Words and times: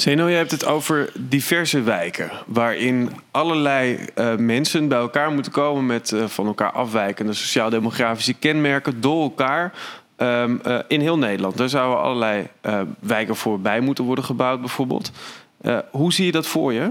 Zeno, 0.00 0.26
je 0.26 0.36
hebt 0.36 0.50
het 0.50 0.64
over 0.64 1.10
diverse 1.14 1.82
wijken. 1.82 2.30
Waarin 2.46 3.10
allerlei 3.30 3.98
uh, 4.14 4.36
mensen 4.36 4.88
bij 4.88 4.98
elkaar 4.98 5.32
moeten 5.32 5.52
komen 5.52 5.86
met 5.86 6.10
uh, 6.10 6.24
van 6.26 6.46
elkaar 6.46 6.72
afwijkende 6.72 7.32
sociaal-demografische 7.32 8.34
kenmerken 8.34 9.00
door 9.00 9.22
elkaar. 9.22 9.72
Um, 10.16 10.60
uh, 10.66 10.78
in 10.88 11.00
heel 11.00 11.18
Nederland. 11.18 11.56
Daar 11.56 11.68
zouden 11.68 12.02
allerlei 12.02 12.46
wijken 13.00 13.36
voor 13.36 13.60
bij 13.60 13.80
moeten 13.80 14.04
worden 14.04 14.24
gebouwd, 14.24 14.60
bijvoorbeeld. 14.60 15.12
hoe 15.90 16.12
zie 16.12 16.26
je 16.26 16.32
dat 16.32 16.46
voor 16.46 16.72
je? 16.72 16.90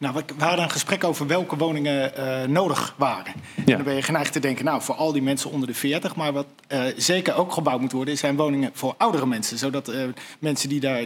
Nou, 0.00 0.14
we 0.14 0.44
hadden 0.44 0.64
een 0.64 0.70
gesprek 0.70 1.04
over 1.04 1.26
welke 1.26 1.56
woningen 1.56 2.12
uh, 2.18 2.42
nodig 2.42 2.94
waren. 2.96 3.32
En 3.56 3.64
dan 3.64 3.82
ben 3.82 3.94
je 3.94 4.02
geneigd 4.02 4.32
te 4.32 4.40
denken, 4.40 4.64
nou, 4.64 4.82
voor 4.82 4.94
al 4.94 5.12
die 5.12 5.22
mensen 5.22 5.50
onder 5.50 5.68
de 5.68 5.74
40. 5.74 6.16
Maar 6.16 6.32
wat 6.32 6.46
uh, 6.68 6.82
zeker 6.96 7.34
ook 7.34 7.52
gebouwd 7.52 7.80
moet 7.80 7.92
worden, 7.92 8.18
zijn 8.18 8.36
woningen 8.36 8.70
voor 8.72 8.94
oudere 8.98 9.26
mensen. 9.26 9.58
Zodat 9.58 9.88
uh, 9.88 10.02
mensen 10.38 10.68
die 10.68 10.80
daar 10.80 11.02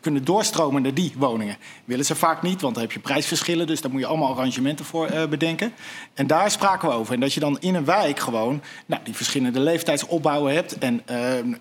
kunnen 0.00 0.24
doorstromen 0.24 0.82
naar 0.82 0.94
die 0.94 1.12
woningen. 1.16 1.56
Willen 1.84 2.04
ze 2.04 2.14
vaak 2.14 2.42
niet, 2.42 2.60
want 2.60 2.74
dan 2.74 2.82
heb 2.82 2.92
je 2.92 2.98
prijsverschillen. 2.98 3.66
Dus 3.66 3.80
daar 3.80 3.90
moet 3.90 4.00
je 4.00 4.06
allemaal 4.06 4.32
arrangementen 4.32 4.84
voor 4.84 5.10
bedenken. 5.30 5.72
En 6.14 6.26
daar 6.26 6.50
spraken 6.50 6.88
we 6.88 6.94
over. 6.94 7.14
En 7.14 7.20
dat 7.20 7.32
je 7.32 7.40
dan 7.40 7.60
in 7.60 7.74
een 7.74 7.84
wijk 7.84 8.18
gewoon 8.18 8.62
nou, 8.86 9.02
die 9.04 9.14
verschillende 9.14 9.60
leeftijdsopbouwen 9.60 10.54
hebt. 10.54 10.78
En 10.78 11.02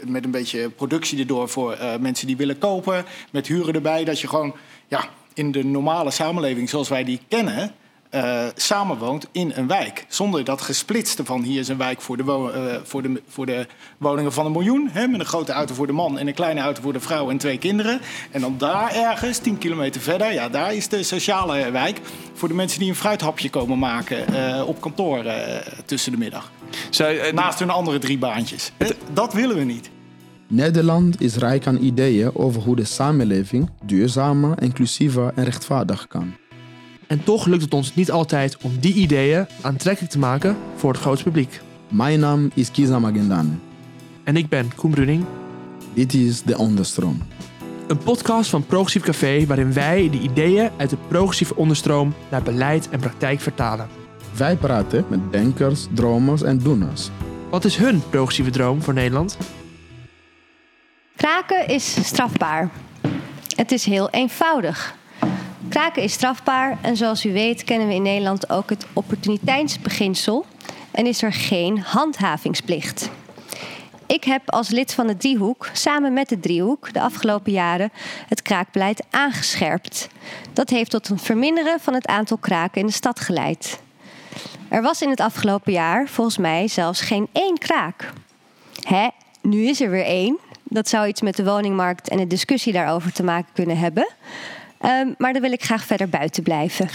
met 0.06 0.24
een 0.24 0.32
beetje 0.32 0.70
productie 0.70 1.20
erdoor 1.20 1.50
voor 1.50 1.78
mensen 2.00 2.28
die 2.28 2.38
willen 2.38 2.58
kopen. 2.58 3.06
Met 3.32 3.48
huren 3.48 3.74
erbij. 3.74 4.04
Dat 4.04 4.20
je 4.20 4.28
gewoon... 4.28 4.56
Ja, 4.88 5.10
in 5.34 5.52
de 5.52 5.66
normale 5.66 6.12
samenleving 6.12 6.70
zoals 6.70 6.90
wij 6.90 7.04
die 7.04 7.20
kennen, 7.28 7.72
uh, 8.12 8.46
samenwoont 8.56 9.28
in 9.32 9.52
een 9.56 9.68
wijk. 9.68 10.06
Zonder 10.08 10.44
dat 10.44 10.62
gesplitste 10.62 11.26
van 11.26 11.42
hier 11.42 11.60
is 11.60 11.68
een 11.68 11.78
wijk 11.78 12.02
voor 12.02 12.18
de, 12.18 12.24
uh, 12.24 12.76
voor 12.84 13.02
de, 13.02 13.22
voor 13.28 13.46
de 13.46 13.68
woningen 13.98 14.34
van 14.34 14.46
een 14.46 14.52
miljoen. 14.52 14.90
Hè, 14.92 15.08
met 15.08 15.20
een 15.20 15.26
grote 15.26 15.52
auto 15.52 15.74
voor 15.74 15.88
de 15.88 15.94
man 15.94 16.18
en 16.18 16.28
een 16.28 16.34
kleine 16.34 16.62
auto 16.62 16.82
voor 16.82 16.94
de 16.94 17.00
vrouw 17.00 17.30
en 17.30 17.38
twee 17.38 17.58
kinderen. 17.58 18.02
En 18.32 18.42
dan 18.42 18.58
daar 18.58 18.96
ergens, 18.96 19.38
tien 19.38 19.58
kilometer 19.58 20.02
verder, 20.02 20.34
ja, 20.34 20.50
daar 20.50 20.74
is 20.74 20.88
de 20.88 21.04
sociale 21.04 21.72
wijk. 21.72 22.00
Voor 22.34 22.48
de 22.48 22.54
mensen 22.54 22.80
die 22.80 22.90
een 22.90 22.96
fruithapje 22.96 23.50
komen 23.50 23.80
maken 23.80 24.26
uh, 24.34 24.68
op 24.68 24.82
kantoor 24.82 25.24
tussen 25.86 26.12
de 26.12 26.18
middag. 26.18 26.52
Naast 27.34 27.60
hun 27.60 27.70
andere 27.70 28.00
drie 28.00 28.18
baantjes. 28.18 28.72
Dat 29.14 29.34
willen 29.34 29.58
we 29.58 29.64
niet. 29.64 29.90
Nederland 30.54 31.22
is 31.22 31.36
rijk 31.36 31.68
aan 31.68 31.78
ideeën 31.78 32.36
over 32.36 32.62
hoe 32.62 32.76
de 32.76 32.84
samenleving 32.84 33.70
duurzamer, 33.86 34.62
inclusiever 34.62 35.32
en 35.36 35.44
rechtvaardig 35.44 36.08
kan. 36.08 36.34
En 37.08 37.24
toch 37.24 37.46
lukt 37.46 37.62
het 37.62 37.74
ons 37.74 37.96
niet 37.96 38.12
altijd 38.12 38.58
om 38.62 38.72
die 38.80 38.94
ideeën 38.94 39.46
aantrekkelijk 39.62 40.12
te 40.12 40.20
maken 40.20 40.58
voor 40.76 40.92
het 40.92 41.02
grote 41.02 41.24
publiek. 41.24 41.62
Mijn 41.90 42.20
naam 42.20 42.52
is 42.54 42.72
Kiza 42.72 43.00
Magendane. 43.00 43.50
En 44.24 44.36
ik 44.36 44.50
ben 44.50 44.76
Koen 44.76 44.92
Bruning. 44.92 45.26
Dit 45.94 46.14
is 46.14 46.42
De 46.42 46.58
Onderstroom. 46.58 47.22
Een 47.88 47.98
podcast 47.98 48.50
van 48.50 48.66
Progressief 48.66 49.04
Café 49.04 49.46
waarin 49.46 49.74
wij 49.74 50.10
de 50.10 50.20
ideeën 50.20 50.70
uit 50.78 50.90
de 50.90 50.98
progressieve 51.08 51.56
onderstroom 51.56 52.14
naar 52.32 52.44
beleid 52.44 52.90
en 52.90 53.00
praktijk 53.00 53.40
vertalen. 53.40 53.88
Wij 54.38 54.56
praten 54.56 55.06
met 55.10 55.32
denkers, 55.32 55.88
dromers 55.94 56.42
en 56.42 56.58
doeners. 56.58 57.10
Wat 57.50 57.66
is 57.66 57.76
hun 57.76 58.02
progressieve 58.10 58.50
droom 58.50 58.82
voor 58.82 58.94
Nederland? 58.94 59.38
Kraken 61.22 61.68
is 61.68 62.06
strafbaar. 62.08 62.70
Het 63.56 63.72
is 63.72 63.86
heel 63.86 64.10
eenvoudig. 64.10 64.96
Kraken 65.70 66.04
is 66.04 66.14
strafbaar 66.14 66.78
en 66.82 66.98
zoals 66.98 67.26
u 67.26 67.34
weet 67.34 67.64
kennen 67.64 67.88
we 67.88 67.94
in 67.94 68.02
Nederland 68.02 68.50
ook 68.50 68.70
het 68.70 68.86
opportuniteitsbeginsel 68.94 70.46
en 70.92 71.06
is 71.06 71.22
er 71.22 71.34
geen 71.34 71.80
handhavingsplicht. 71.80 73.10
Ik 74.06 74.24
heb 74.24 74.52
als 74.52 74.70
lid 74.70 74.94
van 74.94 75.08
de 75.08 75.18
driehoek, 75.18 75.70
samen 75.74 76.14
met 76.14 76.30
de 76.30 76.40
driehoek, 76.40 76.94
de 76.94 77.02
afgelopen 77.02 77.52
jaren 77.52 77.92
het 78.28 78.42
kraakbeleid 78.42 79.04
aangescherpt. 79.10 80.08
Dat 80.54 80.70
heeft 80.70 80.92
tot 80.92 81.10
een 81.10 81.20
verminderen 81.20 81.80
van 81.80 81.94
het 81.94 82.08
aantal 82.08 82.38
kraken 82.38 82.82
in 82.82 82.88
de 82.88 82.94
stad 82.94 83.20
geleid. 83.20 83.82
Er 84.70 84.82
was 84.82 85.02
in 85.02 85.10
het 85.10 85.20
afgelopen 85.20 85.72
jaar 85.72 86.08
volgens 86.08 86.38
mij 86.38 86.68
zelfs 86.68 87.02
geen 87.02 87.28
één 87.32 87.58
kraak. 87.58 88.14
Hè, 88.82 89.08
nu 89.42 89.68
is 89.68 89.82
er 89.82 89.90
weer 89.90 90.06
één, 90.06 90.38
dat 90.74 90.90
zou 90.90 91.08
iets 91.08 91.22
met 91.22 91.36
de 91.36 91.44
woningmarkt 91.44 92.10
en 92.10 92.18
de 92.18 92.28
discussie 92.28 92.74
daarover 92.74 93.14
te 93.14 93.24
maken 93.24 93.54
kunnen 93.54 93.78
hebben. 93.78 94.08
Um, 94.86 95.16
maar 95.18 95.34
daar 95.34 95.42
wil 95.42 95.52
ik 95.52 95.64
graag 95.64 95.86
verder 95.86 96.10
buiten 96.10 96.44
blijven. 96.44 96.90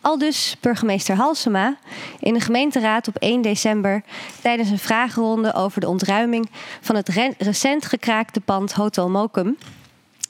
Al 0.00 0.18
dus 0.18 0.56
burgemeester 0.60 1.16
Halsema 1.16 1.76
in 2.20 2.34
de 2.34 2.40
gemeenteraad 2.40 3.08
op 3.08 3.16
1 3.16 3.42
december 3.42 4.02
tijdens 4.42 4.70
een 4.70 4.78
vragenronde 4.78 5.54
over 5.54 5.80
de 5.80 5.88
ontruiming 5.88 6.50
van 6.80 6.96
het 6.96 7.08
recent 7.38 7.86
gekraakte 7.86 8.40
pand 8.40 8.72
Hotel 8.72 9.10
Mokum. 9.10 9.56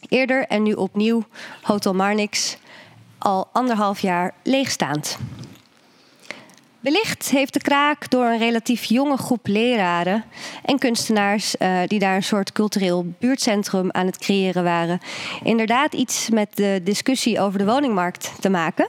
Eerder 0.08 0.46
en 0.46 0.62
nu 0.62 0.72
opnieuw 0.72 1.24
Hotel 1.62 1.94
Marnix, 1.94 2.56
al 3.18 3.48
anderhalf 3.52 4.00
jaar 4.00 4.34
leegstaand. 4.42 5.18
Wellicht 6.86 7.30
heeft 7.30 7.52
de 7.52 7.60
kraak 7.60 8.10
door 8.10 8.24
een 8.24 8.38
relatief 8.38 8.84
jonge 8.84 9.16
groep 9.16 9.46
leraren 9.46 10.24
en 10.64 10.78
kunstenaars 10.78 11.54
uh, 11.58 11.80
die 11.86 11.98
daar 11.98 12.16
een 12.16 12.22
soort 12.22 12.52
cultureel 12.52 13.06
buurtcentrum 13.18 13.90
aan 13.90 14.06
het 14.06 14.18
creëren 14.18 14.64
waren, 14.64 15.00
inderdaad 15.42 15.94
iets 15.94 16.30
met 16.30 16.56
de 16.56 16.80
discussie 16.84 17.40
over 17.40 17.58
de 17.58 17.64
woningmarkt 17.64 18.32
te 18.40 18.48
maken. 18.48 18.88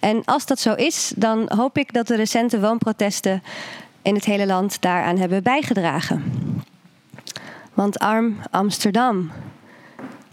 En 0.00 0.24
als 0.24 0.46
dat 0.46 0.58
zo 0.58 0.74
is, 0.74 1.12
dan 1.16 1.52
hoop 1.56 1.78
ik 1.78 1.92
dat 1.92 2.06
de 2.06 2.16
recente 2.16 2.60
woonprotesten 2.60 3.42
in 4.02 4.14
het 4.14 4.24
hele 4.24 4.46
land 4.46 4.80
daaraan 4.80 5.18
hebben 5.18 5.42
bijgedragen. 5.42 6.24
Want 7.74 7.98
arm 7.98 8.36
Amsterdam, 8.50 9.30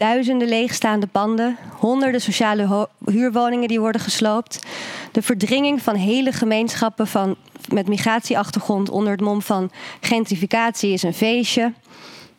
duizenden 0.00 0.48
leegstaande 0.48 1.06
panden, 1.06 1.56
honderden 1.78 2.20
sociale 2.20 2.88
huurwoningen 3.04 3.68
die 3.68 3.80
worden 3.80 4.00
gesloopt, 4.00 4.66
de 5.12 5.22
verdringing 5.22 5.82
van 5.82 5.94
hele 5.94 6.32
gemeenschappen 6.32 7.06
van, 7.06 7.36
met 7.68 7.88
migratieachtergrond 7.88 8.90
onder 8.90 9.12
het 9.12 9.20
mom 9.20 9.42
van 9.42 9.70
gentrificatie 10.00 10.92
is 10.92 11.02
een 11.02 11.14
feestje. 11.14 11.72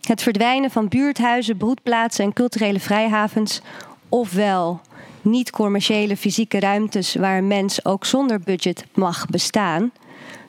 Het 0.02 0.22
verdwijnen 0.22 0.72
van 0.72 0.88
buurthuizen, 0.88 1.58
broedplaatsen 1.58 2.26
en 2.26 2.34
culturele 2.34 2.80
vrijhavens, 2.80 3.62
ofwel 4.10 4.82
niet-commerciële 5.22 6.18
fysieke 6.18 6.60
ruimtes 6.60 7.16
waar 7.16 7.38
een 7.38 7.48
mens 7.48 7.86
ook 7.86 8.06
zonder 8.06 8.40
budget 8.40 8.86
mag 8.94 9.26
bestaan. 9.26 9.92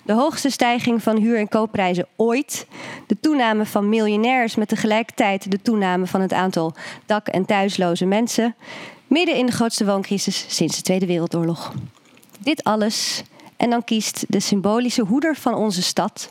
De 0.02 0.12
hoogste 0.12 0.50
stijging 0.50 1.02
van 1.02 1.16
huur- 1.16 1.38
en 1.38 1.48
koopprijzen 1.48 2.06
ooit. 2.16 2.66
De 3.06 3.20
toename 3.20 3.66
van 3.66 3.88
miljonairs 3.88 4.54
met 4.54 4.68
tegelijkertijd 4.68 5.50
de 5.50 5.62
toename 5.62 6.06
van 6.06 6.20
het 6.20 6.32
aantal 6.32 6.74
dak- 7.06 7.28
en 7.28 7.44
thuisloze 7.44 8.04
mensen. 8.04 8.54
Midden 9.06 9.36
in 9.36 9.46
de 9.46 9.52
grootste 9.52 9.84
wooncrisis 9.84 10.44
sinds 10.48 10.76
de 10.76 10.82
Tweede 10.82 11.06
Wereldoorlog. 11.06 11.72
Dit 12.38 12.64
alles 12.64 13.22
en 13.56 13.70
dan 13.70 13.84
kiest 13.84 14.24
de 14.28 14.40
symbolische 14.40 15.02
hoeder 15.02 15.36
van 15.36 15.54
onze 15.54 15.82
stad, 15.82 16.30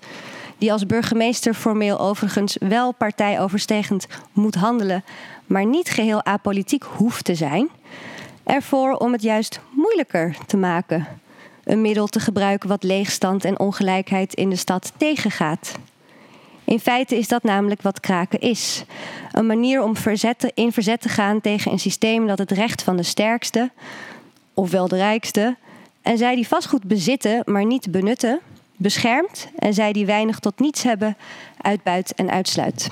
die 0.58 0.72
als 0.72 0.86
burgemeester 0.86 1.54
formeel 1.54 2.00
overigens 2.00 2.58
wel 2.60 2.92
partijoverstegend 2.92 4.08
moet 4.34 4.56
handelen, 4.56 5.04
maar 5.46 5.66
niet 5.66 5.90
geheel 5.90 6.26
apolitiek 6.26 6.84
hoeft 6.84 7.26
te 7.26 7.36
zijn, 7.36 7.70
ervoor 8.44 8.94
om 8.94 9.12
het 9.12 9.22
juist 9.22 9.60
moeilijker 9.70 10.38
te 10.46 10.58
maken. 10.58 11.21
Een 11.64 11.82
middel 11.82 12.08
te 12.08 12.20
gebruiken 12.20 12.70
wat 12.70 12.84
leegstand 12.84 13.46
en 13.46 13.60
ongelijkheid 13.60 14.34
in 14.34 14.50
de 14.50 14.56
stad 14.56 14.92
tegengaat. 14.98 15.76
In 16.64 16.80
feite 16.80 17.18
is 17.18 17.28
dat 17.28 17.44
namelijk 17.44 17.82
wat 17.82 18.00
kraken 18.00 18.40
is. 18.40 18.84
Een 19.32 19.46
manier 19.46 19.82
om 19.82 19.96
in 20.54 20.72
verzet 20.72 21.02
te 21.02 21.10
gaan 21.10 21.42
tegen 21.42 21.72
een 21.72 21.80
systeem 21.80 22.28
dat 22.28 22.38
het 22.38 22.52
recht 22.52 22.84
van 22.84 22.98
de 22.98 23.04
sterkste, 23.04 23.72
ofwel 24.54 24.88
de 24.88 24.96
rijkste, 24.96 25.56
en 26.02 26.18
zij 26.18 26.36
die 26.36 26.48
vastgoed 26.48 26.84
bezitten, 26.84 27.42
maar 27.46 27.66
niet 27.66 27.92
benutten, 27.92 28.40
beschermt. 28.76 29.48
En 29.58 29.74
zij 29.74 29.94
die 29.94 30.06
weinig 30.06 30.40
tot 30.40 30.60
niets 30.60 30.84
hebben, 30.84 31.18
uitbuit 31.62 32.14
en 32.16 32.32
uitsluit. 32.32 32.90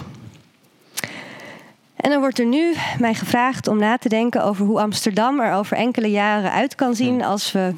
En 1.96 2.10
dan 2.10 2.20
wordt 2.20 2.40
er 2.40 2.46
nu 2.46 2.74
mij 3.00 3.14
gevraagd 3.14 3.68
om 3.68 3.78
na 3.78 3.98
te 3.98 4.10
denken 4.10 4.44
over 4.44 4.66
hoe 4.66 4.82
Amsterdam 4.82 5.40
er 5.40 5.54
over 5.54 5.78
enkele 5.78 6.12
jaren 6.12 6.52
uit 6.52 6.76
kan 6.76 6.96
zien 6.96 7.24
als 7.24 7.52
we 7.52 7.74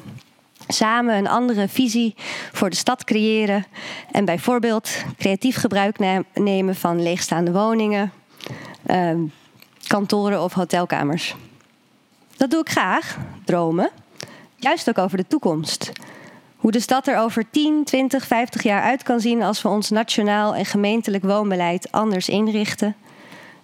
samen 0.72 1.16
een 1.16 1.28
andere 1.28 1.68
visie 1.68 2.14
voor 2.52 2.70
de 2.70 2.76
stad 2.76 3.04
creëren. 3.04 3.64
En 4.10 4.24
bijvoorbeeld 4.24 4.90
creatief 5.18 5.56
gebruik 5.56 5.98
nemen 6.34 6.74
van 6.74 7.02
leegstaande 7.02 7.52
woningen, 7.52 8.12
eh, 8.82 9.10
kantoren 9.86 10.42
of 10.42 10.52
hotelkamers. 10.52 11.34
Dat 12.36 12.50
doe 12.50 12.60
ik 12.60 12.70
graag, 12.70 13.18
dromen. 13.44 13.90
Juist 14.56 14.88
ook 14.88 14.98
over 14.98 15.16
de 15.16 15.26
toekomst. 15.26 15.92
Hoe 16.56 16.70
de 16.70 16.80
stad 16.80 17.06
er 17.06 17.18
over 17.18 17.50
10, 17.50 17.84
20, 17.84 18.26
50 18.26 18.62
jaar 18.62 18.82
uit 18.82 19.02
kan 19.02 19.20
zien 19.20 19.42
als 19.42 19.62
we 19.62 19.68
ons 19.68 19.90
nationaal 19.90 20.54
en 20.54 20.64
gemeentelijk 20.64 21.24
woonbeleid 21.24 21.92
anders 21.92 22.28
inrichten. 22.28 22.96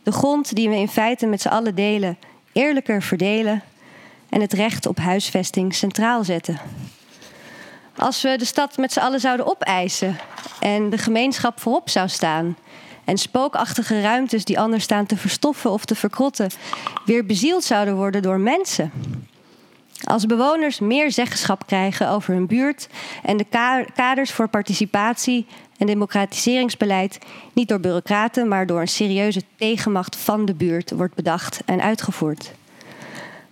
De 0.02 0.12
grond 0.12 0.54
die 0.54 0.68
we 0.68 0.76
in 0.76 0.88
feite 0.88 1.26
met 1.26 1.40
z'n 1.40 1.48
allen 1.48 1.74
delen, 1.74 2.18
eerlijker 2.52 3.02
verdelen. 3.02 3.62
En 4.28 4.40
het 4.40 4.52
recht 4.52 4.86
op 4.86 4.98
huisvesting 4.98 5.74
centraal 5.74 6.24
zetten. 6.24 6.60
Als 7.98 8.22
we 8.22 8.36
de 8.36 8.44
stad 8.44 8.76
met 8.76 8.92
z'n 8.92 8.98
allen 8.98 9.20
zouden 9.20 9.46
opeisen 9.46 10.18
en 10.60 10.90
de 10.90 10.98
gemeenschap 10.98 11.60
voorop 11.60 11.88
zou 11.88 12.08
staan. 12.08 12.56
en 13.04 13.18
spookachtige 13.18 14.00
ruimtes 14.00 14.44
die 14.44 14.60
anders 14.60 14.84
staan 14.84 15.06
te 15.06 15.16
verstoffen 15.16 15.70
of 15.70 15.84
te 15.84 15.94
verkrotten, 15.94 16.50
weer 17.04 17.26
bezield 17.26 17.64
zouden 17.64 17.96
worden 17.96 18.22
door 18.22 18.40
mensen. 18.40 18.92
Als 20.04 20.26
bewoners 20.26 20.78
meer 20.78 21.12
zeggenschap 21.12 21.66
krijgen 21.66 22.08
over 22.08 22.34
hun 22.34 22.46
buurt 22.46 22.88
en 23.22 23.36
de 23.36 23.46
kaders 23.94 24.32
voor 24.32 24.48
participatie 24.48 25.46
en 25.78 25.86
democratiseringsbeleid 25.86 27.18
niet 27.52 27.68
door 27.68 27.80
bureaucraten, 27.80 28.48
maar 28.48 28.66
door 28.66 28.80
een 28.80 28.88
serieuze 28.88 29.42
tegenmacht 29.56 30.16
van 30.16 30.44
de 30.44 30.54
buurt 30.54 30.90
wordt 30.90 31.14
bedacht 31.14 31.60
en 31.64 31.80
uitgevoerd. 31.80 32.52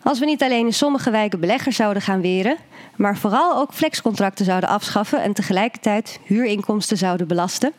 Als 0.02 0.18
we 0.18 0.24
niet 0.24 0.42
alleen 0.42 0.66
in 0.66 0.74
sommige 0.74 1.10
wijken 1.10 1.40
beleggers 1.40 1.76
zouden 1.76 2.02
gaan 2.02 2.20
weren, 2.20 2.56
maar 2.96 3.16
vooral 3.16 3.56
ook 3.56 3.72
flexcontracten 3.72 4.44
zouden 4.44 4.68
afschaffen 4.68 5.22
en 5.22 5.32
tegelijkertijd 5.32 6.20
huurinkomsten 6.24 6.96
zouden 6.96 7.26
belasten, 7.26 7.72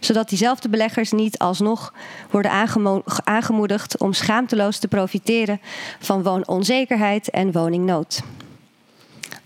zodat 0.00 0.28
diezelfde 0.28 0.68
beleggers 0.68 1.12
niet 1.12 1.38
alsnog 1.38 1.94
worden 2.30 2.68
aangemoedigd 3.24 3.98
om 3.98 4.12
schaamteloos 4.12 4.78
te 4.78 4.88
profiteren 4.88 5.60
van 5.98 6.22
woononzekerheid 6.22 7.30
en 7.30 7.52
woningnood. 7.52 8.20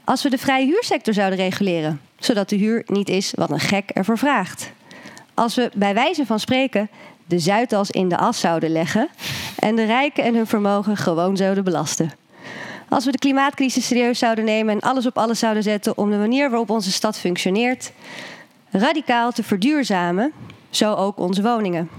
Als 0.05 0.23
we 0.23 0.31
de 0.31 0.39
vrije 0.39 0.67
huursector 0.67 1.15
zouden 1.15 1.39
reguleren, 1.39 2.01
zodat 2.19 2.49
de 2.49 2.57
huur 2.57 2.83
niet 2.87 3.09
is 3.09 3.33
wat 3.35 3.51
een 3.51 3.61
gek 3.61 3.91
ervoor 3.91 4.19
vraagt. 4.19 4.71
Als 5.35 5.55
we 5.55 5.71
bij 5.75 5.95
wijze 5.95 6.27
van 6.27 6.41
spreken 6.41 6.91
de 7.27 7.39
Zuidas 7.39 7.91
in 7.91 8.09
de 8.09 8.17
as 8.17 8.41
zouden 8.41 8.71
leggen 8.71 9.09
en 9.59 9.77
de 9.77 9.85
rijken 9.85 10.25
en 10.25 10.35
hun 10.35 10.47
vermogen 10.47 10.97
gewoon 10.97 11.37
zouden 11.37 11.65
belasten. 11.65 12.13
Als 12.93 13.05
we 13.05 13.11
de 13.11 13.19
klimaatcrisis 13.19 13.87
serieus 13.87 14.19
zouden 14.19 14.44
nemen 14.44 14.75
en 14.75 14.81
alles 14.81 15.06
op 15.06 15.19
alles 15.19 15.39
zouden 15.39 15.62
zetten 15.62 15.99
om 15.99 16.11
de 16.11 16.17
manier 16.17 16.50
waarop 16.50 16.71
onze 16.71 16.93
stad 16.93 17.19
functioneert 17.19 17.93
radicaal 18.71 19.33
te 19.33 19.43
verduurzamen, 19.43 20.33
zo 20.71 20.94
ook 20.94 21.19
onze 21.19 21.43
woningen. 21.43 21.91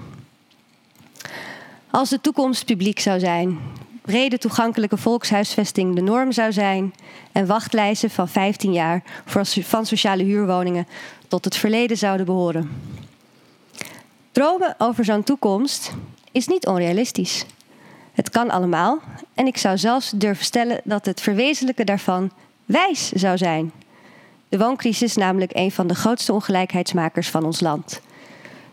Als 1.91 2.09
de 2.09 2.21
toekomst 2.21 2.65
publiek 2.65 2.99
zou 2.99 3.19
zijn, 3.19 3.59
brede 4.01 4.37
toegankelijke 4.37 4.97
volkshuisvesting 4.97 5.95
de 5.95 6.01
norm 6.01 6.31
zou 6.31 6.51
zijn 6.51 6.93
en 7.31 7.45
wachtlijsten 7.45 8.09
van 8.09 8.27
15 8.27 8.73
jaar 8.73 9.03
van 9.61 9.85
sociale 9.85 10.23
huurwoningen 10.23 10.87
tot 11.27 11.45
het 11.45 11.55
verleden 11.55 11.97
zouden 11.97 12.25
behoren. 12.25 12.69
Dromen 14.31 14.75
over 14.77 15.05
zo'n 15.05 15.23
toekomst 15.23 15.93
is 16.31 16.47
niet 16.47 16.67
onrealistisch. 16.67 17.45
Het 18.13 18.29
kan 18.29 18.49
allemaal 18.49 18.99
en 19.33 19.47
ik 19.47 19.57
zou 19.57 19.77
zelfs 19.77 20.11
durven 20.15 20.45
stellen 20.45 20.81
dat 20.83 21.05
het 21.05 21.21
verwezenlijken 21.21 21.85
daarvan 21.85 22.31
wijs 22.65 23.11
zou 23.11 23.37
zijn. 23.37 23.71
De 24.49 24.57
wooncrisis 24.57 25.01
is 25.01 25.15
namelijk 25.15 25.51
een 25.53 25.71
van 25.71 25.87
de 25.87 25.95
grootste 25.95 26.33
ongelijkheidsmakers 26.33 27.29
van 27.29 27.45
ons 27.45 27.59
land. 27.59 28.01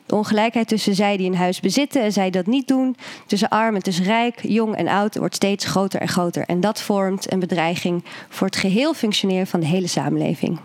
De 0.06 0.16
ongelijkheid 0.16 0.69
tussen 0.69 0.94
zij 0.94 1.16
die 1.16 1.26
een 1.26 1.37
huis 1.37 1.60
bezitten 1.60 2.02
en 2.02 2.12
zij 2.12 2.31
dat 2.31 2.46
niet 2.46 2.69
doen, 2.69 2.96
tussen 3.26 3.48
arm 3.48 3.75
en 3.75 3.82
tussen 3.82 4.04
rijk, 4.04 4.40
jong 4.42 4.76
en 4.76 4.88
oud, 4.88 5.16
wordt 5.16 5.34
steeds 5.34 5.64
groter 5.64 6.00
en 6.00 6.08
groter. 6.08 6.44
En 6.46 6.60
dat 6.60 6.81
vormt 6.81 7.32
een 7.32 7.38
bedreiging 7.38 8.04
voor 8.28 8.46
het 8.46 8.56
geheel 8.56 8.94
functioneren 8.94 9.46
van 9.46 9.60
de 9.60 9.66
hele 9.66 9.86
samenleving. 9.86 10.58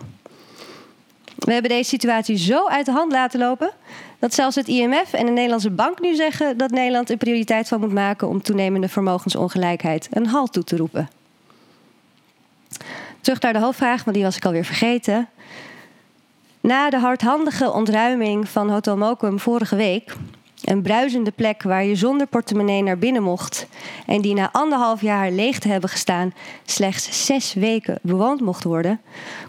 We 1.46 1.54
hebben 1.54 1.72
deze 1.72 1.90
situatie 1.90 2.38
zo 2.38 2.68
uit 2.68 2.86
de 2.86 2.92
hand 2.92 3.12
laten 3.12 3.40
lopen 3.40 3.72
dat 4.20 4.34
zelfs 4.34 4.56
het 4.56 4.68
IMF 4.68 5.14
en 5.14 5.26
de 5.26 5.32
Nederlandse 5.32 5.70
Bank 5.70 6.00
nu 6.00 6.16
zeggen 6.16 6.58
dat 6.58 6.72
Nederland 6.72 7.10
een 7.10 7.18
prioriteit 7.18 7.68
van 7.68 7.80
moet 7.80 7.94
maken 7.94 8.28
om 8.28 8.42
toenemende 8.42 8.88
vermogensongelijkheid 8.88 10.08
een 10.12 10.28
halt 10.28 10.54
toe 10.54 10.64
te 10.64 10.78
roepen. 10.78 11.10
Terug 13.22 13.42
naar 13.42 13.54
de 13.54 13.60
hoofdvraag, 13.60 14.04
want 14.04 14.16
die 14.16 14.26
was 14.26 14.36
ik 14.36 14.46
alweer 14.46 14.66
vergeten. 14.66 15.30
Na 16.62 16.90
de 16.90 17.00
hardhandige 17.00 17.72
ontruiming 17.72 18.50
van 18.50 18.70
Hotel 18.70 18.98
Mokum 18.98 19.40
vorige 19.40 19.76
week, 19.76 20.16
een 20.66 20.82
bruisende 20.82 21.32
plek 21.32 21.64
waar 21.64 21.86
je 21.86 21.96
zonder 21.96 22.28
portemonnee 22.28 22.84
naar 22.84 22.98
binnen 22.98 23.24
mocht 23.24 23.68
en 24.06 24.22
die 24.22 24.34
na 24.34 24.50
anderhalf 24.52 25.02
jaar 25.02 25.32
leeg 25.32 25.60
te 25.60 25.68
hebben 25.68 25.90
gestaan 25.90 26.34
slechts 26.66 27.26
zes 27.26 27.54
weken 27.54 28.00
bewoond 28.02 28.42
mocht 28.42 28.64
worden, 28.64 29.02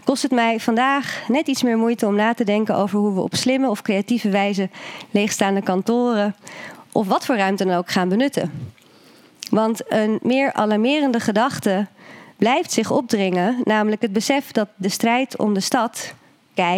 kost 0.03 0.21
het 0.21 0.31
mij 0.31 0.59
vandaag 0.59 1.23
net 1.27 1.47
iets 1.47 1.63
meer 1.63 1.77
moeite 1.77 2.05
om 2.05 2.15
na 2.15 2.33
te 2.33 2.43
denken 2.43 2.75
over 2.75 2.99
hoe 2.99 3.13
we 3.13 3.21
op 3.21 3.35
slimme 3.35 3.69
of 3.69 3.81
creatieve 3.81 4.29
wijze 4.29 4.69
leegstaande 5.11 5.61
kantoren 5.61 6.35
of 6.91 7.07
wat 7.07 7.25
voor 7.25 7.35
ruimte 7.35 7.65
dan 7.65 7.77
ook 7.77 7.91
gaan 7.91 8.09
benutten. 8.09 8.51
Want 9.49 9.81
een 9.87 10.19
meer 10.21 10.53
alarmerende 10.53 11.19
gedachte 11.19 11.87
blijft 12.37 12.71
zich 12.71 12.91
opdringen, 12.91 13.61
namelijk 13.63 14.01
het 14.01 14.13
besef 14.13 14.51
dat 14.51 14.67
de 14.75 14.89
strijd 14.89 15.37
om 15.37 15.53
de 15.53 15.59
stad 15.59 16.13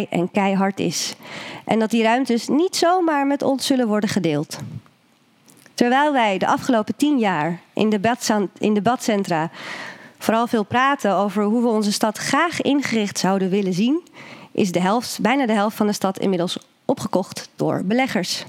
en 0.10 0.32
keihard 0.32 0.80
is. 0.80 1.14
En 1.66 1.80
dat 1.80 1.90
die 1.90 2.04
ruimtes 2.04 2.48
niet 2.48 2.76
zomaar 2.76 3.28
met 3.28 3.42
ons 3.42 3.66
zullen 3.66 3.88
worden 3.88 4.10
gedeeld. 4.10 4.58
Terwijl 5.74 6.12
wij 6.12 6.38
de 6.38 6.48
afgelopen 6.48 6.96
tien 6.96 7.20
jaar 7.20 7.60
in, 7.74 8.02
in 8.58 8.74
debatcentra 8.74 9.50
vooral 10.18 10.48
veel 10.48 10.64
praten 10.64 11.14
over 11.14 11.44
hoe 11.44 11.62
we 11.62 11.68
onze 11.68 11.92
stad 11.92 12.18
graag 12.18 12.62
ingericht 12.62 13.20
zouden 13.20 13.50
willen 13.50 13.74
zien, 13.74 14.02
is 14.52 14.72
de 14.72 14.82
helft, 14.82 15.20
bijna 15.22 15.46
de 15.46 15.54
helft 15.54 15.78
van 15.78 15.88
de 15.88 15.94
stad 15.94 16.20
inmiddels 16.20 16.58
opgekocht 16.86 17.50
door 17.56 17.84
beleggers. 17.86 18.46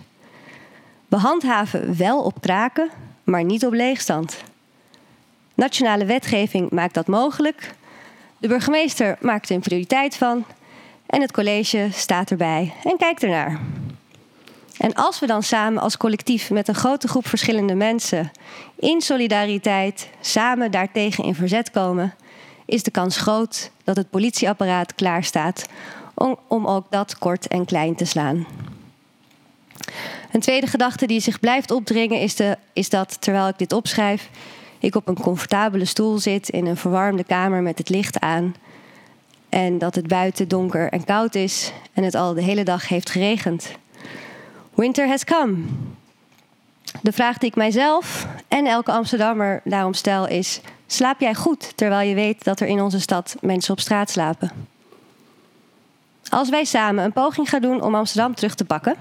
We 1.09 1.17
handhaven 1.17 1.97
wel 1.97 2.23
op 2.23 2.41
kraken, 2.41 2.91
maar 3.25 3.45
niet 3.45 3.67
op 3.67 3.73
leegstand. 3.73 4.43
Nationale 5.55 6.05
wetgeving 6.05 6.71
maakt 6.71 6.95
dat 6.95 7.07
mogelijk. 7.07 7.75
De 8.39 8.49
burgemeester 8.49 9.17
maakt 9.21 9.49
er 9.49 9.55
een 9.55 9.61
prioriteit 9.61 10.17
van. 10.17 10.45
En 11.11 11.21
het 11.21 11.33
college 11.33 11.89
staat 11.93 12.31
erbij 12.31 12.73
en 12.85 12.97
kijkt 12.97 13.23
ernaar. 13.23 13.61
En 14.79 14.95
als 14.95 15.21
we 15.21 15.27
dan 15.27 15.43
samen 15.43 15.83
als 15.83 15.97
collectief 15.97 16.51
met 16.51 16.69
een 16.69 16.75
grote 16.75 17.09
groep 17.09 17.27
verschillende 17.27 17.75
mensen 17.75 18.31
in 18.79 19.01
solidariteit 19.01 20.11
samen 20.21 20.71
daartegen 20.71 21.25
in 21.25 21.35
verzet 21.35 21.71
komen, 21.71 22.15
is 22.67 22.83
de 22.83 22.91
kans 22.91 23.17
groot 23.17 23.71
dat 23.85 23.97
het 23.97 24.11
politieapparaat 24.11 24.95
klaar 24.95 25.25
staat 25.25 25.69
om, 26.15 26.39
om 26.49 26.67
ook 26.67 26.87
dat 26.91 27.19
kort 27.19 27.49
en 27.49 27.65
klein 27.65 27.95
te 27.95 28.05
slaan. 28.05 28.47
Een 30.33 30.41
tweede 30.41 30.67
gedachte 30.67 31.07
die 31.07 31.21
zich 31.21 31.41
blijft 31.41 31.71
opdringen 31.71 32.21
is, 32.21 32.37
de, 32.37 32.59
is 32.73 32.89
dat 32.89 33.21
terwijl 33.21 33.49
ik 33.49 33.59
dit 33.59 33.73
opschrijf, 33.73 34.31
ik 34.79 34.95
op 34.95 35.09
een 35.09 35.21
comfortabele 35.21 35.85
stoel 35.85 36.19
zit 36.19 36.49
in 36.49 36.67
een 36.67 36.77
verwarmde 36.77 37.25
kamer 37.25 37.63
met 37.63 37.79
het 37.79 37.89
licht 37.89 38.21
aan. 38.21 38.55
En 39.51 39.79
dat 39.79 39.95
het 39.95 40.07
buiten 40.07 40.49
donker 40.49 40.93
en 40.93 41.05
koud 41.05 41.35
is 41.35 41.73
en 41.93 42.05
het 42.05 42.15
al 42.15 42.35
de 42.35 42.43
hele 42.43 42.65
dag 42.65 42.89
heeft 42.89 43.11
geregend. 43.11 43.71
Winter 44.75 45.09
has 45.09 45.25
come. 45.25 45.57
De 47.03 47.13
vraag 47.13 47.39
die 47.39 47.49
ik 47.49 47.57
mijzelf 47.57 48.27
en 48.49 48.67
elke 48.67 48.93
Amsterdammer 48.93 49.61
daarom 49.65 49.95
stel 49.95 50.29
is: 50.29 50.61
slaap 50.87 51.21
jij 51.21 51.35
goed 51.35 51.77
terwijl 51.77 52.09
je 52.09 52.15
weet 52.15 52.45
dat 52.45 52.61
er 52.61 52.67
in 52.67 52.81
onze 52.81 53.01
stad 53.01 53.37
mensen 53.41 53.73
op 53.73 53.81
straat 53.81 54.11
slapen? 54.11 54.51
Als 56.29 56.49
wij 56.49 56.65
samen 56.65 57.05
een 57.05 57.13
poging 57.13 57.49
gaan 57.49 57.63
doen 57.63 57.83
om 57.83 57.95
Amsterdam 57.95 58.35
terug 58.35 58.55
te 58.55 58.65
pakken, 58.65 58.95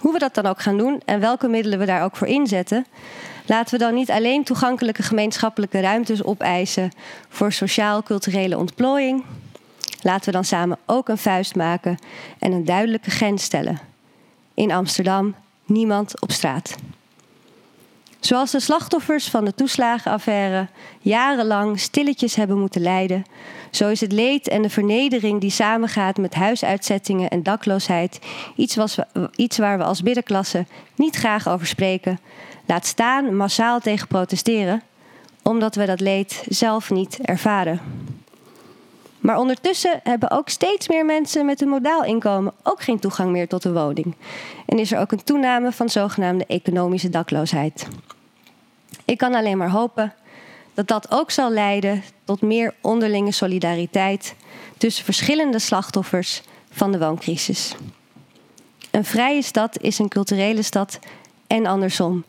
hoe 0.00 0.12
we 0.12 0.18
dat 0.18 0.34
dan 0.34 0.46
ook 0.46 0.60
gaan 0.60 0.78
doen 0.78 1.02
en 1.04 1.20
welke 1.20 1.48
middelen 1.48 1.78
we 1.78 1.86
daar 1.86 2.02
ook 2.02 2.16
voor 2.16 2.28
inzetten, 2.28 2.86
Laten 3.46 3.78
we 3.78 3.84
dan 3.84 3.94
niet 3.94 4.10
alleen 4.10 4.44
toegankelijke 4.44 5.02
gemeenschappelijke 5.02 5.80
ruimtes 5.80 6.24
opeisen 6.24 6.90
voor 7.28 7.52
sociaal-culturele 7.52 8.58
ontplooiing. 8.58 9.24
Laten 10.02 10.24
we 10.24 10.32
dan 10.32 10.44
samen 10.44 10.78
ook 10.86 11.08
een 11.08 11.18
vuist 11.18 11.54
maken 11.54 11.98
en 12.38 12.52
een 12.52 12.64
duidelijke 12.64 13.10
grens 13.10 13.42
stellen. 13.42 13.80
In 14.54 14.72
Amsterdam 14.72 15.34
niemand 15.64 16.20
op 16.20 16.32
straat. 16.32 16.76
Zoals 18.20 18.50
de 18.50 18.60
slachtoffers 18.60 19.28
van 19.28 19.44
de 19.44 19.54
toeslagenaffaire 19.54 20.68
jarenlang 21.00 21.80
stilletjes 21.80 22.34
hebben 22.34 22.58
moeten 22.58 22.80
lijden, 22.80 23.24
zo 23.70 23.88
is 23.88 24.00
het 24.00 24.12
leed 24.12 24.48
en 24.48 24.62
de 24.62 24.70
vernedering 24.70 25.40
die 25.40 25.50
samengaat 25.50 26.16
met 26.16 26.34
huisuitzettingen 26.34 27.30
en 27.30 27.42
dakloosheid 27.42 28.18
iets, 28.56 28.76
iets 29.34 29.58
waar 29.58 29.78
we 29.78 29.84
als 29.84 30.02
middenklasse 30.02 30.66
niet 30.94 31.16
graag 31.16 31.48
over 31.48 31.66
spreken, 31.66 32.18
laat 32.64 32.86
staan 32.86 33.36
massaal 33.36 33.80
tegen 33.80 34.08
protesteren, 34.08 34.82
omdat 35.42 35.74
we 35.74 35.86
dat 35.86 36.00
leed 36.00 36.44
zelf 36.48 36.90
niet 36.90 37.18
ervaren. 37.22 37.80
Maar 39.26 39.38
ondertussen 39.38 40.00
hebben 40.02 40.30
ook 40.30 40.48
steeds 40.48 40.88
meer 40.88 41.04
mensen 41.04 41.46
met 41.46 41.60
een 41.60 41.68
modaal 41.68 42.04
inkomen 42.04 42.52
ook 42.62 42.82
geen 42.82 42.98
toegang 42.98 43.30
meer 43.30 43.48
tot 43.48 43.64
een 43.64 43.72
woning. 43.72 44.14
En 44.66 44.78
is 44.78 44.92
er 44.92 44.98
ook 44.98 45.12
een 45.12 45.24
toename 45.24 45.72
van 45.72 45.88
zogenaamde 45.88 46.46
economische 46.46 47.08
dakloosheid. 47.08 47.86
Ik 49.04 49.18
kan 49.18 49.34
alleen 49.34 49.58
maar 49.58 49.70
hopen 49.70 50.12
dat 50.74 50.88
dat 50.88 51.10
ook 51.10 51.30
zal 51.30 51.50
leiden 51.50 52.02
tot 52.24 52.40
meer 52.40 52.74
onderlinge 52.80 53.32
solidariteit 53.32 54.34
tussen 54.76 55.04
verschillende 55.04 55.58
slachtoffers 55.58 56.42
van 56.70 56.92
de 56.92 56.98
wooncrisis. 56.98 57.74
Een 58.90 59.04
vrije 59.04 59.42
stad 59.42 59.80
is 59.80 59.98
een 59.98 60.08
culturele 60.08 60.62
stad 60.62 60.98
en 61.46 61.66
andersom. 61.66 62.24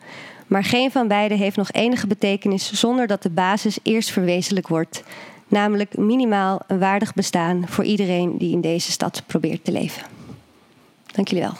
Maar 0.46 0.64
geen 0.64 0.90
van 0.90 1.08
beide 1.08 1.34
heeft 1.34 1.56
nog 1.56 1.72
enige 1.72 2.06
betekenis 2.06 2.72
zonder 2.72 3.06
dat 3.06 3.22
de 3.22 3.30
basis 3.30 3.78
eerst 3.82 4.10
verwezenlijk 4.10 4.68
wordt. 4.68 5.02
Namelijk 5.48 5.96
minimaal 5.96 6.60
een 6.66 6.78
waardig 6.78 7.14
bestaan 7.14 7.64
voor 7.68 7.84
iedereen 7.84 8.38
die 8.38 8.52
in 8.52 8.60
deze 8.60 8.90
stad 8.90 9.22
probeert 9.26 9.64
te 9.64 9.72
leven. 9.72 10.02
Dank 11.12 11.28
jullie 11.28 11.44
wel. 11.44 11.56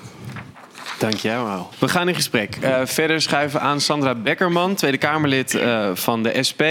Dankjewel. 0.98 1.68
We 1.78 1.88
gaan 1.88 2.08
in 2.08 2.14
gesprek. 2.14 2.56
Uh, 2.62 2.80
verder 2.84 3.20
schuiven 3.20 3.60
aan 3.60 3.80
Sandra 3.80 4.14
Beckerman, 4.14 4.74
Tweede 4.74 4.98
Kamerlid 4.98 5.54
uh, 5.54 5.90
van 5.94 6.22
de 6.22 6.42
SP, 6.48 6.62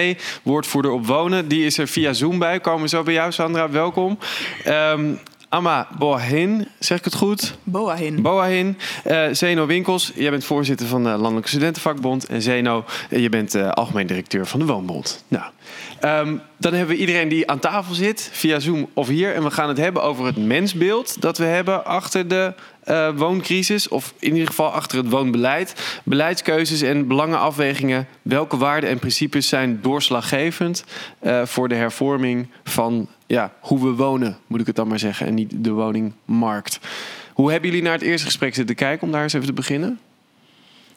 woordvoerder 0.44 0.92
op 0.92 1.06
wonen. 1.06 1.48
Die 1.48 1.66
is 1.66 1.78
er 1.78 1.88
via 1.88 2.14
Zoom 2.14 2.40
bij. 2.40 2.60
Komen 2.60 2.82
we 2.82 2.88
zo 2.88 3.04
bij 3.04 3.14
jou, 3.14 3.32
Sandra. 3.32 3.70
Welkom. 3.70 4.18
Um, 4.68 5.20
Amma 5.50 5.88
Boahin, 5.98 6.68
zeg 6.80 6.98
ik 6.98 7.04
het 7.04 7.16
goed? 7.16 7.58
Boahin. 7.64 8.22
Boahin. 8.22 8.78
Uh, 9.06 9.28
Zeno 9.32 9.66
Winkels, 9.66 10.12
jij 10.16 10.30
bent 10.30 10.46
voorzitter 10.46 10.88
van 10.88 11.04
de 11.04 11.10
Landelijke 11.10 11.50
Studentenvakbond. 11.50 12.26
En 12.26 12.42
Zeno, 12.42 12.86
je 13.10 13.30
bent 13.30 13.56
uh, 13.56 13.70
algemeen 13.70 14.08
directeur 14.08 14.46
van 14.46 14.60
de 14.60 14.66
Woonbond. 14.66 15.24
Nou, 15.28 15.44
um, 16.04 16.42
dan 16.58 16.74
hebben 16.74 16.96
we 16.96 17.02
iedereen 17.02 17.28
die 17.28 17.50
aan 17.50 17.60
tafel 17.60 17.94
zit, 17.94 18.30
via 18.32 18.60
Zoom 18.60 18.90
of 18.94 19.08
hier. 19.08 19.34
En 19.34 19.44
we 19.44 19.52
gaan 19.52 19.68
het 19.68 19.78
hebben 19.78 20.04
over 20.04 20.26
het 20.26 20.38
mensbeeld 20.38 21.22
dat 21.22 21.38
we 21.38 21.44
hebben 21.44 21.86
achter 21.86 22.28
de 22.28 22.54
uh, 22.86 23.10
wooncrisis. 23.16 23.88
Of 23.88 24.14
in 24.20 24.34
ieder 24.34 24.48
geval 24.48 24.72
achter 24.72 24.98
het 24.98 25.10
woonbeleid. 25.10 26.00
Beleidskeuzes 26.04 26.82
en 26.82 27.08
belangenafwegingen. 27.08 28.08
Welke 28.22 28.58
waarden 28.58 28.90
en 28.90 29.00
principes 29.00 29.48
zijn 29.48 29.80
doorslaggevend 29.82 30.84
uh, 31.22 31.46
voor 31.46 31.68
de 31.68 31.76
hervorming 31.76 32.48
van 32.64 33.08
ja, 33.26 33.54
hoe 33.60 33.84
we 33.84 33.90
wonen, 33.90 34.38
moet 34.48 34.60
ik 34.60 34.68
het 34.68 34.76
dan 34.76 34.88
maar 34.88 35.00
zeggen. 35.00 35.28
En 35.28 35.34
niet 35.34 35.52
de 35.56 35.72
woningmarkt. 35.72 36.80
Hoe 37.34 37.52
hebben 37.52 37.70
jullie 37.70 37.84
naar 37.84 37.94
het 37.94 38.02
eerste 38.02 38.26
gesprek 38.26 38.56
zitten 38.56 38.76
kijken 38.76 39.08
om 39.08 39.12
daar 39.12 39.24
eens 39.24 39.34
even 39.34 39.48
te 39.48 39.54
beginnen? 39.54 40.00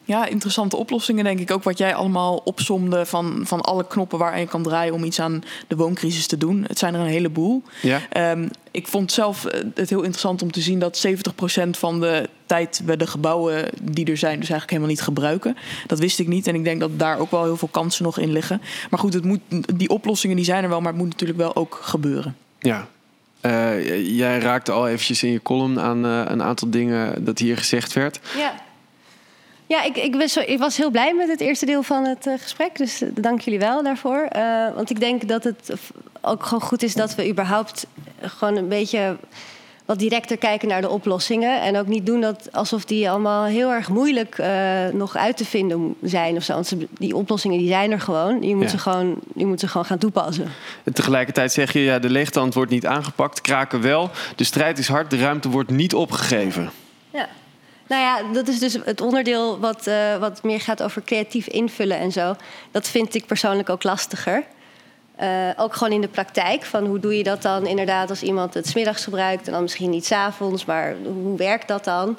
Ja, 0.03 0.25
interessante 0.25 0.75
oplossingen 0.75 1.23
denk 1.23 1.39
ik. 1.39 1.51
Ook 1.51 1.63
wat 1.63 1.77
jij 1.77 1.95
allemaal 1.95 2.41
opsomde 2.43 3.05
van, 3.05 3.41
van 3.43 3.61
alle 3.61 3.87
knoppen 3.87 4.19
waar 4.19 4.39
je 4.39 4.45
kan 4.47 4.63
draaien 4.63 4.93
om 4.93 5.03
iets 5.03 5.19
aan 5.19 5.43
de 5.67 5.75
wooncrisis 5.75 6.27
te 6.27 6.37
doen. 6.37 6.65
Het 6.67 6.79
zijn 6.79 6.93
er 6.93 6.99
een 6.99 7.05
heleboel. 7.05 7.63
Ja. 7.81 8.31
Um, 8.31 8.49
ik 8.71 8.87
vond 8.87 9.11
zelf 9.11 9.45
eh, 9.45 9.61
het 9.75 9.89
heel 9.89 10.01
interessant 10.01 10.41
om 10.41 10.51
te 10.51 10.61
zien 10.61 10.79
dat 10.79 11.07
70% 11.07 11.69
van 11.69 11.99
de 11.99 12.29
tijd 12.45 12.81
we 12.85 12.97
de 12.97 13.07
gebouwen 13.07 13.69
die 13.81 14.05
er 14.05 14.17
zijn, 14.17 14.39
dus 14.39 14.49
eigenlijk 14.49 14.69
helemaal 14.69 14.89
niet 14.89 15.01
gebruiken. 15.01 15.57
Dat 15.87 15.99
wist 15.99 16.19
ik 16.19 16.27
niet. 16.27 16.47
En 16.47 16.55
ik 16.55 16.63
denk 16.63 16.79
dat 16.79 16.99
daar 16.99 17.19
ook 17.19 17.31
wel 17.31 17.43
heel 17.43 17.57
veel 17.57 17.67
kansen 17.71 18.03
nog 18.03 18.17
in 18.17 18.31
liggen. 18.31 18.61
Maar 18.89 18.99
goed, 18.99 19.13
het 19.13 19.25
moet, 19.25 19.39
die 19.75 19.89
oplossingen 19.89 20.35
die 20.35 20.45
zijn 20.45 20.63
er 20.63 20.69
wel, 20.69 20.81
maar 20.81 20.91
het 20.91 21.01
moet 21.01 21.09
natuurlijk 21.09 21.39
wel 21.39 21.55
ook 21.55 21.79
gebeuren. 21.81 22.35
Ja, 22.59 22.87
uh, 23.41 24.17
jij 24.17 24.39
raakte 24.39 24.71
al 24.71 24.87
eventjes 24.87 25.23
in 25.23 25.31
je 25.31 25.41
column 25.41 25.79
aan 25.79 26.05
uh, 26.05 26.21
een 26.25 26.43
aantal 26.43 26.69
dingen 26.69 27.25
dat 27.25 27.39
hier 27.39 27.57
gezegd 27.57 27.93
werd. 27.93 28.19
Ja. 28.37 28.69
Ja, 29.71 29.83
ik, 29.83 29.97
ik, 29.97 30.15
was, 30.15 30.37
ik, 30.37 30.59
was, 30.59 30.77
heel 30.77 30.89
blij 30.89 31.13
met 31.13 31.27
het 31.27 31.39
eerste 31.39 31.65
deel 31.65 31.83
van 31.83 32.05
het 32.05 32.25
uh, 32.25 32.33
gesprek. 32.37 32.77
Dus 32.77 33.01
dank 33.13 33.41
jullie 33.41 33.59
wel 33.59 33.83
daarvoor. 33.83 34.27
Uh, 34.35 34.75
want 34.75 34.89
ik 34.89 34.99
denk 34.99 35.27
dat 35.27 35.43
het 35.43 35.73
ook 36.21 36.43
gewoon 36.43 36.61
goed 36.61 36.83
is 36.83 36.93
dat 36.93 37.15
we 37.15 37.29
überhaupt 37.29 37.87
gewoon 38.21 38.55
een 38.55 38.67
beetje 38.67 39.15
wat 39.85 39.99
directer 39.99 40.37
kijken 40.37 40.67
naar 40.67 40.81
de 40.81 40.89
oplossingen. 40.89 41.61
En 41.61 41.77
ook 41.77 41.87
niet 41.87 42.05
doen 42.05 42.21
dat 42.21 42.49
alsof 42.51 42.85
die 42.85 43.09
allemaal 43.09 43.43
heel 43.43 43.71
erg 43.71 43.89
moeilijk 43.89 44.37
uh, 44.37 44.87
nog 44.93 45.15
uit 45.15 45.37
te 45.37 45.45
vinden 45.45 45.95
zijn. 46.01 46.35
Of 46.35 46.43
zo. 46.43 46.53
Want 46.53 46.73
die 46.97 47.15
oplossingen 47.15 47.57
die 47.57 47.67
zijn 47.67 47.91
er 47.91 48.01
gewoon. 48.01 48.41
Je 48.41 48.55
moet, 48.55 48.63
ja. 48.63 48.69
ze 48.69 48.77
gewoon. 48.77 49.19
je 49.35 49.45
moet 49.45 49.59
ze 49.59 49.67
gewoon 49.67 49.85
gaan 49.85 49.97
toepassen. 49.97 50.47
En 50.83 50.93
tegelijkertijd 50.93 51.51
zeg 51.51 51.73
je, 51.73 51.79
ja, 51.79 51.99
de 51.99 52.09
leegstand 52.09 52.53
wordt 52.53 52.71
niet 52.71 52.85
aangepakt, 52.85 53.41
kraken 53.41 53.81
wel. 53.81 54.09
De 54.35 54.43
strijd 54.43 54.79
is 54.79 54.87
hard, 54.87 55.09
de 55.09 55.17
ruimte 55.17 55.49
wordt 55.49 55.69
niet 55.69 55.93
opgegeven. 55.93 56.71
Nou 57.91 58.03
ja, 58.03 58.33
dat 58.33 58.47
is 58.47 58.59
dus 58.59 58.77
het 58.83 59.01
onderdeel 59.01 59.59
wat, 59.59 59.87
uh, 59.87 60.17
wat 60.17 60.43
meer 60.43 60.61
gaat 60.61 60.83
over 60.83 61.03
creatief 61.03 61.47
invullen 61.47 61.97
en 61.97 62.11
zo. 62.11 62.35
Dat 62.71 62.87
vind 62.87 63.15
ik 63.15 63.25
persoonlijk 63.25 63.69
ook 63.69 63.83
lastiger. 63.83 64.43
Uh, 65.21 65.49
ook 65.57 65.73
gewoon 65.73 65.93
in 65.93 66.01
de 66.01 66.07
praktijk. 66.07 66.63
Van 66.63 66.85
hoe 66.85 66.99
doe 66.99 67.17
je 67.17 67.23
dat 67.23 67.41
dan 67.41 67.67
inderdaad 67.67 68.09
als 68.09 68.23
iemand 68.23 68.53
het 68.53 68.67
smiddags 68.67 69.03
gebruikt 69.03 69.47
en 69.47 69.53
dan 69.53 69.61
misschien 69.61 69.89
niet 69.89 70.05
s'avonds, 70.05 70.65
maar 70.65 70.95
hoe 71.03 71.37
werkt 71.37 71.67
dat 71.67 71.83
dan? 71.83 72.17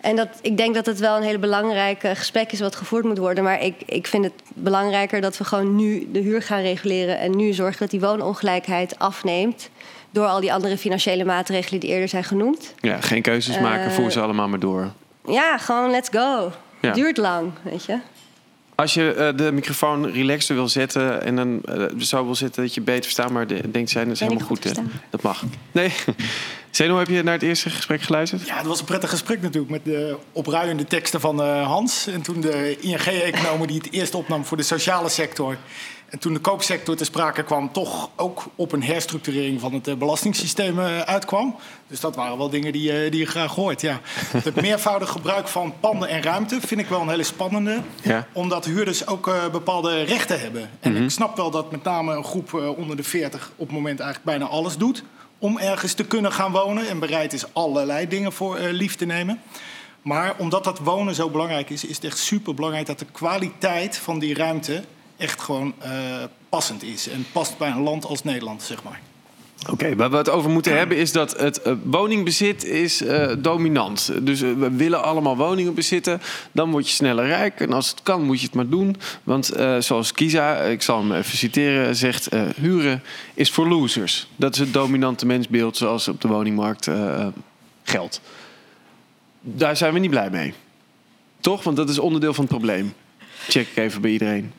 En 0.00 0.16
dat, 0.16 0.28
ik 0.40 0.56
denk 0.56 0.74
dat 0.74 0.86
het 0.86 0.98
wel 0.98 1.16
een 1.16 1.22
hele 1.22 1.38
belangrijke 1.38 2.14
gesprek 2.14 2.52
is 2.52 2.60
wat 2.60 2.76
gevoerd 2.76 3.04
moet 3.04 3.18
worden. 3.18 3.44
Maar 3.44 3.62
ik, 3.62 3.82
ik 3.86 4.06
vind 4.06 4.24
het 4.24 4.42
belangrijker 4.54 5.20
dat 5.20 5.38
we 5.38 5.44
gewoon 5.44 5.76
nu 5.76 6.08
de 6.12 6.20
huur 6.20 6.42
gaan 6.42 6.60
reguleren 6.60 7.18
en 7.18 7.36
nu 7.36 7.52
zorgen 7.52 7.78
dat 7.78 7.90
die 7.90 8.00
woonongelijkheid 8.00 8.98
afneemt 8.98 9.70
door 10.14 10.26
al 10.26 10.40
die 10.40 10.52
andere 10.52 10.78
financiële 10.78 11.24
maatregelen 11.24 11.80
die 11.80 11.90
eerder 11.90 12.08
zijn 12.08 12.24
genoemd. 12.24 12.74
Ja, 12.80 13.00
geen 13.00 13.22
keuzes 13.22 13.58
maken, 13.58 13.86
uh, 13.86 13.92
voer 13.92 14.10
ze 14.10 14.20
allemaal 14.20 14.48
maar 14.48 14.58
door. 14.58 14.92
Ja, 15.26 15.58
gewoon 15.58 15.90
let's 15.90 16.08
go. 16.12 16.52
Ja. 16.80 16.92
Duurt 16.92 17.16
lang, 17.16 17.52
weet 17.62 17.84
je. 17.84 17.98
Als 18.74 18.94
je 18.94 19.14
uh, 19.32 19.38
de 19.38 19.52
microfoon 19.52 20.10
relaxter 20.10 20.54
wil 20.54 20.68
zetten 20.68 21.22
en 21.22 21.36
dan 21.36 21.62
uh, 21.68 21.84
zo 21.98 22.24
wil 22.24 22.34
zitten 22.34 22.62
dat 22.62 22.74
je 22.74 22.80
beter 22.80 23.02
verstaat, 23.02 23.30
maar 23.30 23.46
de, 23.46 23.70
denkt 23.70 23.90
zijn, 23.90 24.04
dat 24.04 24.14
is 24.14 24.20
helemaal 24.20 24.46
goed. 24.46 24.66
goed 24.66 24.82
dat 25.10 25.22
mag. 25.22 25.44
Nee. 25.72 25.92
Zeno, 26.70 26.98
heb 26.98 27.08
je 27.08 27.22
naar 27.22 27.32
het 27.32 27.42
eerste 27.42 27.70
gesprek 27.70 28.02
geluisterd? 28.02 28.46
Ja, 28.46 28.56
het 28.56 28.66
was 28.66 28.78
een 28.78 28.84
prettig 28.84 29.10
gesprek 29.10 29.42
natuurlijk 29.42 29.72
met 29.72 29.84
de 29.84 30.16
opruiende 30.32 30.84
teksten 30.84 31.20
van 31.20 31.40
uh, 31.40 31.66
Hans. 31.66 32.06
En 32.06 32.22
toen 32.22 32.40
de 32.40 32.76
ING-economen 32.80 33.66
die 33.66 33.76
het 33.76 33.92
eerst 33.92 34.14
opnam 34.14 34.44
voor 34.44 34.56
de 34.56 34.62
sociale 34.62 35.08
sector. 35.08 35.56
En 36.08 36.18
toen 36.18 36.32
de 36.32 36.40
koopsector 36.40 36.96
te 36.96 37.04
sprake 37.04 37.42
kwam, 37.42 37.72
toch 37.72 38.10
ook 38.16 38.44
op 38.54 38.72
een 38.72 38.82
herstructurering 38.82 39.60
van 39.60 39.72
het 39.72 39.98
belastingssysteem 39.98 40.78
uitkwam. 40.80 41.56
Dus 41.86 42.00
dat 42.00 42.16
waren 42.16 42.38
wel 42.38 42.50
dingen 42.50 42.72
die, 42.72 43.10
die 43.10 43.20
je 43.20 43.26
graag 43.26 43.54
hoort. 43.54 43.80
Ja. 43.80 44.00
Het 44.44 44.60
meervoudig 44.60 45.10
gebruik 45.10 45.48
van 45.48 45.74
panden 45.80 46.08
en 46.08 46.22
ruimte 46.22 46.60
vind 46.60 46.80
ik 46.80 46.88
wel 46.88 47.00
een 47.00 47.08
hele 47.08 47.22
spannende. 47.22 47.80
Ja. 48.02 48.26
Omdat 48.32 48.64
huurders 48.64 49.06
ook 49.06 49.26
uh, 49.26 49.48
bepaalde 49.52 50.02
rechten 50.02 50.40
hebben. 50.40 50.70
En 50.80 50.90
mm 50.90 50.96
-hmm. 50.96 51.04
ik 51.04 51.10
snap 51.10 51.36
wel 51.36 51.50
dat 51.50 51.70
met 51.70 51.82
name 51.82 52.14
een 52.14 52.24
groep 52.24 52.52
uh, 52.52 52.78
onder 52.78 52.96
de 52.96 53.02
40 53.02 53.50
op 53.56 53.66
het 53.66 53.76
moment 53.76 54.00
eigenlijk 54.00 54.38
bijna 54.38 54.52
alles 54.52 54.76
doet 54.76 55.02
om 55.38 55.58
ergens 55.58 55.92
te 55.92 56.04
kunnen 56.04 56.32
gaan 56.32 56.52
wonen. 56.52 56.88
En 56.88 56.98
bereid 56.98 57.32
is 57.32 57.54
allerlei 57.54 58.08
dingen 58.08 58.32
voor 58.32 58.58
uh, 58.58 58.70
lief 58.70 58.96
te 58.96 59.04
nemen. 59.04 59.40
Maar 60.02 60.34
omdat 60.38 60.64
dat 60.64 60.78
wonen 60.78 61.14
zo 61.14 61.30
belangrijk 61.30 61.70
is, 61.70 61.84
is 61.84 61.96
het 61.96 62.04
echt 62.04 62.18
super 62.18 62.54
belangrijk 62.54 62.86
dat 62.86 62.98
de 62.98 63.06
kwaliteit 63.12 63.98
van 63.98 64.18
die 64.18 64.34
ruimte 64.34 64.84
echt 65.16 65.40
gewoon 65.40 65.74
uh, 65.84 65.90
passend 66.48 66.82
is. 66.82 67.08
En 67.08 67.26
past 67.32 67.58
bij 67.58 67.70
een 67.70 67.82
land 67.82 68.04
als 68.04 68.22
Nederland, 68.22 68.62
zeg 68.62 68.82
maar. 68.82 69.00
Oké, 69.62 69.72
okay, 69.72 69.96
waar 69.96 70.10
we 70.10 70.16
het 70.16 70.30
over 70.30 70.50
moeten 70.50 70.76
hebben 70.76 70.96
is 70.96 71.12
dat 71.12 71.38
het 71.38 71.60
uh, 71.66 71.72
woningbezit 71.82 72.64
is 72.64 73.02
uh, 73.02 73.32
dominant. 73.38 74.12
Dus 74.22 74.40
uh, 74.40 74.52
we 74.52 74.70
willen 74.70 75.02
allemaal 75.04 75.36
woningen 75.36 75.74
bezitten. 75.74 76.20
Dan 76.52 76.70
word 76.70 76.88
je 76.88 76.94
sneller 76.94 77.26
rijk. 77.26 77.60
En 77.60 77.72
als 77.72 77.90
het 77.90 78.02
kan, 78.02 78.22
moet 78.22 78.40
je 78.40 78.46
het 78.46 78.54
maar 78.54 78.68
doen. 78.68 78.96
Want 79.22 79.52
zoals 79.78 80.12
Kisa, 80.12 80.56
ik 80.56 80.82
zal 80.82 80.98
hem 80.98 81.12
even 81.12 81.38
citeren, 81.38 81.96
zegt... 81.96 82.28
huren 82.56 83.02
is 83.34 83.50
voor 83.50 83.68
losers. 83.68 84.28
Dat 84.36 84.52
is 84.52 84.58
het 84.58 84.72
dominante 84.72 85.26
mensbeeld 85.26 85.76
zoals 85.76 86.08
op 86.08 86.20
de 86.20 86.28
woningmarkt 86.28 86.90
geldt. 87.82 88.20
Daar 89.40 89.76
zijn 89.76 89.92
we 89.92 89.98
niet 89.98 90.10
blij 90.10 90.30
mee. 90.30 90.54
Toch? 91.40 91.62
Want 91.62 91.76
dat 91.76 91.88
is 91.88 91.98
onderdeel 91.98 92.34
van 92.34 92.44
het 92.44 92.52
probleem. 92.52 92.94
Check 93.48 93.68
ik 93.68 93.76
even 93.76 94.00
bij 94.00 94.10
iedereen. 94.10 94.52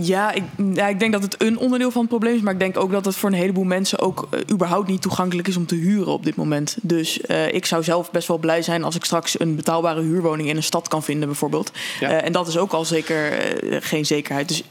Ja 0.00 0.32
ik, 0.32 0.42
ja, 0.74 0.88
ik 0.88 0.98
denk 0.98 1.12
dat 1.12 1.22
het 1.22 1.42
een 1.42 1.58
onderdeel 1.58 1.90
van 1.90 2.00
het 2.00 2.10
probleem 2.10 2.34
is. 2.34 2.40
Maar 2.40 2.52
ik 2.52 2.58
denk 2.58 2.78
ook 2.78 2.90
dat 2.90 3.04
het 3.04 3.16
voor 3.16 3.30
een 3.30 3.36
heleboel 3.36 3.64
mensen 3.64 3.98
ook 3.98 4.28
uh, 4.34 4.40
überhaupt 4.50 4.88
niet 4.88 5.02
toegankelijk 5.02 5.48
is 5.48 5.56
om 5.56 5.66
te 5.66 5.74
huren 5.74 6.12
op 6.12 6.24
dit 6.24 6.36
moment. 6.36 6.76
Dus 6.82 7.20
uh, 7.28 7.54
ik 7.54 7.66
zou 7.66 7.82
zelf 7.82 8.10
best 8.10 8.28
wel 8.28 8.38
blij 8.38 8.62
zijn 8.62 8.84
als 8.84 8.94
ik 8.94 9.04
straks 9.04 9.40
een 9.40 9.56
betaalbare 9.56 10.00
huurwoning 10.00 10.48
in 10.48 10.56
een 10.56 10.62
stad 10.62 10.88
kan 10.88 11.02
vinden, 11.02 11.28
bijvoorbeeld. 11.28 11.72
Ja. 12.00 12.10
Uh, 12.10 12.24
en 12.24 12.32
dat 12.32 12.48
is 12.48 12.56
ook 12.56 12.72
al 12.72 12.84
zeker 12.84 13.32
geen 13.80 14.06
zekerheid. 14.06 14.48
Dus 14.48 14.62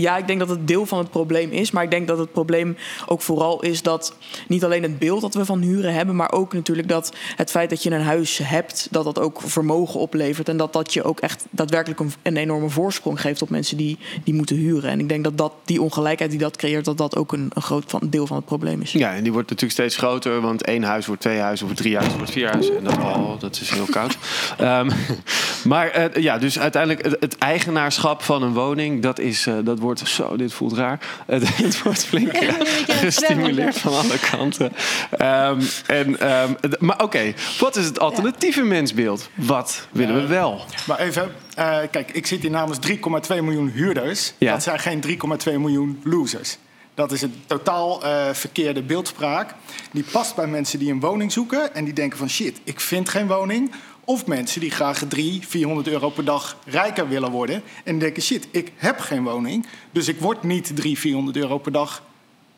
ja, 0.00 0.16
ik 0.16 0.26
denk 0.26 0.38
dat 0.38 0.48
het 0.48 0.68
deel 0.68 0.86
van 0.86 0.98
het 0.98 1.10
probleem 1.10 1.50
is. 1.50 1.70
Maar 1.70 1.82
ik 1.82 1.90
denk 1.90 2.08
dat 2.08 2.18
het 2.18 2.32
probleem 2.32 2.76
ook 3.06 3.22
vooral 3.22 3.62
is 3.62 3.82
dat 3.82 4.16
niet 4.48 4.64
alleen 4.64 4.82
het 4.82 4.98
beeld 4.98 5.20
dat 5.20 5.34
we 5.34 5.44
van 5.44 5.60
huren 5.60 5.92
hebben, 5.92 6.16
maar 6.16 6.32
ook 6.32 6.52
natuurlijk 6.52 6.88
dat 6.88 7.12
het 7.36 7.50
feit 7.50 7.70
dat 7.70 7.82
je 7.82 7.90
een 7.90 8.02
huis 8.02 8.38
hebt, 8.42 8.88
dat 8.90 9.04
dat 9.04 9.18
ook 9.18 9.40
vermogen 9.40 10.00
oplevert. 10.00 10.48
En 10.48 10.56
dat 10.56 10.72
dat 10.72 10.92
je 10.92 11.02
ook 11.02 11.20
echt 11.20 11.46
daadwerkelijk 11.50 12.00
een, 12.00 12.12
een 12.22 12.36
enorme 12.36 12.68
voorsprong 12.68 13.20
geeft 13.20 13.42
op 13.42 13.50
mensen 13.50 13.76
die, 13.76 13.98
die 14.24 14.34
moeten 14.34 14.56
huren. 14.56 14.90
En 14.90 15.00
ik 15.00 15.08
denk 15.08 15.24
dat, 15.24 15.38
dat 15.38 15.52
die 15.64 15.82
ongelijkheid 15.82 16.30
die 16.30 16.40
dat 16.40 16.56
creëert, 16.56 16.84
dat 16.84 16.98
dat 16.98 17.16
ook 17.16 17.32
een, 17.32 17.50
een 17.54 17.62
groot 17.62 17.84
van, 17.86 18.00
deel 18.04 18.26
van 18.26 18.36
het 18.36 18.46
probleem 18.46 18.80
is. 18.80 18.92
Ja, 18.92 19.14
en 19.14 19.22
die 19.22 19.32
wordt 19.32 19.50
natuurlijk 19.50 19.78
steeds 19.78 19.96
groter, 19.96 20.40
want 20.40 20.64
één 20.64 20.82
huis 20.82 21.06
wordt 21.06 21.20
twee 21.20 21.38
huizen, 21.38 21.66
wordt 21.66 21.80
drie 21.80 21.96
huizen, 21.96 22.16
wordt 22.16 22.32
vier 22.32 22.50
huizen. 22.50 22.76
En 22.76 22.84
dat, 22.84 22.96
oh, 22.96 23.40
dat 23.40 23.60
is 23.60 23.70
heel 23.70 23.86
koud. 23.90 24.16
um, 24.60 24.90
maar 25.72 26.14
uh, 26.16 26.22
ja, 26.22 26.38
dus 26.38 26.58
uiteindelijk 26.58 27.04
het, 27.04 27.16
het, 27.20 27.38
eigenaarschap 27.38 28.22
van 28.22 28.42
een 28.42 28.52
woning, 28.52 29.02
dat 29.02 29.18
is. 29.18 29.46
Uh, 29.46 29.54
dat 29.64 29.78
wordt 29.84 30.08
zo, 30.08 30.36
dit 30.36 30.52
voelt 30.52 30.72
raar. 30.72 30.98
Het, 31.26 31.56
het 31.56 31.82
wordt 31.82 32.04
flink 32.04 32.36
ja, 32.36 32.54
gestimuleerd 32.86 33.78
van 33.78 33.92
alle 33.92 34.18
kanten. 34.18 34.72
Um, 35.12 35.68
en, 35.86 36.32
um, 36.42 36.56
maar 36.78 36.94
oké, 36.94 37.04
okay, 37.04 37.34
wat 37.58 37.76
is 37.76 37.84
het 37.84 38.00
alternatieve 38.00 38.60
ja. 38.60 38.66
mensbeeld? 38.66 39.28
Wat 39.34 39.86
willen 39.90 40.14
we 40.14 40.26
wel? 40.26 40.64
Maar 40.86 40.98
even, 40.98 41.32
uh, 41.58 41.78
kijk, 41.90 42.10
ik 42.10 42.26
zit 42.26 42.42
hier 42.42 42.50
namens 42.50 42.78
3,2 42.88 42.96
miljoen 43.28 43.68
huurders. 43.68 44.32
Ja. 44.38 44.52
Dat 44.52 44.62
zijn 44.62 44.78
geen 44.78 45.02
3,2 45.46 45.52
miljoen 45.58 46.00
losers. 46.04 46.58
Dat 46.94 47.12
is 47.12 47.22
een 47.22 47.34
totaal 47.46 48.04
uh, 48.04 48.32
verkeerde 48.32 48.82
beeldspraak. 48.82 49.54
Die 49.92 50.04
past 50.12 50.34
bij 50.34 50.46
mensen 50.46 50.78
die 50.78 50.92
een 50.92 51.00
woning 51.00 51.32
zoeken 51.32 51.74
en 51.74 51.84
die 51.84 51.94
denken 51.94 52.18
van 52.18 52.30
shit, 52.30 52.60
ik 52.64 52.80
vind 52.80 53.08
geen 53.08 53.26
woning. 53.26 53.70
Of 54.04 54.26
mensen 54.26 54.60
die 54.60 54.70
graag 54.70 55.04
300, 55.08 55.50
400 55.50 55.88
euro 55.88 56.10
per 56.10 56.24
dag 56.24 56.56
rijker 56.64 57.08
willen 57.08 57.30
worden. 57.30 57.62
En 57.84 57.98
denken, 57.98 58.22
shit, 58.22 58.48
ik 58.50 58.72
heb 58.76 58.98
geen 58.98 59.22
woning. 59.22 59.66
Dus 59.90 60.08
ik 60.08 60.20
word 60.20 60.42
niet 60.42 60.64
300, 60.64 60.98
400 60.98 61.36
euro 61.36 61.58
per 61.58 61.72
dag 61.72 62.02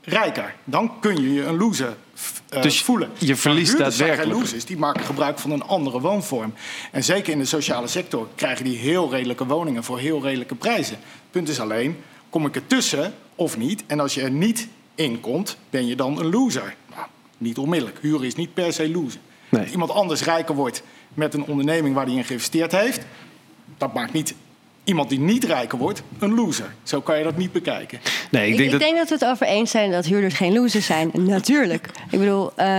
rijker. 0.06 0.54
Dan 0.64 1.00
kun 1.00 1.22
je 1.22 1.32
je 1.32 1.44
een 1.44 1.56
loser 1.56 1.96
uh, 2.54 2.62
dus 2.62 2.82
voelen. 2.82 3.10
Je 3.18 3.36
verliest 3.36 3.78
daadwerkelijk. 3.78 4.38
losers, 4.38 4.64
die 4.64 4.76
maken 4.76 5.04
gebruik 5.04 5.38
van 5.38 5.50
een 5.50 5.62
andere 5.62 6.00
woonvorm. 6.00 6.54
En 6.92 7.04
zeker 7.04 7.32
in 7.32 7.38
de 7.38 7.44
sociale 7.44 7.86
sector 7.86 8.28
krijgen 8.34 8.64
die 8.64 8.76
heel 8.76 9.10
redelijke 9.10 9.46
woningen 9.46 9.84
voor 9.84 9.98
heel 9.98 10.22
redelijke 10.22 10.54
prijzen. 10.54 10.98
Punt 11.30 11.48
is 11.48 11.60
alleen, 11.60 11.96
kom 12.30 12.46
ik 12.46 12.54
ertussen 12.54 13.14
of 13.34 13.56
niet? 13.56 13.84
En 13.86 14.00
als 14.00 14.14
je 14.14 14.22
er 14.22 14.30
niet 14.30 14.68
in 14.94 15.20
komt, 15.20 15.56
ben 15.70 15.86
je 15.86 15.96
dan 15.96 16.18
een 16.18 16.30
loser. 16.30 16.74
Nou, 16.94 17.06
niet 17.38 17.58
onmiddellijk. 17.58 17.98
Huren 18.00 18.26
is 18.26 18.34
niet 18.34 18.54
per 18.54 18.72
se 18.72 18.90
loser. 18.90 19.20
Nee. 19.48 19.62
Als 19.62 19.70
iemand 19.70 19.90
anders 19.90 20.22
rijker 20.22 20.54
wordt 20.54 20.82
met 21.16 21.34
een 21.34 21.44
onderneming 21.44 21.94
waar 21.94 22.06
hij 22.06 22.14
in 22.14 22.24
geïnvesteerd 22.24 22.72
heeft, 22.72 23.06
dat 23.78 23.94
maakt 23.94 24.12
niet 24.12 24.34
iemand 24.86 25.08
die 25.08 25.18
niet 25.18 25.44
rijker 25.44 25.78
wordt 25.78 26.02
een 26.18 26.34
loser. 26.34 26.74
Zo 26.82 27.00
kan 27.00 27.18
je 27.18 27.24
dat 27.24 27.36
niet 27.36 27.52
bekijken. 27.52 28.00
Nee, 28.30 28.50
ik 28.50 28.56
denk, 28.56 28.64
ik, 28.64 28.70
dat... 28.70 28.80
denk 28.80 28.96
dat 28.96 29.08
we 29.08 29.14
het 29.14 29.24
over 29.24 29.46
eens 29.46 29.70
zijn 29.70 29.90
dat 29.90 30.04
huurders 30.04 30.34
geen 30.34 30.52
losers 30.52 30.86
zijn. 30.86 31.10
Natuurlijk. 31.36 31.88
Ik 32.10 32.18
bedoel, 32.18 32.50
uh, 32.58 32.76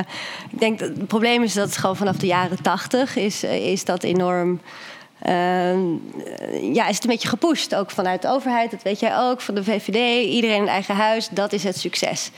ik 0.51 0.59
denk 0.59 0.79
dat 0.79 0.89
het 0.89 1.07
probleem 1.07 1.43
is 1.43 1.53
dat 1.53 1.65
het 1.65 1.77
gewoon 1.77 1.95
vanaf 1.95 2.17
de 2.17 2.25
jaren 2.25 2.61
tachtig 2.61 3.15
is, 3.15 3.43
eh, 3.43 3.71
is 3.71 3.85
dat 3.85 4.03
enorm. 4.03 4.61
Uh, 5.27 5.73
ja, 6.73 6.87
is 6.87 6.95
het 6.95 7.03
een 7.03 7.09
beetje 7.09 7.27
gepusht, 7.27 7.75
ook 7.75 7.91
vanuit 7.91 8.21
de 8.21 8.27
overheid. 8.27 8.71
Dat 8.71 8.83
weet 8.83 8.99
jij 8.99 9.17
ook, 9.17 9.41
van 9.41 9.55
de 9.55 9.63
VVD. 9.63 10.25
Iedereen 10.25 10.61
een 10.61 10.67
eigen 10.67 10.95
huis, 10.95 11.29
dat 11.31 11.53
is 11.53 11.63
het 11.63 11.77
succes. 11.77 12.31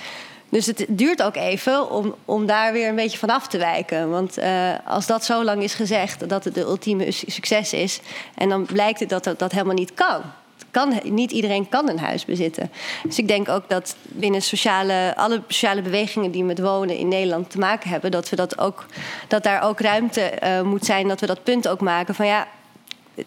Dus 0.49 0.65
het 0.65 0.85
duurt 0.87 1.23
ook 1.23 1.35
even 1.35 1.91
om, 1.91 2.15
om 2.25 2.45
daar 2.45 2.73
weer 2.73 2.89
een 2.89 2.95
beetje 2.95 3.17
van 3.17 3.29
af 3.29 3.47
te 3.47 3.57
wijken. 3.57 4.09
Want 4.09 4.39
uh, 4.39 4.71
als 4.85 5.05
dat 5.05 5.25
zo 5.25 5.43
lang 5.43 5.63
is 5.63 5.73
gezegd 5.73 6.29
dat 6.29 6.43
het 6.43 6.53
de 6.53 6.61
ultieme 6.61 7.11
succes 7.11 7.73
is... 7.73 7.99
en 8.35 8.49
dan 8.49 8.65
blijkt 8.65 8.99
het 8.99 9.09
dat 9.09 9.23
dat, 9.37 9.51
helemaal 9.51 9.73
niet 9.73 9.93
kan. 9.93 10.21
kan. 10.71 10.99
Niet 11.03 11.31
iedereen 11.31 11.69
kan 11.69 11.89
een 11.89 11.99
huis 11.99 12.25
bezitten. 12.25 12.71
Dus 13.03 13.17
ik 13.17 13.27
denk 13.27 13.49
ook 13.49 13.69
dat 13.69 13.95
binnen 14.01 14.41
sociale, 14.41 15.13
alle 15.15 15.41
sociale 15.47 15.81
bewegingen 15.81 16.31
die 16.31 16.43
met 16.43 16.59
wonen 16.59 16.97
in 16.97 17.07
Nederland 17.07 17.49
te 17.49 17.59
maken 17.59 17.89
hebben... 17.89 18.11
dat, 18.11 18.29
we 18.29 18.35
dat, 18.35 18.57
ook, 18.57 18.85
dat 19.27 19.43
daar 19.43 19.61
ook 19.61 19.79
ruimte 19.79 20.31
uh, 20.43 20.61
moet 20.61 20.85
zijn, 20.85 21.07
dat 21.07 21.19
we 21.19 21.25
dat 21.25 21.43
punt 21.43 21.67
ook 21.67 21.81
maken 21.81 22.15
van... 22.15 22.25
ja, 22.25 22.47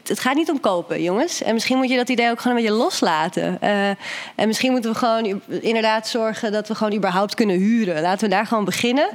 het 0.03 0.21
gaat 0.21 0.35
niet 0.35 0.51
om 0.51 0.61
kopen, 0.61 1.03
jongens. 1.03 1.43
En 1.43 1.55
misschien 1.55 1.77
moet 1.77 1.89
je 1.89 1.97
dat 1.97 2.09
idee 2.09 2.31
ook 2.31 2.41
gewoon 2.41 2.57
een 2.57 2.63
beetje 2.63 2.79
loslaten. 2.79 3.59
Uh, 3.63 3.89
en 4.35 4.47
misschien 4.47 4.71
moeten 4.71 4.91
we 4.91 4.99
gewoon 4.99 5.43
inderdaad 5.49 6.09
zorgen 6.09 6.53
dat 6.53 6.69
we 6.69 6.75
gewoon 6.75 6.95
überhaupt 6.95 7.35
kunnen 7.35 7.57
huren. 7.57 8.03
Laten 8.03 8.29
we 8.29 8.35
daar 8.35 8.47
gewoon 8.47 8.65
beginnen. 8.65 9.09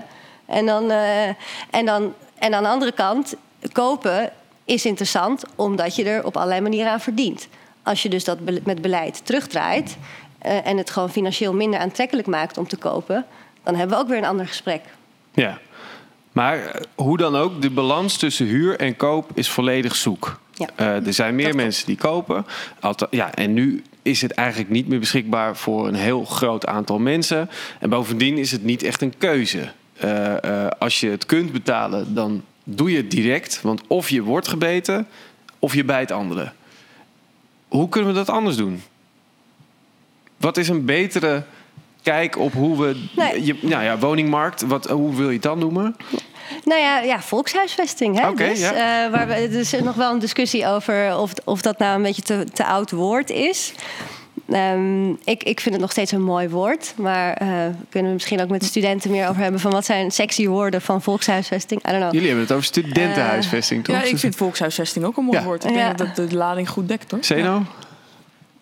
En 0.46 0.66
dan, 0.66 0.92
uh, 0.92 1.28
en 1.70 1.86
dan, 1.86 2.14
en 2.40 2.54
aan 2.54 2.64
de 2.64 2.70
andere 2.70 2.92
kant, 2.92 3.36
kopen 3.72 4.32
is 4.66 4.86
interessant 4.86 5.44
omdat 5.56 5.96
je 5.96 6.04
er 6.04 6.26
op 6.26 6.36
allerlei 6.36 6.62
manieren 6.62 6.92
aan 6.92 7.00
verdient. 7.00 7.48
Als 7.84 8.04
je 8.04 8.10
dus 8.10 8.24
dat 8.24 8.38
met 8.64 8.82
beleid 8.82 9.26
terugdraait 9.26 9.98
uh, 10.46 10.68
en 10.68 10.78
het 10.78 10.90
gewoon 10.90 11.10
financieel 11.10 11.54
minder 11.54 11.80
aantrekkelijk 11.80 12.28
maakt 12.28 12.58
om 12.58 12.68
te 12.68 12.78
kopen, 12.78 13.26
dan 13.64 13.76
hebben 13.76 13.98
we 13.98 14.04
ook 14.04 14.10
weer 14.10 14.18
een 14.18 14.26
ander 14.26 14.48
gesprek. 14.48 14.82
Ja, 15.34 15.60
maar 16.32 16.82
hoe 16.96 17.18
dan 17.18 17.36
ook, 17.36 17.62
de 17.62 17.70
balans 17.70 18.18
tussen 18.18 18.46
huur 18.46 18.80
en 18.80 18.96
koop 18.96 19.30
is 19.34 19.50
volledig 19.50 19.96
zoek. 19.96 20.40
Ja. 20.58 20.70
Uh, 20.80 21.08
er 21.08 21.14
zijn 21.14 21.36
meer 21.36 21.56
mensen 21.56 21.86
die 21.86 21.96
kopen. 21.96 22.46
ja, 23.10 23.34
en 23.34 23.54
nu 23.54 23.84
is 24.02 24.22
het 24.22 24.32
eigenlijk 24.32 24.70
niet 24.70 24.88
meer 24.88 25.00
beschikbaar 25.00 25.56
voor 25.56 25.88
een 25.88 25.96
heel 25.96 26.26
groot 26.26 26.66
aantal 26.66 27.00
mensen. 27.00 27.50
En 27.80 27.90
bovendien 27.90 28.38
is 28.38 28.52
het 28.52 28.64
niet 28.64 28.84
echt 28.84 29.02
een 29.02 29.18
keuze. 29.18 29.72
Uh, 30.04 30.34
uh, 30.46 30.68
als 30.80 31.00
je 31.00 31.10
het 31.10 31.26
kunt 31.26 31.52
betalen, 31.52 32.14
dan 32.14 32.44
doe 32.64 32.92
je 32.92 32.98
het 32.98 33.12
direct. 33.12 33.62
Want 33.62 33.82
of 33.88 34.10
je 34.10 34.22
wordt 34.22 34.48
gebeten, 34.48 35.08
of 35.60 35.74
je 35.74 35.84
bijt 35.84 36.12
anderen. 36.12 36.54
Hoe 37.68 37.90
kunnen 37.90 38.12
we 38.12 38.18
dat 38.18 38.30
anders 38.30 38.56
doen? 38.56 38.82
Wat 40.38 40.58
is 40.58 40.70
een 40.70 40.86
betere 40.86 41.44
kijk 42.12 42.38
op 42.38 42.54
hoe 42.54 42.82
we. 42.82 43.08
Nee. 43.16 43.46
Je, 43.46 43.56
nou 43.62 43.84
ja, 43.84 43.98
woningmarkt, 43.98 44.62
wat, 44.62 44.90
hoe 44.90 45.16
wil 45.16 45.28
je 45.28 45.34
het 45.34 45.42
dan 45.42 45.60
noemen? 45.60 45.96
Nou 46.64 46.82
ja, 46.82 47.00
ja 47.00 47.22
volkshuisvesting. 47.22 48.20
Hè? 48.20 48.34
dus, 48.34 48.60
ja. 48.60 49.06
uh, 49.06 49.12
waar 49.12 49.28
we, 49.28 49.34
er 49.34 49.54
is 49.54 49.72
nog 49.72 49.96
wel 49.96 50.12
een 50.12 50.20
discussie 50.20 50.68
over 50.68 51.18
of, 51.18 51.34
of 51.44 51.62
dat 51.62 51.78
nou 51.78 51.96
een 51.96 52.02
beetje 52.02 52.22
te, 52.22 52.46
te 52.54 52.66
oud 52.66 52.92
woord 52.92 53.30
is. 53.30 53.74
Um, 54.50 55.10
ik, 55.24 55.44
ik 55.44 55.60
vind 55.60 55.74
het 55.74 55.80
nog 55.80 55.92
steeds 55.92 56.12
een 56.12 56.24
mooi 56.24 56.50
woord. 56.50 56.94
Maar 56.98 57.42
uh, 57.42 57.48
kunnen 57.90 58.10
we 58.10 58.14
misschien 58.14 58.42
ook 58.42 58.50
met 58.50 58.60
de 58.60 58.68
studenten 58.68 59.12
meer 59.12 59.30
over 59.30 59.42
hebben... 59.42 59.60
van 59.60 59.72
wat 59.72 59.86
zijn 59.86 60.12
sexy 60.12 60.48
woorden 60.48 60.82
van 60.82 61.02
volkshuisvesting? 61.02 61.82
I 61.88 61.90
don't 61.90 62.00
know. 62.00 62.14
Jullie 62.14 62.28
hebben 62.28 62.46
het 62.46 62.54
over 62.54 62.66
studentenhuisvesting, 62.66 63.84
toch? 63.84 63.96
Ja, 63.96 64.02
ik 64.02 64.18
vind 64.18 64.36
volkshuisvesting 64.36 65.06
ook 65.06 65.18
een 65.18 65.24
mooi 65.24 65.42
woord. 65.42 65.66
Ik 65.66 65.74
denk 65.74 65.98
dat 65.98 66.16
de 66.16 66.36
lading 66.36 66.70
goed 66.70 66.88
dekt, 66.88 67.12
hoor. 67.12 67.24
Zeno? 67.24 67.64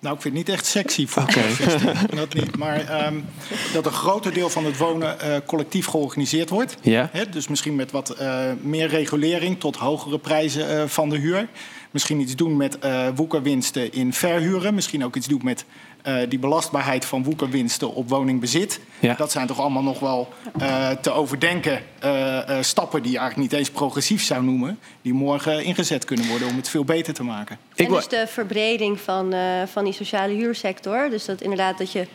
Nou, 0.06 0.18
ik 0.18 0.24
vind 0.24 0.38
het 0.38 0.48
niet 0.48 0.56
echt 0.56 0.65
sexy 0.65 1.08
voor 1.08 1.24
okay. 1.24 1.56
dat 2.15 2.34
niet. 2.34 2.58
Maar 2.58 3.06
um, 3.08 3.26
dat 3.74 3.86
een 3.86 3.91
groter 3.91 4.34
deel 4.34 4.50
van 4.50 4.65
het 4.65 4.78
wonen 4.78 5.18
uh, 5.24 5.36
collectief 5.46 5.86
georganiseerd 5.86 6.50
wordt. 6.50 6.78
Ja. 6.82 7.10
Hè, 7.12 7.30
dus 7.30 7.48
misschien 7.48 7.76
met 7.76 7.91
wat 7.91 8.15
uh, 8.22 8.39
meer 8.62 8.88
regulering 8.88 9.60
tot 9.60 9.76
hogere 9.76 10.20
prijzen 10.20 10.76
uh, 10.76 10.84
van 10.88 11.10
de 11.10 11.18
huur. 11.18 11.48
Misschien 11.91 12.20
iets 12.20 12.36
doen 12.36 12.58
met 12.58 12.78
woekerwinsten 13.15 13.94
in 13.94 14.13
verhuren. 14.13 14.74
Misschien 14.74 15.06
ook 15.06 15.15
iets 15.15 15.28
doen 15.28 15.41
met 15.44 15.65
uh, 16.08 16.18
die 16.30 16.39
belastbaarheid 16.39 17.06
van 17.06 17.24
woekerwinsten 17.24 17.94
op 17.94 18.10
woningbezit. 18.10 18.80
Ja. 19.00 19.13
Dat 19.13 19.32
zijn 19.32 19.48
toch 19.48 19.60
allemaal 19.60 19.84
nog 19.84 20.00
wel 20.00 20.30
uh, 20.62 20.89
te 20.89 21.12
overdenken 21.12 21.82
uh, 22.04 22.39
stappen 22.62 23.02
die 23.02 23.12
je 23.12 23.18
eigenlijk 23.18 23.52
niet 23.52 23.60
eens 23.60 23.70
progressief 23.70 24.24
zou 24.24 24.44
noemen. 24.44 24.80
Die 25.02 25.13
morgen 25.13 25.63
ingezet 25.63 26.06
kunnen 26.06 26.28
worden 26.28 26.48
om 26.48 26.56
het 26.56 26.70
veel 26.70 26.86
beter 26.86 27.13
te 27.13 27.24
maken. 27.24 27.58
En 27.76 27.88
dus 27.88 28.08
de 28.08 28.28
verbreding 28.28 29.00
van, 29.00 29.34
van 29.72 29.84
die 29.84 29.94
sociale 29.94 30.34
huursector. 30.34 31.10
Dus 31.10 31.26
dat 31.26 31.41
inderdaad 31.41 31.78
dat 31.78 31.91
je 31.91 32.08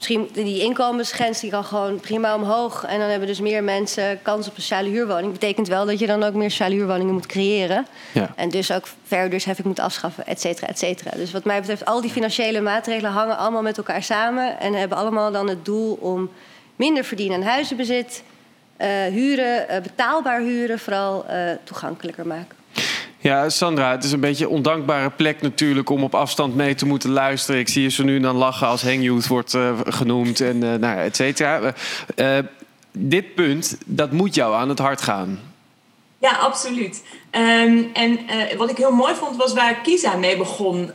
misschien 0.00 0.28
die 0.32 0.62
inkomensgrens 0.62 1.40
die 1.40 1.50
kan 1.50 1.64
gewoon 1.64 2.00
prima 2.00 2.34
omhoog. 2.34 2.84
En 2.84 2.98
dan 2.98 3.08
hebben 3.08 3.28
dus 3.28 3.40
meer 3.40 3.64
mensen 3.64 4.22
kans 4.22 4.48
op 4.48 4.56
een 4.56 4.62
sociale 4.62 4.88
huurwoning. 4.88 5.32
Betekent 5.32 5.68
wel 5.68 5.86
dat 5.86 5.98
je 5.98 6.06
dan 6.06 6.22
ook 6.22 6.34
meer 6.34 6.50
sociale 6.50 6.74
huurwoningen 6.74 7.12
moet 7.12 7.26
creëren. 7.26 7.86
Ja. 8.12 8.32
En 8.36 8.48
dus 8.48 8.72
ook 8.72 8.88
verhuurdersheffing 9.04 9.66
moet 9.66 9.78
afschaffen, 9.78 10.26
et 10.26 10.40
cetera, 10.40 10.66
et 10.66 10.78
cetera. 10.78 11.10
Dus 11.16 11.32
wat 11.32 11.44
mij 11.44 11.60
betreft, 11.60 11.84
al 11.84 12.00
die 12.00 12.10
financiële 12.10 12.60
maatregelen 12.60 13.10
hangen 13.10 13.36
allemaal 13.38 13.62
met 13.62 13.76
elkaar 13.76 14.02
samen. 14.02 14.60
En 14.60 14.74
hebben 14.74 14.98
allemaal 14.98 15.32
dan 15.32 15.48
het 15.48 15.64
doel 15.64 15.98
om 16.00 16.30
minder 16.76 17.04
verdienen 17.04 17.36
aan 17.36 17.46
huizenbezit. 17.46 18.22
Uh, 18.78 18.86
huren, 19.04 19.66
uh, 19.70 19.80
betaalbaar 19.80 20.40
huren 20.40 20.78
vooral 20.78 21.24
uh, 21.30 21.50
toegankelijker 21.64 22.26
maken. 22.26 22.59
Ja, 23.22 23.48
Sandra, 23.48 23.90
het 23.90 24.04
is 24.04 24.12
een 24.12 24.20
beetje 24.20 24.44
een 24.44 24.50
ondankbare 24.50 25.10
plek 25.10 25.42
natuurlijk 25.42 25.90
om 25.90 26.02
op 26.02 26.14
afstand 26.14 26.54
mee 26.54 26.74
te 26.74 26.86
moeten 26.86 27.10
luisteren. 27.10 27.60
Ik 27.60 27.68
zie 27.68 27.82
je 27.82 27.88
zo 27.88 28.04
nu 28.04 28.20
dan 28.20 28.36
lachen 28.36 28.66
als 28.66 28.82
Youth 28.82 29.26
wordt 29.26 29.54
uh, 29.54 29.78
genoemd 29.84 30.40
en 30.40 30.56
uh, 30.56 30.74
nou, 30.74 30.98
et 30.98 31.16
cetera. 31.16 31.74
Uh, 32.16 32.38
dit 32.92 33.34
punt, 33.34 33.78
dat 33.86 34.12
moet 34.12 34.34
jou 34.34 34.54
aan 34.54 34.68
het 34.68 34.78
hart 34.78 35.02
gaan. 35.02 35.40
Ja, 36.18 36.30
absoluut. 36.30 37.02
Um, 37.30 37.90
en 37.92 38.18
wat 38.56 38.70
ik 38.70 38.76
heel 38.76 38.92
mooi 38.92 39.14
vond 39.14 39.36
was 39.36 39.52
waar 39.52 39.74
Kisa 39.74 40.16
mee 40.16 40.36
begon. 40.36 40.90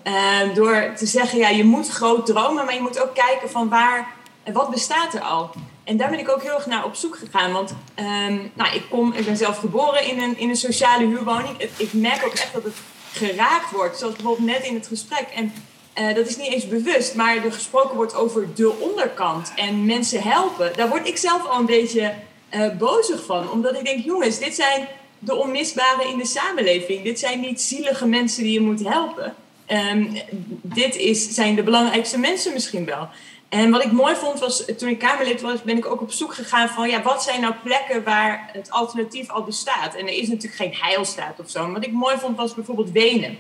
door 0.54 0.92
te 0.98 1.06
zeggen, 1.06 1.40
ja, 1.40 1.50
je 1.50 1.64
moet 1.64 1.90
groot 1.90 2.26
dromen, 2.26 2.66
maar 2.66 2.74
je 2.74 2.82
moet 2.82 3.02
ook 3.04 3.16
kijken 3.16 3.50
van 3.50 3.70
waar, 3.70 4.08
wat 4.54 4.70
bestaat 4.70 5.14
er 5.14 5.22
al. 5.22 5.52
En 5.86 5.98
daar 5.98 6.10
ben 6.10 6.20
ik 6.20 6.30
ook 6.30 6.44
heel 6.44 6.54
erg 6.54 6.66
naar 6.66 6.86
op 6.86 6.96
zoek 6.96 7.16
gegaan. 7.16 7.52
Want 7.52 7.76
um, 8.00 8.52
nou, 8.54 8.76
ik, 8.76 8.84
kom, 8.90 9.14
ik 9.14 9.26
ben 9.26 9.38
zelf 9.38 9.58
geboren 9.58 10.08
in 10.08 10.20
een, 10.22 10.38
in 10.38 10.50
een 10.50 10.56
sociale 10.56 11.06
huurwoning. 11.06 11.62
Ik 11.78 11.94
merk 11.94 12.26
ook 12.26 12.34
echt 12.34 12.54
dat 12.54 12.64
het 12.64 12.76
geraakt 13.12 13.72
wordt. 13.72 13.98
Zoals 13.98 14.16
bijvoorbeeld 14.16 14.48
net 14.48 14.64
in 14.64 14.74
het 14.74 14.88
gesprek. 14.88 15.28
En 15.36 15.54
uh, 16.00 16.16
dat 16.16 16.28
is 16.28 16.38
niet 16.38 16.52
eens 16.52 16.68
bewust, 16.68 17.16
maar 17.16 17.36
er 17.36 17.54
gesproken 17.54 17.96
wordt 17.96 18.16
over 18.16 18.48
de 18.56 18.72
onderkant 18.80 19.52
en 19.56 19.86
mensen 19.86 20.22
helpen. 20.22 20.72
Daar 20.76 20.90
word 20.90 21.08
ik 21.08 21.18
zelf 21.18 21.46
al 21.46 21.60
een 21.60 21.66
beetje 21.66 22.14
uh, 22.56 22.78
bozig 22.78 23.26
van. 23.26 23.52
Omdat 23.52 23.76
ik 23.76 23.86
denk, 23.86 24.06
jongens, 24.06 24.40
dit 24.40 24.56
zijn 24.56 24.88
de 25.20 25.36
onmisbaren 25.36 26.08
in 26.08 26.18
de 26.18 26.26
samenleving. 26.26 27.04
Dit 27.04 27.20
zijn 27.20 27.40
niet 27.40 27.62
zielige 27.62 28.06
mensen 28.06 28.44
die 28.44 28.54
je 28.54 28.62
moet 28.62 28.84
helpen. 28.84 29.36
Um, 29.68 30.18
dit 30.62 30.96
is, 30.96 31.34
zijn 31.34 31.56
de 31.56 31.64
belangrijkste 31.64 32.20
mensen 32.20 32.54
misschien 32.54 32.86
wel. 32.86 33.10
En 33.50 33.72
wat 33.72 33.84
ik 33.84 33.92
mooi 33.92 34.16
vond 34.16 34.40
was, 34.40 34.66
toen 34.78 34.90
ik 34.90 35.00
Kamerlid 35.00 35.42
was, 35.42 35.62
ben 35.62 35.78
ik 35.78 35.86
ook 35.86 36.02
op 36.02 36.12
zoek 36.12 36.34
gegaan 36.34 36.70
van, 36.70 36.90
ja, 36.90 37.02
wat 37.02 37.24
zijn 37.24 37.42
nou 37.42 37.54
plekken 37.64 38.04
waar 38.04 38.50
het 38.54 38.72
alternatief 38.72 39.30
al 39.30 39.44
bestaat? 39.44 39.96
En 39.96 40.08
er 40.08 40.14
is 40.14 40.28
natuurlijk 40.28 40.56
geen 40.56 40.76
heilstaat 40.76 41.40
of 41.40 41.50
zo. 41.50 41.64
Maar 41.64 41.74
wat 41.74 41.86
ik 41.86 41.92
mooi 41.92 42.18
vond 42.18 42.38
was 42.38 42.54
bijvoorbeeld 42.54 42.92
Wenen. 42.92 43.38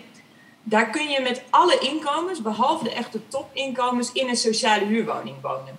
Daar 0.63 0.89
kun 0.89 1.09
je 1.09 1.19
met 1.19 1.43
alle 1.49 1.77
inkomens, 1.79 2.41
behalve 2.41 2.83
de 2.83 2.91
echte 2.91 3.27
topinkomens, 3.27 4.11
in 4.11 4.29
een 4.29 4.35
sociale 4.35 4.85
huurwoning 4.85 5.35
wonen. 5.41 5.77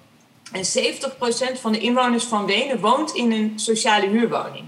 En 0.52 0.64
70% 1.56 1.60
van 1.60 1.72
de 1.72 1.78
inwoners 1.78 2.24
van 2.24 2.46
Wenen 2.46 2.80
woont 2.80 3.14
in 3.14 3.32
een 3.32 3.52
sociale 3.56 4.06
huurwoning. 4.06 4.64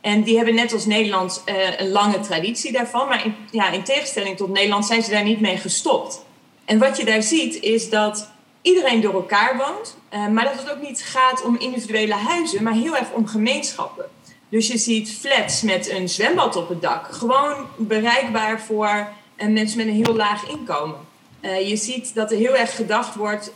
En 0.00 0.22
die 0.22 0.36
hebben 0.36 0.54
net 0.54 0.72
als 0.72 0.86
Nederland 0.86 1.42
uh, 1.46 1.80
een 1.80 1.90
lange 1.90 2.20
traditie 2.20 2.72
daarvan. 2.72 3.08
Maar 3.08 3.26
ja, 3.50 3.70
in 3.70 3.82
tegenstelling 3.82 4.36
tot 4.36 4.48
Nederland 4.48 4.86
zijn 4.86 5.02
ze 5.02 5.10
daar 5.10 5.24
niet 5.24 5.40
mee 5.40 5.56
gestopt. 5.56 6.24
En 6.64 6.78
wat 6.78 6.96
je 6.96 7.04
daar 7.04 7.22
ziet 7.22 7.60
is 7.60 7.90
dat 7.90 8.30
iedereen 8.62 9.00
door 9.00 9.14
elkaar 9.14 9.56
woont. 9.56 9.96
Uh, 10.14 10.28
maar 10.28 10.44
dat 10.44 10.54
het 10.54 10.70
ook 10.70 10.82
niet 10.82 11.02
gaat 11.02 11.44
om 11.44 11.56
individuele 11.58 12.14
huizen, 12.14 12.62
maar 12.62 12.72
heel 12.72 12.96
erg 12.96 13.12
om 13.12 13.26
gemeenschappen. 13.26 14.04
Dus 14.48 14.66
je 14.66 14.78
ziet 14.78 15.10
flats 15.10 15.62
met 15.62 15.90
een 15.90 16.08
zwembad 16.08 16.56
op 16.56 16.68
het 16.68 16.82
dak. 16.82 17.06
Gewoon 17.10 17.66
bereikbaar 17.76 18.60
voor 18.60 19.08
uh, 19.36 19.48
mensen 19.48 19.76
met 19.76 19.86
een 19.86 20.04
heel 20.04 20.16
laag 20.16 20.48
inkomen. 20.48 20.96
je 21.40 21.76
ziet 21.76 22.14
dat 22.14 22.30
er 22.30 22.36
heel 22.36 22.56
erg 22.56 22.76
gedacht 22.76 23.14
wordt 23.14 23.52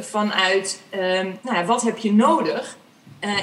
vanuit 0.00 0.80
nou 1.42 1.56
ja, 1.56 1.64
wat 1.64 1.82
heb 1.82 1.98
je 1.98 2.12
nodig 2.12 2.76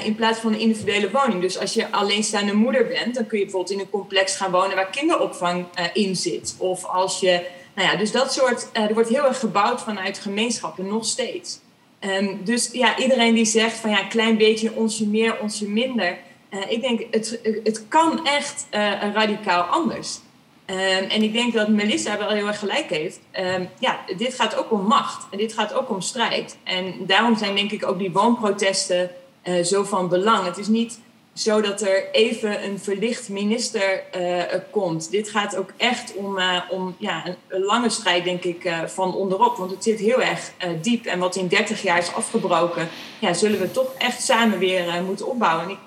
in 0.04 0.14
plaats 0.14 0.38
van 0.38 0.52
een 0.52 0.58
individuele 0.58 1.10
woning. 1.10 1.40
Dus 1.40 1.58
als 1.58 1.74
je 1.74 1.90
alleenstaande 1.92 2.54
moeder 2.54 2.86
bent, 2.86 3.14
dan 3.14 3.26
kun 3.26 3.38
je 3.38 3.44
bijvoorbeeld 3.44 3.72
in 3.72 3.80
een 3.80 3.90
complex 3.90 4.36
gaan 4.36 4.50
wonen 4.50 4.76
waar 4.76 4.90
kinderopvang 4.90 5.66
in 5.92 6.16
zit. 6.16 6.54
Of 6.58 6.84
als 6.84 7.20
je, 7.20 7.46
nou 7.74 7.88
ja, 7.88 7.96
dus 7.96 8.12
dat 8.12 8.32
soort, 8.32 8.68
er 8.72 8.94
wordt 8.94 9.08
heel 9.08 9.26
erg 9.26 9.38
gebouwd 9.38 9.80
vanuit 9.80 10.18
gemeenschappen, 10.18 10.86
nog 10.86 11.04
steeds. 11.04 11.60
Um, 12.00 12.40
dus 12.44 12.70
ja, 12.72 12.98
iedereen 12.98 13.34
die 13.34 13.44
zegt 13.44 13.76
van 13.76 13.90
ja, 13.90 14.04
klein 14.04 14.36
beetje 14.36 14.72
onsje 14.72 15.06
meer, 15.06 15.38
onsje 15.40 15.68
minder. 15.68 16.18
Uh, 16.50 16.60
ik 16.68 16.80
denk, 16.80 17.06
het, 17.10 17.40
het 17.64 17.88
kan 17.88 18.26
echt 18.26 18.66
uh, 18.70 19.12
radicaal 19.12 19.62
anders. 19.62 20.18
Um, 20.66 20.76
en 21.08 21.22
ik 21.22 21.32
denk 21.32 21.52
dat 21.52 21.68
Melissa 21.68 22.18
wel 22.18 22.28
heel 22.28 22.46
erg 22.46 22.58
gelijk 22.58 22.88
heeft. 22.88 23.20
Um, 23.40 23.68
ja, 23.78 24.00
dit 24.16 24.34
gaat 24.34 24.56
ook 24.56 24.72
om 24.72 24.86
macht. 24.86 25.26
En 25.30 25.38
dit 25.38 25.52
gaat 25.52 25.74
ook 25.74 25.90
om 25.90 26.00
strijd. 26.00 26.56
En 26.64 26.94
daarom 26.98 27.36
zijn 27.36 27.54
denk 27.54 27.70
ik 27.70 27.86
ook 27.86 27.98
die 27.98 28.12
woonprotesten 28.12 29.10
uh, 29.44 29.64
zo 29.64 29.84
van 29.84 30.08
belang. 30.08 30.44
Het 30.46 30.58
is 30.58 30.66
niet 30.66 31.00
zodat 31.34 31.80
er 31.80 32.10
even 32.12 32.64
een 32.64 32.78
verlicht 32.78 33.28
minister 33.28 34.02
uh, 34.16 34.42
komt. 34.70 35.10
Dit 35.10 35.28
gaat 35.28 35.56
ook 35.56 35.70
echt 35.76 36.14
om, 36.14 36.38
uh, 36.38 36.60
om 36.70 36.96
ja, 36.98 37.22
een, 37.48 37.62
lange 37.62 37.90
strijd, 37.90 38.24
denk 38.24 38.44
ik, 38.44 38.64
uh, 38.64 38.84
van 38.84 39.14
onderop. 39.14 39.56
Want 39.56 39.70
het 39.70 39.82
zit 39.82 39.98
heel 39.98 40.22
erg 40.22 40.52
diep. 40.80 41.04
En 41.04 41.18
wat 41.18 41.36
in 41.36 41.48
30 41.48 41.82
jaar 41.82 41.98
is 41.98 42.14
afgebroken, 42.14 42.88
ja, 43.18 43.32
zullen 43.32 43.60
we 43.60 43.70
toch 43.70 43.94
echt 43.98 44.22
samen 44.22 44.58
weer 44.58 45.02
moeten 45.06 45.26
opbouwen. 45.26 45.64
En 45.64 45.70
ik 45.70 45.78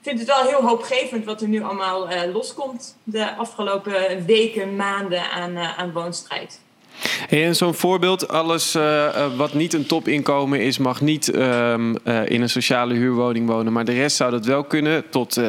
vind 0.00 0.18
het 0.18 0.28
wel 0.28 0.42
heel 0.42 0.62
hoopgevend 0.62 1.24
wat 1.24 1.40
er 1.40 1.48
nu 1.48 1.62
allemaal 1.62 2.08
loskomt 2.32 2.96
de 3.02 3.36
afgelopen 3.36 4.24
weken, 4.26 4.76
maanden 4.76 5.30
aan, 5.30 5.58
aan 5.58 5.92
woonstrijd. 5.92 6.60
En 7.28 7.56
zo'n 7.56 7.74
voorbeeld, 7.74 8.28
alles 8.28 8.74
uh, 8.74 9.36
wat 9.36 9.54
niet 9.54 9.72
een 9.72 9.86
topinkomen 9.86 10.60
is, 10.60 10.78
mag 10.78 11.00
niet 11.00 11.34
uh, 11.34 11.74
uh, 12.04 12.28
in 12.28 12.42
een 12.42 12.50
sociale 12.50 12.94
huurwoning 12.94 13.46
wonen. 13.46 13.72
Maar 13.72 13.84
de 13.84 13.92
rest 13.92 14.16
zou 14.16 14.30
dat 14.30 14.44
wel 14.44 14.64
kunnen, 14.64 15.10
tot 15.10 15.40
70% 15.40 15.42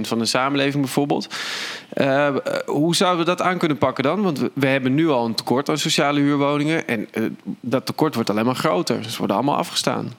van 0.00 0.18
de 0.18 0.24
samenleving 0.24 0.82
bijvoorbeeld. 0.82 1.28
hoe 2.66 2.96
zouden 2.96 3.24
we 3.24 3.30
dat 3.30 3.42
aan 3.42 3.58
kunnen 3.58 3.78
pakken 3.78 4.04
dan? 4.04 4.22
Want 4.22 4.38
we, 4.38 4.50
we, 4.54 4.66
hebben 4.66 4.94
nu 4.94 5.08
al 5.08 5.24
een 5.24 5.34
tekort 5.34 5.68
aan 5.68 5.78
sociale 5.78 6.20
huurwoningen. 6.20 6.88
En 6.88 7.08
dat 7.60 7.86
tekort 7.86 8.14
wordt 8.14 8.30
alleen 8.30 8.44
maar 8.44 8.54
groter. 8.54 9.02
Dus 9.02 9.16
worden 9.16 9.36
allemaal 9.36 9.56
afgestaan. 9.56 10.12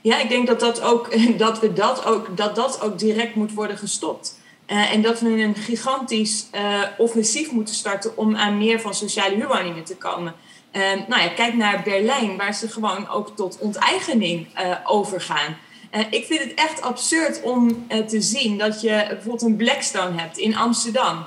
Ja, 0.00 0.20
ik 0.20 0.28
denk 0.28 0.46
dat, 0.46 0.60
dat, 0.60 0.82
ook, 0.82 1.08
dat, 1.38 1.60
we 1.60 1.72
dat, 1.72 2.06
ook, 2.06 2.36
dat 2.36 2.56
dat 2.56 2.80
ook 2.82 2.98
direct 2.98 3.34
moet 3.34 3.52
worden 3.52 3.78
gestopt. 3.78 4.40
Uh, 4.72 4.92
en 4.92 5.02
dat 5.02 5.20
we 5.20 5.28
een 5.28 5.54
gigantisch 5.54 6.46
uh, 6.54 6.82
offensief 6.98 7.50
moeten 7.50 7.74
starten 7.74 8.16
om 8.16 8.36
aan 8.36 8.58
meer 8.58 8.80
van 8.80 8.94
sociale 8.94 9.34
huurwoningen 9.34 9.84
te 9.84 9.96
komen. 9.96 10.34
Uh, 10.72 10.82
nou 11.08 11.22
ja, 11.22 11.28
kijk 11.28 11.54
naar 11.54 11.82
Berlijn, 11.84 12.36
waar 12.36 12.54
ze 12.54 12.68
gewoon 12.68 13.08
ook 13.08 13.36
tot 13.36 13.58
onteigening 13.58 14.46
overgaan. 14.84 15.56
ik 16.10 16.24
vind 16.24 16.40
het 16.40 16.54
echt 16.54 16.82
absurd 16.82 17.42
om 17.42 17.86
te 18.06 18.20
zien 18.20 18.58
dat 18.58 18.80
je 18.80 19.04
bijvoorbeeld 19.08 19.42
een 19.42 19.56
Blackstone 19.56 20.20
hebt 20.20 20.38
in 20.38 20.56
Amsterdam, 20.56 21.24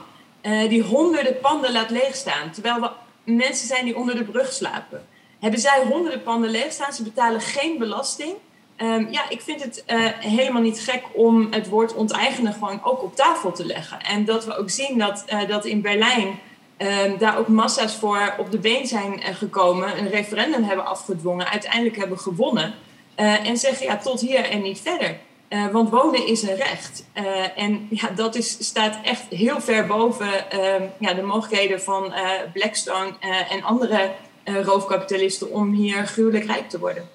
die 0.70 0.84
honderden 0.84 1.40
panden 1.40 1.72
laat 1.72 1.90
leegstaan, 1.90 2.52
terwijl 2.52 2.92
mensen 3.24 3.68
zijn 3.68 3.86
die 3.86 3.96
onder 3.96 4.16
de 4.16 4.24
brug 4.24 4.54
slapen. 4.54 5.06
Hebben 5.40 5.60
zij 5.60 5.86
honderden 5.90 6.24
panden 6.24 6.50
leegstaan, 6.50 6.94
ze 6.94 7.04
betalen 7.04 7.42
geen 7.42 7.78
belasting. 7.78 8.34
Um, 8.78 9.08
ja, 9.12 9.30
ik 9.30 9.42
vind 9.42 9.64
het 9.64 9.84
uh, 9.88 10.06
helemaal 10.20 10.62
niet 10.62 10.80
gek 10.80 11.04
om 11.14 11.48
het 11.52 11.70
woord 11.70 11.94
onteigenen 11.94 12.54
gewoon 12.54 12.80
ook 12.84 13.04
op 13.04 13.16
tafel 13.16 13.52
te 13.52 13.66
leggen. 13.66 14.02
En 14.02 14.26
dat 14.26 14.46
we 14.46 14.58
ook 14.58 14.70
zien 14.70 14.98
dat, 14.98 15.26
uh, 15.34 15.48
dat 15.48 15.66
in 15.66 15.82
Berlijn 15.82 16.40
um, 16.78 17.18
daar 17.18 17.38
ook 17.38 17.48
massa's 17.48 17.96
voor 17.96 18.36
op 18.38 18.52
de 18.52 18.58
been 18.58 18.88
zijn 18.88 19.20
uh, 19.20 19.36
gekomen, 19.36 19.98
een 19.98 20.10
referendum 20.10 20.64
hebben 20.64 20.86
afgedwongen, 20.86 21.50
uiteindelijk 21.50 21.96
hebben 21.96 22.20
gewonnen. 22.20 22.74
en 23.16 23.58
zeggen 23.58 23.86
ja, 23.86 23.98
tot 23.98 24.22
hier 24.22 24.50
en 24.50 24.62
niet 24.62 24.80
verder. 24.80 25.18
want 25.72 25.90
wonen 25.90 26.28
is 26.28 26.42
een 26.42 26.56
recht. 26.56 27.06
en 27.56 27.88
ja, 27.90 28.10
dat 28.10 28.36
is, 28.36 28.58
staat 28.60 28.98
echt 29.04 29.24
heel 29.30 29.62
ver 29.62 29.88
boven 29.88 30.30
ja, 31.00 31.14
de 31.14 31.22
mogelijkheden 31.22 31.82
van 31.82 32.14
Blackstone 32.54 33.14
en 33.50 33.64
andere 33.64 34.12
roofkapitalisten 34.44 35.52
om 35.52 35.74
hier 35.74 36.08
gruwelijk 36.08 36.46
rijk 36.46 36.70
te 36.70 36.80
worden. 36.80 37.15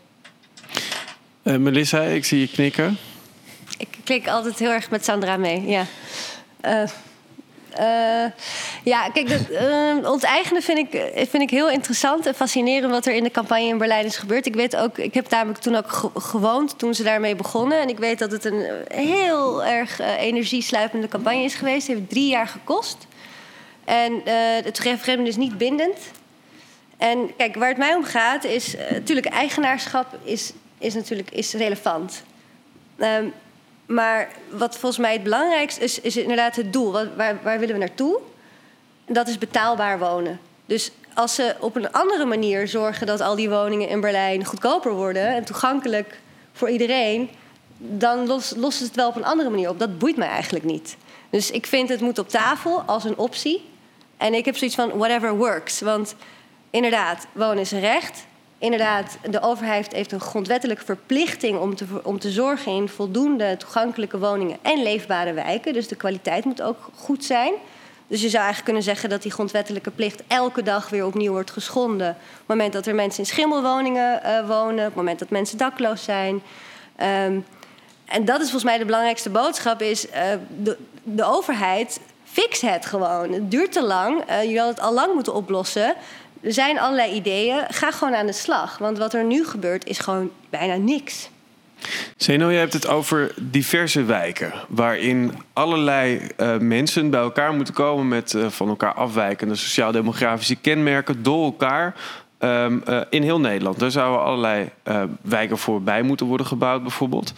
Uh, 1.42 1.56
Melissa, 1.56 2.02
ik 2.02 2.24
zie 2.24 2.40
je 2.40 2.48
knikken. 2.48 2.98
Ik 3.78 3.88
klik 4.04 4.28
altijd 4.28 4.58
heel 4.58 4.70
erg 4.70 4.90
met 4.90 5.04
Sandra 5.04 5.36
mee, 5.36 5.66
ja. 5.66 5.86
Uh, 7.78 8.30
ja, 8.84 9.08
kijk, 9.08 9.28
dat, 9.28 9.40
onteigenen 10.06 10.62
vind 10.62 10.78
ik, 10.78 11.12
vind 11.14 11.42
ik 11.42 11.50
heel 11.50 11.70
interessant 11.70 12.26
en 12.26 12.34
fascinerend 12.34 12.92
wat 12.92 13.06
er 13.06 13.14
in 13.14 13.22
de 13.22 13.30
campagne 13.30 13.66
in 13.66 13.78
Berlijn 13.78 14.04
is 14.04 14.16
gebeurd. 14.16 14.46
Ik 14.46 14.54
weet 14.54 14.76
ook, 14.76 14.98
ik 14.98 15.14
heb 15.14 15.30
namelijk 15.30 15.58
toen 15.58 15.74
ook 15.74 16.12
gewoond 16.14 16.78
toen 16.78 16.94
ze 16.94 17.02
daarmee 17.02 17.36
begonnen. 17.36 17.80
En 17.80 17.88
ik 17.88 17.98
weet 17.98 18.18
dat 18.18 18.30
het 18.30 18.44
een 18.44 18.66
heel 18.88 19.64
erg 19.64 20.00
energiesluipende 20.00 21.08
campagne 21.08 21.42
is 21.42 21.54
geweest. 21.54 21.86
Het 21.86 21.96
heeft 21.96 22.10
drie 22.10 22.28
jaar 22.28 22.48
gekost. 22.48 23.06
En 23.84 24.22
het 24.64 24.78
referendum 24.78 25.26
is 25.26 25.36
niet 25.36 25.58
bindend. 25.58 25.98
En 26.96 27.36
kijk, 27.36 27.54
waar 27.54 27.68
het 27.68 27.78
mij 27.78 27.94
om 27.94 28.04
gaat 28.04 28.44
is, 28.44 28.74
natuurlijk, 28.90 29.26
eigenaarschap 29.26 30.18
is 30.24 30.52
is 30.80 30.94
natuurlijk 30.94 31.30
is 31.30 31.52
relevant. 31.52 32.22
Um, 32.98 33.32
maar 33.86 34.28
wat 34.50 34.78
volgens 34.78 35.00
mij 35.00 35.12
het 35.12 35.22
belangrijkste 35.22 35.80
is, 35.80 36.00
is 36.00 36.16
inderdaad 36.16 36.56
het 36.56 36.72
doel. 36.72 36.92
Waar, 36.92 37.38
waar 37.42 37.58
willen 37.58 37.74
we 37.74 37.80
naartoe? 37.80 38.20
Dat 39.06 39.28
is 39.28 39.38
betaalbaar 39.38 39.98
wonen. 39.98 40.40
Dus 40.66 40.90
als 41.14 41.34
ze 41.34 41.54
op 41.60 41.76
een 41.76 41.92
andere 41.92 42.24
manier 42.24 42.68
zorgen 42.68 43.06
dat 43.06 43.20
al 43.20 43.36
die 43.36 43.50
woningen 43.50 43.88
in 43.88 44.00
Berlijn 44.00 44.44
goedkoper 44.44 44.92
worden 44.92 45.34
en 45.34 45.44
toegankelijk 45.44 46.20
voor 46.52 46.70
iedereen, 46.70 47.30
dan 47.78 48.26
los, 48.26 48.52
lossen 48.56 48.80
ze 48.80 48.86
het 48.86 48.96
wel 48.96 49.08
op 49.08 49.16
een 49.16 49.24
andere 49.24 49.50
manier 49.50 49.68
op. 49.68 49.78
Dat 49.78 49.98
boeit 49.98 50.16
mij 50.16 50.28
eigenlijk 50.28 50.64
niet. 50.64 50.96
Dus 51.30 51.50
ik 51.50 51.66
vind 51.66 51.88
het 51.88 52.00
moet 52.00 52.18
op 52.18 52.28
tafel 52.28 52.82
als 52.86 53.04
een 53.04 53.18
optie. 53.18 53.68
En 54.16 54.34
ik 54.34 54.44
heb 54.44 54.56
zoiets 54.56 54.76
van 54.76 54.98
whatever 54.98 55.36
works. 55.36 55.80
Want 55.80 56.14
inderdaad, 56.70 57.26
wonen 57.32 57.58
is 57.58 57.70
een 57.70 57.80
recht 57.80 58.26
inderdaad, 58.60 59.18
de 59.30 59.40
overheid 59.40 59.92
heeft 59.92 60.12
een 60.12 60.20
grondwettelijke 60.20 60.84
verplichting 60.84 61.58
om 61.58 61.74
te, 61.74 61.84
om 62.02 62.18
te 62.18 62.30
zorgen 62.30 62.72
in 62.72 62.88
voldoende 62.88 63.56
toegankelijke 63.56 64.18
woningen 64.18 64.58
en 64.62 64.82
leefbare 64.82 65.32
wijken. 65.32 65.72
Dus 65.72 65.88
de 65.88 65.96
kwaliteit 65.96 66.44
moet 66.44 66.62
ook 66.62 66.90
goed 66.94 67.24
zijn. 67.24 67.52
Dus 68.06 68.20
je 68.20 68.28
zou 68.28 68.42
eigenlijk 68.42 68.64
kunnen 68.64 68.82
zeggen 68.82 69.08
dat 69.08 69.22
die 69.22 69.32
grondwettelijke 69.32 69.90
plicht 69.90 70.22
elke 70.26 70.62
dag 70.62 70.88
weer 70.88 71.06
opnieuw 71.06 71.32
wordt 71.32 71.50
geschonden. 71.50 72.10
Op 72.10 72.16
het 72.38 72.46
moment 72.46 72.72
dat 72.72 72.86
er 72.86 72.94
mensen 72.94 73.20
in 73.20 73.26
schimmelwoningen 73.26 74.20
uh, 74.24 74.48
wonen, 74.48 74.78
op 74.78 74.84
het 74.84 74.94
moment 74.94 75.18
dat 75.18 75.30
mensen 75.30 75.58
dakloos 75.58 76.04
zijn. 76.04 76.42
Um, 77.24 77.44
en 78.04 78.24
dat 78.24 78.36
is 78.36 78.42
volgens 78.42 78.64
mij 78.64 78.78
de 78.78 78.84
belangrijkste 78.84 79.30
boodschap: 79.30 79.82
is 79.82 80.06
uh, 80.06 80.12
de, 81.02 81.24
overheid 81.24 82.00
fix 82.24 82.60
het 82.60 82.86
gewoon. 82.86 83.32
Het 83.32 83.50
duurt 83.50 83.72
te 83.72 83.82
lang. 83.82 84.30
Uh, 84.30 84.50
je 84.50 84.58
had 84.58 84.68
het 84.68 84.80
al 84.80 84.92
lang 84.92 85.14
moeten 85.14 85.34
oplossen. 85.34 85.94
Er 86.40 86.52
zijn 86.52 86.78
allerlei 86.78 87.12
ideeën. 87.12 87.64
Ga 87.68 87.90
gewoon 87.90 88.14
aan 88.14 88.26
de 88.26 88.32
slag. 88.32 88.78
Want 88.78 88.98
wat 88.98 89.14
er 89.14 89.24
nu 89.24 89.44
gebeurt 89.44 89.86
is 89.86 89.98
gewoon 89.98 90.30
bijna 90.50 90.74
niks. 90.74 91.30
Zeno, 92.16 92.50
je 92.50 92.58
hebt 92.58 92.72
het 92.72 92.86
over 92.86 93.34
diverse 93.40 94.04
wijken. 94.04 94.52
Waarin 94.68 95.32
allerlei 95.52 96.20
uh, 96.36 96.58
mensen 96.58 97.10
bij 97.10 97.20
elkaar 97.20 97.52
moeten 97.54 97.74
komen 97.74 98.08
met 98.08 98.32
uh, 98.32 98.46
van 98.48 98.68
elkaar 98.68 98.94
afwijkende 98.94 99.54
sociaal-demografische 99.54 100.56
kenmerken 100.56 101.22
door 101.22 101.44
elkaar. 101.44 101.94
Um, 102.38 102.82
uh, 102.88 103.00
in 103.10 103.22
heel 103.22 103.40
Nederland. 103.40 103.78
Daar 103.78 103.90
zouden 103.90 104.24
allerlei 104.24 104.68
wijken 105.22 105.58
voor 105.58 105.82
bij 105.82 106.02
moeten 106.02 106.26
worden 106.26 106.46
gebouwd, 106.46 106.82
bijvoorbeeld. 106.82 107.32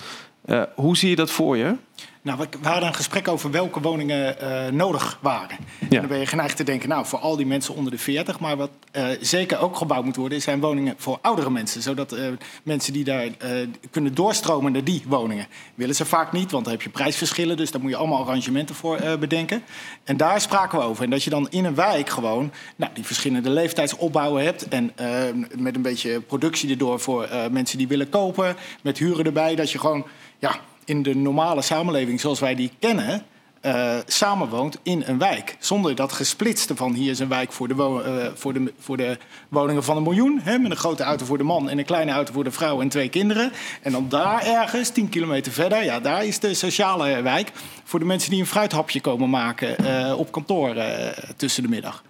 hoe 0.75 0.97
zie 0.97 1.11
je 1.11 1.17
dat 1.17 1.31
voor 1.31 1.57
je? 1.57 1.75
Nou, 2.25 2.39
we 2.39 2.69
hadden 2.69 2.89
een 2.89 2.95
gesprek 2.95 3.29
over 3.29 3.51
welke 3.51 3.81
woningen 3.81 4.37
uh, 4.43 4.67
nodig 4.67 5.19
waren. 5.21 5.57
Ja. 5.81 5.87
En 5.89 5.97
dan 5.97 6.07
ben 6.07 6.19
je 6.19 6.27
geneigd 6.27 6.57
te 6.57 6.65
denken, 6.65 6.89
nou, 6.89 7.07
voor 7.07 7.19
al 7.19 7.37
die 7.37 7.47
mensen 7.47 7.75
onder 7.75 7.93
de 7.93 7.99
40. 7.99 8.41
Maar 8.41 8.57
wat 8.57 8.71
uh, 8.93 9.07
zeker 9.21 9.59
ook 9.59 9.77
gebouwd 9.77 10.05
moet 10.05 10.17
worden, 10.17 10.43
zijn 10.43 10.61
woningen 10.61 10.95
voor 10.97 11.19
oudere 11.23 11.51
mensen. 11.51 11.83
Zodat 11.83 12.13
uh, 12.13 12.27
mensen 12.63 12.93
die 12.93 13.05
daar 13.05 13.27
kunnen 13.91 14.15
doorstromen 14.15 14.73
naar 14.73 14.85
die 14.85 15.03
woningen. 15.07 15.47
Willen 15.75 15.95
ze 15.95 16.05
vaak 16.05 16.33
niet, 16.33 16.51
want 16.51 16.65
dan 16.65 16.73
heb 16.73 16.83
je 16.83 16.89
prijsverschillen. 16.89 17.57
Dus 17.57 17.71
daar 17.71 17.81
moet 17.81 17.91
je 17.91 17.97
allemaal 17.97 18.23
arrangementen 18.23 18.75
voor 18.75 19.01
bedenken. 19.21 19.63
En 20.05 20.17
daar 20.17 20.41
spraken 20.41 20.79
we 20.79 20.85
over. 20.85 21.05
En 21.05 21.11
dat 21.11 21.23
je 21.25 21.31
dan 21.31 21.51
in 21.51 21.65
een 21.65 21.75
wijk 21.75 22.09
gewoon 22.09 22.53
nou, 22.77 22.93
die 22.95 23.05
verschillende 23.05 23.51
leeftijdsopbouwen 23.51 24.45
hebt. 24.45 24.69
En 24.69 24.93
met 25.57 25.75
een 25.77 25.83
beetje 25.83 26.21
productie 26.21 26.71
erdoor 26.71 27.01
voor 27.01 27.29
mensen 27.51 27.79
die 27.79 27.89
willen 27.89 28.09
kopen. 28.09 28.57
Met 28.83 28.99
huren 28.99 29.25
erbij. 29.25 29.55
Dat 29.55 29.71
je 29.71 29.79
gewoon 29.79 30.07
ja, 30.39 30.61
in 30.85 31.03
de 31.03 31.17
normale 31.17 31.63
samenleving 31.63 32.21
zoals 32.21 32.41
wij 32.41 32.55
die 32.55 32.71
kennen, 32.79 33.23
uh, 33.63 33.97
samenwoont 34.07 34.79
in 34.83 35.03
een 35.07 35.19
wijk. 35.19 35.57
Zonder 35.59 35.95
dat 35.95 36.13
gesplitste 36.13 36.77
van 36.77 36.93
hier 36.93 37.11
is 37.11 37.19
een 37.19 37.29
wijk 37.29 37.53
voor 37.53 37.69
de, 37.69 37.75
uh, 37.75 38.27
voor 38.35 38.53
de, 38.53 38.73
voor 38.79 38.97
de 38.97 39.19
woningen 39.49 39.85
van 39.85 39.97
een 39.97 40.03
miljoen. 40.03 40.41
Hè, 40.43 40.59
met 40.59 40.71
een 40.71 40.77
grote 40.77 41.03
auto 41.03 41.25
voor 41.25 41.39
de 41.39 41.45
man 41.45 41.69
en 41.69 41.79
een 41.79 41.85
kleine 41.85 42.13
auto 42.13 42.33
voor 42.33 42.45
de 42.45 42.51
vrouw 42.51 42.81
en 42.81 42.89
twee 42.89 43.09
kinderen. 43.09 43.53
En 43.83 43.93
dan 43.93 44.09
daar 44.09 44.47
ergens, 44.47 44.89
tien 44.89 45.09
kilometer 45.09 45.53
verder, 45.53 45.85
ja, 45.85 46.01
daar 46.01 46.25
is 46.25 46.39
de 46.39 46.55
sociale 46.55 47.23
wijk. 47.23 47.53
Voor 47.85 47.99
de 47.99 48.05
mensen 48.05 48.31
die 48.31 48.41
een 48.41 48.47
fruithapje 48.47 49.01
komen 49.01 49.31
maken 49.31 49.77
uh, 49.81 50.19
op 50.19 50.33
kantoor 50.33 50.75
tussen 51.37 51.63
de 51.63 51.69
middag. 51.69 52.03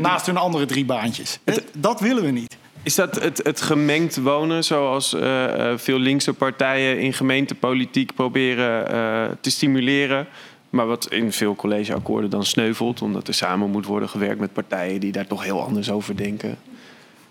Naast 0.00 0.26
hun 0.26 0.36
andere 0.36 0.66
drie 0.66 0.84
baantjes. 0.84 1.38
Het, 1.44 1.64
dat 1.76 2.00
willen 2.00 2.24
we 2.24 2.30
niet. 2.30 2.56
Is 2.82 2.94
dat 2.94 3.14
het, 3.14 3.40
het 3.42 3.60
gemengd 3.60 4.16
wonen, 4.16 4.64
zoals 4.64 5.14
uh, 5.14 5.72
veel 5.76 5.98
linkse 5.98 6.32
partijen 6.32 6.98
in 7.00 7.12
gemeentepolitiek 7.12 8.14
proberen 8.14 8.94
uh, 8.94 9.36
te 9.40 9.50
stimuleren? 9.50 10.26
Maar 10.70 10.86
wat 10.86 11.12
in 11.12 11.32
veel 11.32 11.54
collegeakkoorden 11.56 12.30
dan 12.30 12.44
sneuvelt, 12.44 13.02
omdat 13.02 13.28
er 13.28 13.34
samen 13.34 13.70
moet 13.70 13.86
worden 13.86 14.08
gewerkt 14.08 14.40
met 14.40 14.52
partijen 14.52 15.00
die 15.00 15.12
daar 15.12 15.26
toch 15.26 15.44
heel 15.44 15.62
anders 15.62 15.90
over 15.90 16.16
denken. 16.16 16.58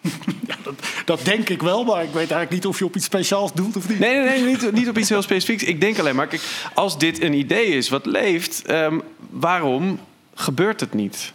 Ja, 0.47 0.55
dat, 0.63 0.73
dat, 1.05 1.25
denk 1.25 1.49
ik 1.49 1.61
wel, 1.61 1.83
maar 1.83 2.03
ik 2.03 2.09
weet 2.09 2.15
eigenlijk 2.15 2.51
niet 2.51 2.65
of 2.65 2.79
je 2.79 2.85
op 2.85 2.95
iets 2.95 3.05
speciaals 3.05 3.53
doelt 3.53 3.75
of 3.75 3.89
niet. 3.89 3.99
Nee, 3.99 4.15
nee, 4.15 4.25
nee 4.25 4.43
niet, 4.43 4.71
niet 4.71 4.89
op 4.89 4.97
iets 4.97 5.09
heel 5.09 5.21
specifieks. 5.21 5.63
Ik 5.63 5.81
denk 5.81 5.99
alleen 5.99 6.15
maar, 6.15 6.27
kijk, 6.27 6.69
als 6.73 6.97
dit 6.97 7.21
een 7.21 7.33
idee 7.33 7.65
is 7.65 7.89
wat 7.89 8.05
leeft, 8.05 8.71
um, 8.71 9.01
waarom 9.29 9.99
gebeurt 10.33 10.79
het 10.79 10.93
niet? 10.93 11.33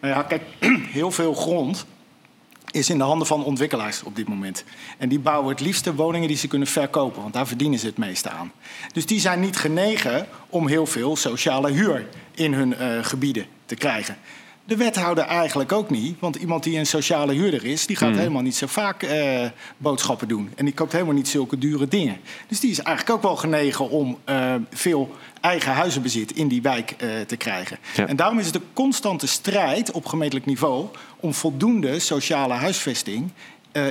Nou 0.00 0.14
ja, 0.14 0.22
kijk, 0.22 0.42
heel 0.98 1.10
veel 1.10 1.34
grond 1.34 1.86
is 2.78 2.90
in 2.90 2.98
de 2.98 3.04
handen 3.04 3.26
van 3.26 3.44
ontwikkelaars 3.44 4.02
op 4.02 4.16
dit 4.16 4.28
moment. 4.28 4.64
En 4.98 5.08
die 5.08 5.18
bouwen 5.18 5.50
het 5.50 5.60
liefste 5.60 5.94
woningen 5.94 6.28
die 6.28 6.36
ze 6.36 6.48
kunnen 6.48 6.68
verkopen, 6.68 7.22
want 7.22 7.34
daar 7.34 7.46
verdienen 7.46 7.78
ze 7.78 7.86
het 7.86 7.98
meeste 7.98 8.30
aan. 8.30 8.52
Dus 8.92 9.06
die 9.06 9.20
zijn 9.20 9.40
niet 9.40 9.56
genegen 9.56 10.26
om 10.48 10.68
heel 10.68 10.86
veel 10.86 11.16
sociale 11.16 11.70
huur 11.70 12.08
in 12.34 12.52
hun 12.52 12.74
uh, 12.80 13.04
gebieden 13.04 13.46
te 13.66 13.74
krijgen. 13.74 14.16
De 14.68 14.76
wethouder 14.76 15.24
eigenlijk 15.24 15.72
ook 15.72 15.90
niet. 15.90 16.16
Want 16.20 16.36
iemand 16.36 16.62
die 16.62 16.78
een 16.78 16.86
sociale 16.86 17.32
huurder 17.32 17.64
is, 17.64 17.86
die 17.86 17.96
gaat 17.96 18.08
hmm. 18.08 18.18
helemaal 18.18 18.42
niet 18.42 18.56
zo 18.56 18.66
vaak 18.66 19.02
uh, 19.02 19.44
boodschappen 19.76 20.28
doen. 20.28 20.52
En 20.56 20.64
die 20.64 20.74
koopt 20.74 20.92
helemaal 20.92 21.14
niet 21.14 21.28
zulke 21.28 21.58
dure 21.58 21.88
dingen. 21.88 22.20
Dus 22.48 22.60
die 22.60 22.70
is 22.70 22.80
eigenlijk 22.80 23.16
ook 23.16 23.22
wel 23.22 23.36
genegen 23.36 23.90
om 23.90 24.18
uh, 24.28 24.54
veel 24.70 25.16
eigen 25.40 25.72
huizenbezit 25.72 26.32
in 26.32 26.48
die 26.48 26.62
wijk 26.62 26.94
uh, 27.02 27.20
te 27.26 27.36
krijgen. 27.36 27.78
Ja. 27.94 28.06
En 28.06 28.16
daarom 28.16 28.38
is 28.38 28.46
het 28.46 28.54
een 28.54 28.62
constante 28.72 29.26
strijd 29.26 29.90
op 29.90 30.06
gemeentelijk 30.06 30.46
niveau 30.46 30.86
om 31.20 31.34
voldoende 31.34 31.98
sociale 31.98 32.54
huisvesting 32.54 33.30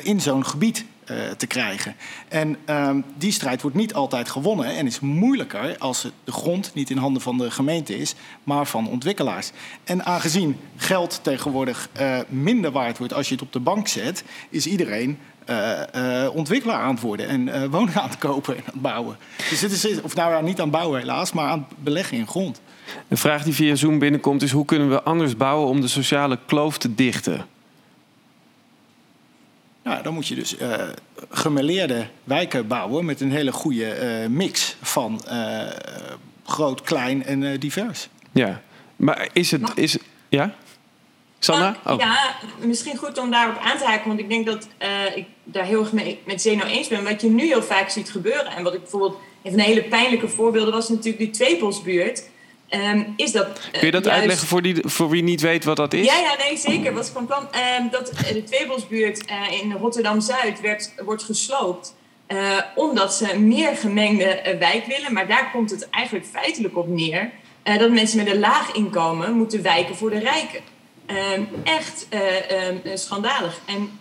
in 0.03 0.21
zo'n 0.21 0.45
gebied 0.45 0.85
uh, 1.11 1.17
te 1.37 1.47
krijgen. 1.47 1.95
En 2.27 2.57
um, 2.69 3.03
die 3.17 3.31
strijd 3.31 3.61
wordt 3.61 3.77
niet 3.77 3.93
altijd 3.93 4.29
gewonnen 4.29 4.75
en 4.75 4.85
is 4.85 4.99
moeilijker 4.99 5.77
als 5.77 6.07
de 6.23 6.31
grond 6.31 6.71
niet 6.73 6.89
in 6.89 6.97
handen 6.97 7.21
van 7.21 7.37
de 7.37 7.51
gemeente 7.51 7.97
is, 7.97 8.15
maar 8.43 8.65
van 8.65 8.89
ontwikkelaars. 8.89 9.51
En 9.83 10.05
aangezien 10.05 10.59
geld 10.75 11.19
tegenwoordig 11.21 11.89
uh, 11.99 12.19
minder 12.29 12.71
waard 12.71 12.97
wordt 12.97 13.13
als 13.13 13.27
je 13.27 13.33
het 13.33 13.43
op 13.43 13.53
de 13.53 13.59
bank 13.59 13.87
zet, 13.87 14.23
is 14.49 14.67
iedereen 14.67 15.17
uh, 15.49 16.29
ontwikkelaar 16.33 16.81
aan 16.81 16.93
het 16.93 17.03
worden 17.03 17.27
en 17.27 17.69
woningen 17.69 18.01
aan 18.01 18.09
het 18.09 18.17
kopen 18.17 18.55
en 18.55 18.63
aan 18.65 18.71
het 18.73 18.81
bouwen. 18.81 19.17
Dus 19.49 19.61
het 19.61 19.71
is, 19.71 20.01
of 20.01 20.15
nou 20.15 20.31
ja, 20.31 20.41
niet 20.41 20.61
aan 20.61 20.69
bouwen 20.69 20.99
helaas, 20.99 21.31
maar 21.31 21.49
aan 21.49 21.65
het 21.69 21.83
beleggen 21.83 22.17
in 22.17 22.27
grond. 22.27 22.61
De 23.07 23.17
vraag 23.17 23.43
die 23.43 23.53
via 23.53 23.75
Zoom 23.75 23.99
binnenkomt 23.99 24.41
is: 24.41 24.51
hoe 24.51 24.65
kunnen 24.65 24.89
we 24.89 25.03
anders 25.03 25.37
bouwen 25.37 25.67
om 25.67 25.81
de 25.81 25.87
sociale 25.87 26.39
kloof 26.45 26.77
te 26.77 26.95
dichten? 26.95 27.45
Nou, 29.83 30.03
dan 30.03 30.13
moet 30.13 30.27
je 30.27 30.35
dus 30.35 30.59
uh, 30.59 30.73
gemeleerde 31.29 32.07
wijken 32.23 32.67
bouwen 32.67 33.05
met 33.05 33.21
een 33.21 33.31
hele 33.31 33.51
goede 33.51 34.21
uh, 34.21 34.29
mix 34.29 34.75
van 34.81 35.21
uh, 35.27 35.61
groot, 36.45 36.81
klein 36.81 37.23
en 37.25 37.59
divers. 37.59 38.09
Ja, 38.31 38.61
maar 38.95 39.29
is 39.33 39.51
het. 39.51 39.71
Is, 39.75 39.97
ja? 40.29 40.55
Sanna? 41.39 41.75
Oh. 41.85 41.99
Ja, 41.99 42.35
misschien 42.59 42.97
goed 42.97 43.17
om 43.17 43.31
daarop 43.31 43.57
aan 43.57 43.77
te 43.77 43.85
haken, 43.85 44.07
want 44.07 44.19
ik 44.19 44.29
denk 44.29 44.45
dat 44.45 44.67
ik 45.15 45.25
daar 45.43 45.65
heel 45.65 45.79
erg 45.79 45.91
mee, 45.91 46.19
met 46.25 46.41
Zeno 46.41 46.63
eens 46.63 46.87
ben. 46.87 47.03
Wat 47.03 47.21
je 47.21 47.29
nu 47.29 47.45
heel 47.45 47.63
vaak 47.63 47.89
ziet 47.89 48.09
gebeuren, 48.09 48.45
en 48.45 48.63
wat 48.63 48.73
ik 48.73 48.81
bijvoorbeeld. 48.81 49.17
Een 49.43 49.53
van 49.53 49.61
de 49.61 49.67
hele 49.67 49.83
pijnlijke 49.83 50.27
voorbeelden 50.27 50.73
was 50.73 50.89
natuurlijk 50.89 51.17
die 51.17 51.29
Tweepelsbuurt. 51.29 52.29
Um, 52.69 53.13
is 53.15 53.31
dat, 53.31 53.47
uh, 53.47 53.71
Kun 53.71 53.85
je 53.85 53.91
dat 53.91 54.03
juist... 54.03 54.19
uitleggen 54.19 54.47
voor, 54.47 54.61
die, 54.61 54.75
voor 54.81 55.09
wie 55.09 55.23
niet 55.23 55.41
weet 55.41 55.63
wat 55.63 55.75
dat 55.75 55.93
is? 55.93 56.05
Ja, 56.05 56.17
ja 56.17 56.35
nee, 56.37 56.57
zeker. 56.57 56.93
Was 56.93 57.09
van 57.09 57.25
plan 57.25 57.47
um, 57.79 57.89
dat 57.91 58.11
de 58.33 58.43
Tweebosbuurt 58.43 59.23
uh, 59.29 59.61
in 59.61 59.71
Rotterdam-Zuid 59.71 60.59
wordt 61.03 61.23
gesloopt. 61.23 61.95
Uh, 62.27 62.57
omdat 62.75 63.13
ze 63.13 63.39
meer 63.39 63.75
gemengde 63.75 64.55
wijk 64.59 64.85
willen. 64.85 65.13
Maar 65.13 65.27
daar 65.27 65.49
komt 65.51 65.71
het 65.71 65.89
eigenlijk 65.89 66.25
feitelijk 66.25 66.77
op 66.77 66.87
neer. 66.87 67.31
dat 67.63 67.91
mensen 67.91 68.17
met 68.17 68.33
een 68.33 68.39
laag 68.39 68.71
inkomen 68.71 69.33
moeten 69.33 69.61
wijken 69.61 69.95
voor 69.95 70.09
de 70.09 70.19
rijken. 70.19 70.59
Um, 71.35 71.47
echt 71.63 72.07
schandalig. 72.93 73.59
En 73.65 73.91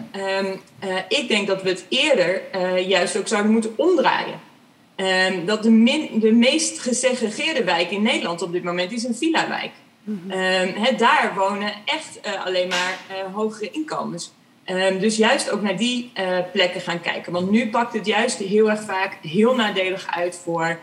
ik 1.09 1.29
denk 1.29 1.47
dat 1.47 1.63
we 1.63 1.69
het 1.69 1.87
eerder 1.89 2.43
juist 2.81 3.17
ook 3.17 3.29
zouden 3.29 3.53
moeten 3.53 3.73
omdraaien. 3.77 4.41
Um, 4.97 5.47
dat 5.47 5.63
de, 5.63 5.71
min, 5.71 6.09
de 6.21 6.33
meest 6.33 6.79
gesegregeerde 6.79 7.65
wijk 7.65 7.91
in 7.91 8.03
Nederland 8.03 8.43
op 8.43 8.53
dit 8.53 8.63
moment 8.63 8.93
is 8.93 9.05
een 9.05 9.15
villa-wijk. 9.15 9.71
Mm 10.05 10.21
-hmm. 10.29 10.97
daar 10.97 11.33
wonen 11.37 11.73
echt 11.85 12.19
uh, 12.27 12.45
alleen 12.45 12.69
maar 12.69 12.99
uh, 13.11 13.35
hogere 13.35 13.71
inkomens. 13.71 14.33
Um, 14.67 14.99
dus 14.99 15.17
juist 15.17 15.51
ook 15.51 15.63
naar 15.63 15.77
die 15.77 16.11
uh, 16.19 16.39
plekken 16.53 16.81
gaan 16.81 17.01
kijken. 17.01 17.33
Want 17.33 17.51
nu 17.51 17.71
pakt 17.71 17.93
het 17.93 18.07
juist 18.07 18.39
heel 18.39 18.71
erg 18.71 18.83
vaak 18.83 19.19
heel 19.23 19.55
nadelig 19.55 20.07
uit 20.11 20.41
voor 20.43 20.79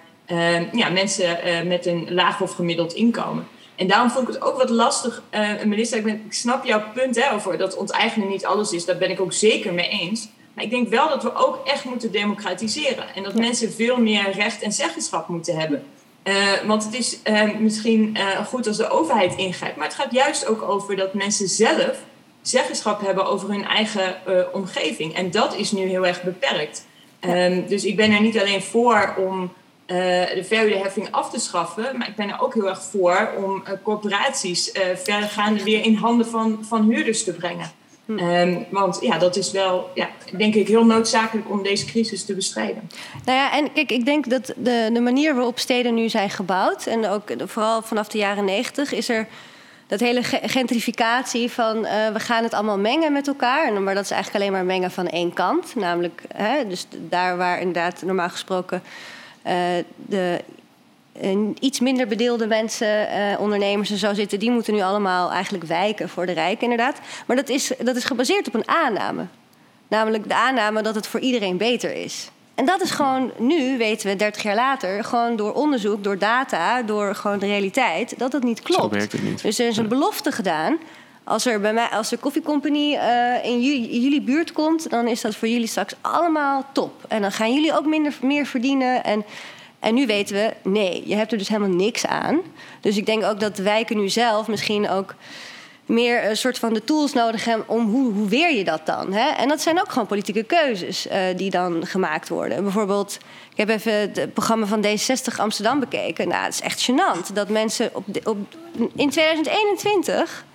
ja, 0.71 0.89
mensen 0.89 1.37
met 1.67 1.85
een 1.85 2.13
laag 2.13 2.41
of 2.41 2.51
gemiddeld 2.51 2.93
inkomen. 2.93 3.47
En 3.75 3.87
daarom 3.87 4.09
vond 4.09 4.27
ik 4.27 4.33
het 4.33 4.43
ook 4.43 4.57
wat 4.57 4.69
lastig. 4.69 5.23
Melissa, 5.65 5.97
ik, 5.97 6.03
ben, 6.03 6.21
ik 6.25 6.33
snap 6.33 6.65
jouw 6.65 6.83
punt 6.93 7.23
hè, 7.23 7.33
over 7.33 7.57
dat 7.57 7.75
onteigenen 7.75 8.27
niet 8.27 8.45
alles 8.45 8.71
is. 8.71 8.85
Daar 8.85 8.97
ben 8.97 9.09
ik 9.09 9.21
ook 9.21 9.33
zeker 9.33 9.73
mee 9.73 9.89
eens. 9.89 10.29
Maar 10.53 10.63
ik 10.63 10.69
denk 10.69 10.89
wel 10.89 11.09
dat 11.09 11.23
we 11.23 11.35
ook 11.35 11.67
echt 11.67 11.83
moeten 11.83 12.11
democratiseren. 12.11 13.15
En 13.15 13.23
dat 13.23 13.35
mensen 13.35 13.73
veel 13.73 13.97
meer 13.97 14.31
recht 14.31 14.61
en 14.61 14.71
zeggenschap 14.71 15.27
moeten 15.27 15.59
hebben. 15.59 15.83
Uh, 16.23 16.51
want 16.65 16.83
het 16.83 16.93
is 16.93 17.19
uh, 17.23 17.57
misschien 17.59 18.17
uh, 18.17 18.45
goed 18.45 18.67
als 18.67 18.77
de 18.77 18.89
overheid 18.89 19.35
ingrijpt. 19.35 19.75
Maar 19.75 19.87
het 19.87 19.95
gaat 19.95 20.11
juist 20.11 20.47
ook 20.47 20.61
over 20.61 20.95
dat 20.95 21.13
mensen 21.13 21.47
zelf 21.47 22.03
zeggenschap 22.41 23.01
hebben 23.01 23.25
over 23.25 23.49
hun 23.49 23.65
eigen 23.65 24.15
omgeving. 24.53 25.15
En 25.15 25.31
dat 25.31 25.55
is 25.55 25.71
nu 25.71 25.81
heel 25.81 26.05
erg 26.07 26.23
beperkt. 26.23 26.85
Um, 27.21 27.67
dus 27.67 27.85
ik 27.85 27.95
ben 27.95 28.11
er 28.11 28.21
niet 28.21 28.39
alleen 28.39 28.61
voor 28.61 29.13
om 29.17 29.53
de 29.87 30.43
verhuurderheffing 30.47 31.07
af 31.11 31.29
te 31.29 31.39
schaffen. 31.39 31.97
Maar 31.97 32.07
ik 32.07 32.15
ben 32.15 32.29
er 32.29 32.41
ook 32.41 32.53
heel 32.53 32.69
erg 32.69 32.81
voor 32.81 33.31
om 33.37 33.63
corporaties 33.83 34.71
verdergaande 34.95 35.63
weer 35.63 35.83
in 35.83 35.95
handen 35.95 36.27
van, 36.27 36.59
van 36.67 36.89
huurders 36.89 37.23
te 37.23 37.33
brengen. 37.33 37.71
Um, 38.05 38.65
want 38.69 38.97
ja, 39.01 39.17
dat 39.17 39.35
is 39.35 39.51
wel, 39.51 39.89
ja, 39.93 40.09
denk 40.37 40.55
ik, 40.55 40.67
heel 40.67 40.85
noodzakelijk 40.85 41.49
om 41.49 41.63
deze 41.63 41.85
crisis 41.85 42.25
te 42.25 42.33
bestrijden. 42.33 42.89
Nou 43.25 43.37
ja, 43.37 43.53
en 43.53 43.73
kijk, 43.73 43.91
ik 43.91 44.05
denk 44.05 44.29
dat 44.29 44.53
de, 44.57 44.89
de 44.93 44.99
manier 44.99 45.35
waarop 45.35 45.59
steden 45.59 45.93
nu 45.93 46.09
zijn 46.09 46.29
gebouwd, 46.29 46.85
en 46.85 47.07
ook 47.07 47.23
vooral 47.45 47.81
vanaf 47.81 48.07
de 48.07 48.17
jaren 48.17 48.45
negentig, 48.45 48.93
is 48.93 49.09
er 49.09 49.27
dat 49.87 49.99
hele 49.99 50.23
gentrificatie 50.23 51.51
van 51.51 51.77
uh, 51.77 52.07
we 52.13 52.19
gaan 52.19 52.43
het 52.43 52.53
allemaal 52.53 52.77
mengen 52.77 53.13
met 53.13 53.27
elkaar. 53.27 53.81
Maar 53.81 53.95
dat 53.95 54.03
is 54.03 54.11
eigenlijk 54.11 54.43
alleen 54.43 54.55
maar 54.55 54.65
mengen 54.65 54.91
van 54.91 55.07
één 55.07 55.33
kant. 55.33 55.75
Namelijk, 55.75 56.21
hè, 56.33 56.67
dus 56.67 56.87
daar 57.09 57.37
waar 57.37 57.59
inderdaad 57.59 58.01
normaal 58.01 58.29
gesproken 58.29 58.83
uh, 59.47 59.53
de 59.95 60.39
iets 61.59 61.79
minder 61.79 62.07
bedeelde 62.07 62.47
mensen, 62.47 63.07
uh, 63.07 63.39
ondernemers 63.39 63.91
en 63.91 63.97
zo 63.97 64.13
zitten, 64.13 64.39
die 64.39 64.51
moeten 64.51 64.73
nu 64.73 64.81
allemaal 64.81 65.31
eigenlijk 65.31 65.63
wijken 65.63 66.09
voor 66.09 66.25
de 66.25 66.31
rijken, 66.31 66.61
inderdaad. 66.61 66.99
Maar 67.25 67.35
dat 67.35 67.49
is, 67.49 67.71
dat 67.83 67.95
is 67.95 68.03
gebaseerd 68.03 68.47
op 68.47 68.53
een 68.53 68.67
aanname. 68.67 69.25
Namelijk 69.87 70.27
de 70.27 70.35
aanname 70.35 70.81
dat 70.81 70.95
het 70.95 71.07
voor 71.07 71.19
iedereen 71.19 71.57
beter 71.57 71.93
is. 71.95 72.31
En 72.55 72.65
dat 72.65 72.81
is 72.81 72.91
gewoon 72.91 73.31
nu, 73.37 73.77
weten 73.77 74.09
we 74.09 74.15
30 74.15 74.43
jaar 74.43 74.55
later, 74.55 75.03
gewoon 75.03 75.35
door 75.35 75.53
onderzoek, 75.53 76.03
door 76.03 76.17
data, 76.17 76.81
door 76.81 77.15
gewoon 77.15 77.39
de 77.39 77.45
realiteit, 77.45 78.19
dat 78.19 78.31
het 78.33 78.43
niet 78.43 78.61
klopt. 78.61 78.81
Zo 78.81 78.89
werkt 78.89 79.11
het 79.11 79.23
niet. 79.23 79.41
Dus 79.41 79.59
er 79.59 79.67
is 79.67 79.77
een 79.77 79.87
belofte 79.87 80.31
gedaan. 80.31 80.77
Als 81.23 81.45
er 81.45 81.59
bij 81.59 81.73
mij, 81.73 81.87
als 81.87 82.09
de 82.09 82.17
koffiecompagnie 82.17 82.95
uh, 82.95 83.45
in, 83.45 83.61
jullie, 83.61 83.89
in 83.89 84.01
jullie 84.01 84.21
buurt 84.21 84.51
komt, 84.51 84.89
dan 84.89 85.07
is 85.07 85.21
dat 85.21 85.35
voor 85.35 85.47
jullie 85.47 85.67
straks 85.67 85.95
allemaal 86.01 86.65
top. 86.71 87.05
En 87.07 87.21
dan 87.21 87.31
gaan 87.31 87.53
jullie 87.53 87.77
ook 87.77 87.85
minder, 87.85 88.17
meer 88.21 88.45
verdienen. 88.45 89.03
En 89.03 89.25
en 89.83 89.93
nu 89.93 90.05
weten 90.05 90.35
we, 90.35 90.69
nee, 90.69 91.03
je 91.05 91.15
hebt 91.15 91.31
er 91.31 91.37
dus 91.37 91.47
helemaal 91.47 91.75
niks 91.75 92.05
aan. 92.05 92.41
Dus 92.81 92.97
ik 92.97 93.05
denk 93.05 93.23
ook 93.23 93.39
dat 93.39 93.57
wijken 93.57 93.97
nu 93.97 94.09
zelf 94.09 94.47
misschien 94.47 94.89
ook 94.89 95.15
meer 95.85 96.29
een 96.29 96.37
soort 96.37 96.59
van 96.59 96.73
de 96.73 96.83
tools 96.83 97.13
nodig 97.13 97.45
hebben 97.45 97.67
om 97.67 97.89
hoe, 97.89 98.13
hoe 98.13 98.27
weer 98.27 98.53
je 98.53 98.63
dat 98.63 98.85
dan? 98.85 99.13
Hè? 99.13 99.29
En 99.29 99.47
dat 99.47 99.61
zijn 99.61 99.79
ook 99.79 99.91
gewoon 99.91 100.07
politieke 100.07 100.43
keuzes 100.43 101.07
uh, 101.07 101.13
die 101.35 101.49
dan 101.49 101.85
gemaakt 101.85 102.29
worden. 102.29 102.63
Bijvoorbeeld, 102.63 103.17
ik 103.51 103.57
heb 103.57 103.69
even 103.69 103.93
het 103.93 104.33
programma 104.33 104.65
van 104.65 104.85
D60 104.85 105.35
Amsterdam 105.37 105.79
bekeken. 105.79 106.27
Nou, 106.27 106.43
het 106.43 106.53
is 106.53 106.61
echt 106.61 106.91
gênant 106.91 107.33
dat 107.33 107.49
mensen 107.49 107.89
op, 107.93 108.05
op, 108.23 108.37
in 108.95 109.09
2021 109.09 110.45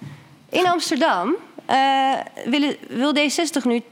in 0.49 0.67
Amsterdam 0.67 1.37
uh, 1.71 2.13
willen, 2.45 2.77
wil 2.89 3.15
D60 3.15 3.63
nu 3.65 3.83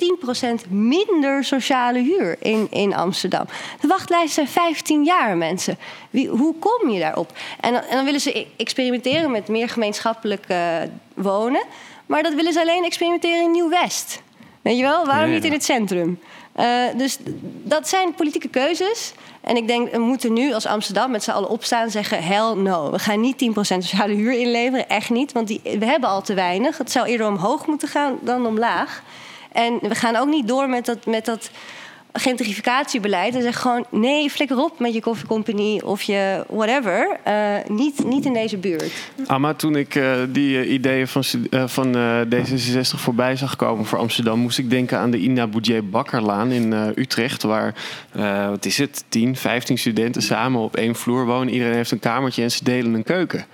10% 0.66 0.68
minder 0.68 1.44
sociale 1.44 1.98
huur 1.98 2.36
in, 2.40 2.66
in 2.70 2.94
Amsterdam. 2.94 3.44
De 3.80 3.86
wachtlijst 3.86 4.34
zijn 4.34 4.48
15 4.48 5.04
jaar, 5.04 5.36
mensen. 5.36 5.78
Wie, 6.10 6.28
hoe 6.28 6.54
kom 6.58 6.90
je 6.90 7.00
daarop? 7.00 7.32
En, 7.60 7.74
en 7.74 7.96
dan 7.96 8.04
willen 8.04 8.20
ze 8.20 8.38
e-, 8.38 8.46
experimenteren 8.56 9.30
met 9.30 9.48
meer 9.48 9.68
gemeenschappelijk 9.68 10.44
uh, 10.48 10.76
wonen. 11.14 11.64
Maar 12.06 12.22
dat 12.22 12.34
willen 12.34 12.52
ze 12.52 12.60
alleen 12.60 12.84
experimenteren 12.84 13.42
in 13.42 13.50
Nieuw-West. 13.50 14.22
Weet 14.62 14.76
je 14.76 14.82
wel? 14.82 15.06
Waarom 15.06 15.30
niet 15.30 15.44
in 15.44 15.52
het 15.52 15.64
centrum? 15.64 16.20
Uh, 16.60 16.84
dus 16.96 17.18
dat 17.62 17.88
zijn 17.88 18.14
politieke 18.14 18.48
keuzes. 18.48 19.12
En 19.40 19.56
ik 19.56 19.66
denk, 19.66 19.90
we 19.90 19.98
moeten 19.98 20.32
nu 20.32 20.52
als 20.52 20.66
Amsterdam 20.66 21.10
met 21.10 21.22
z'n 21.22 21.30
allen 21.30 21.48
opstaan 21.48 21.82
en 21.82 21.90
zeggen: 21.90 22.22
hell 22.22 22.54
no. 22.54 22.90
We 22.90 22.98
gaan 22.98 23.20
niet 23.20 23.44
10% 23.44 23.52
sociale 23.60 24.14
huur 24.14 24.32
inleveren. 24.32 24.88
Echt 24.88 25.10
niet. 25.10 25.32
Want 25.32 25.48
die, 25.48 25.60
we 25.62 25.84
hebben 25.84 26.08
al 26.08 26.22
te 26.22 26.34
weinig. 26.34 26.78
Het 26.78 26.90
zou 26.90 27.06
eerder 27.06 27.26
omhoog 27.26 27.66
moeten 27.66 27.88
gaan 27.88 28.18
dan 28.20 28.46
omlaag. 28.46 29.02
En 29.52 29.78
we 29.80 29.94
gaan 29.94 30.16
ook 30.16 30.28
niet 30.28 30.48
door 30.48 30.68
met 30.68 30.86
dat. 30.86 31.06
Met 31.06 31.24
dat 31.24 31.50
gentrificatiebeleid 32.18 33.34
en 33.34 33.42
zeg 33.42 33.60
gewoon 33.60 33.84
nee, 33.90 34.30
flikker 34.30 34.58
op 34.58 34.78
met 34.78 34.94
je 34.94 35.00
koffiecompagnie 35.00 35.86
of 35.86 36.02
je 36.02 36.44
whatever. 36.48 37.16
Uh, 37.28 37.54
niet, 37.68 38.04
niet 38.04 38.24
in 38.24 38.32
deze 38.32 38.56
buurt. 38.56 38.92
Amma, 39.26 39.54
toen 39.54 39.76
ik 39.76 39.94
uh, 39.94 40.12
die 40.28 40.64
uh, 40.64 40.72
ideeën 40.72 41.08
van, 41.08 41.24
van 41.50 41.96
D66 42.34 42.80
voorbij 42.80 43.36
zag 43.36 43.56
komen 43.56 43.84
voor 43.84 43.98
Amsterdam, 43.98 44.38
moest 44.38 44.58
ik 44.58 44.70
denken 44.70 44.98
aan 44.98 45.10
de 45.10 45.18
Ina 45.18 45.46
Boudier 45.46 45.88
Bakkerlaan 45.88 46.50
in 46.50 46.72
Utrecht, 46.96 47.42
waar 47.42 47.74
wat 48.50 48.64
is 48.64 48.78
het, 48.78 49.04
10, 49.08 49.36
15 49.36 49.78
studenten 49.78 50.22
samen 50.22 50.60
op 50.60 50.76
één 50.76 50.94
vloer 50.94 51.26
wonen. 51.26 51.52
Iedereen 51.52 51.74
heeft 51.74 51.90
een 51.90 51.98
kamertje 51.98 52.42
en 52.42 52.50
ze 52.50 52.64
delen 52.64 52.94
een 52.94 53.04
keuken. 53.04 53.46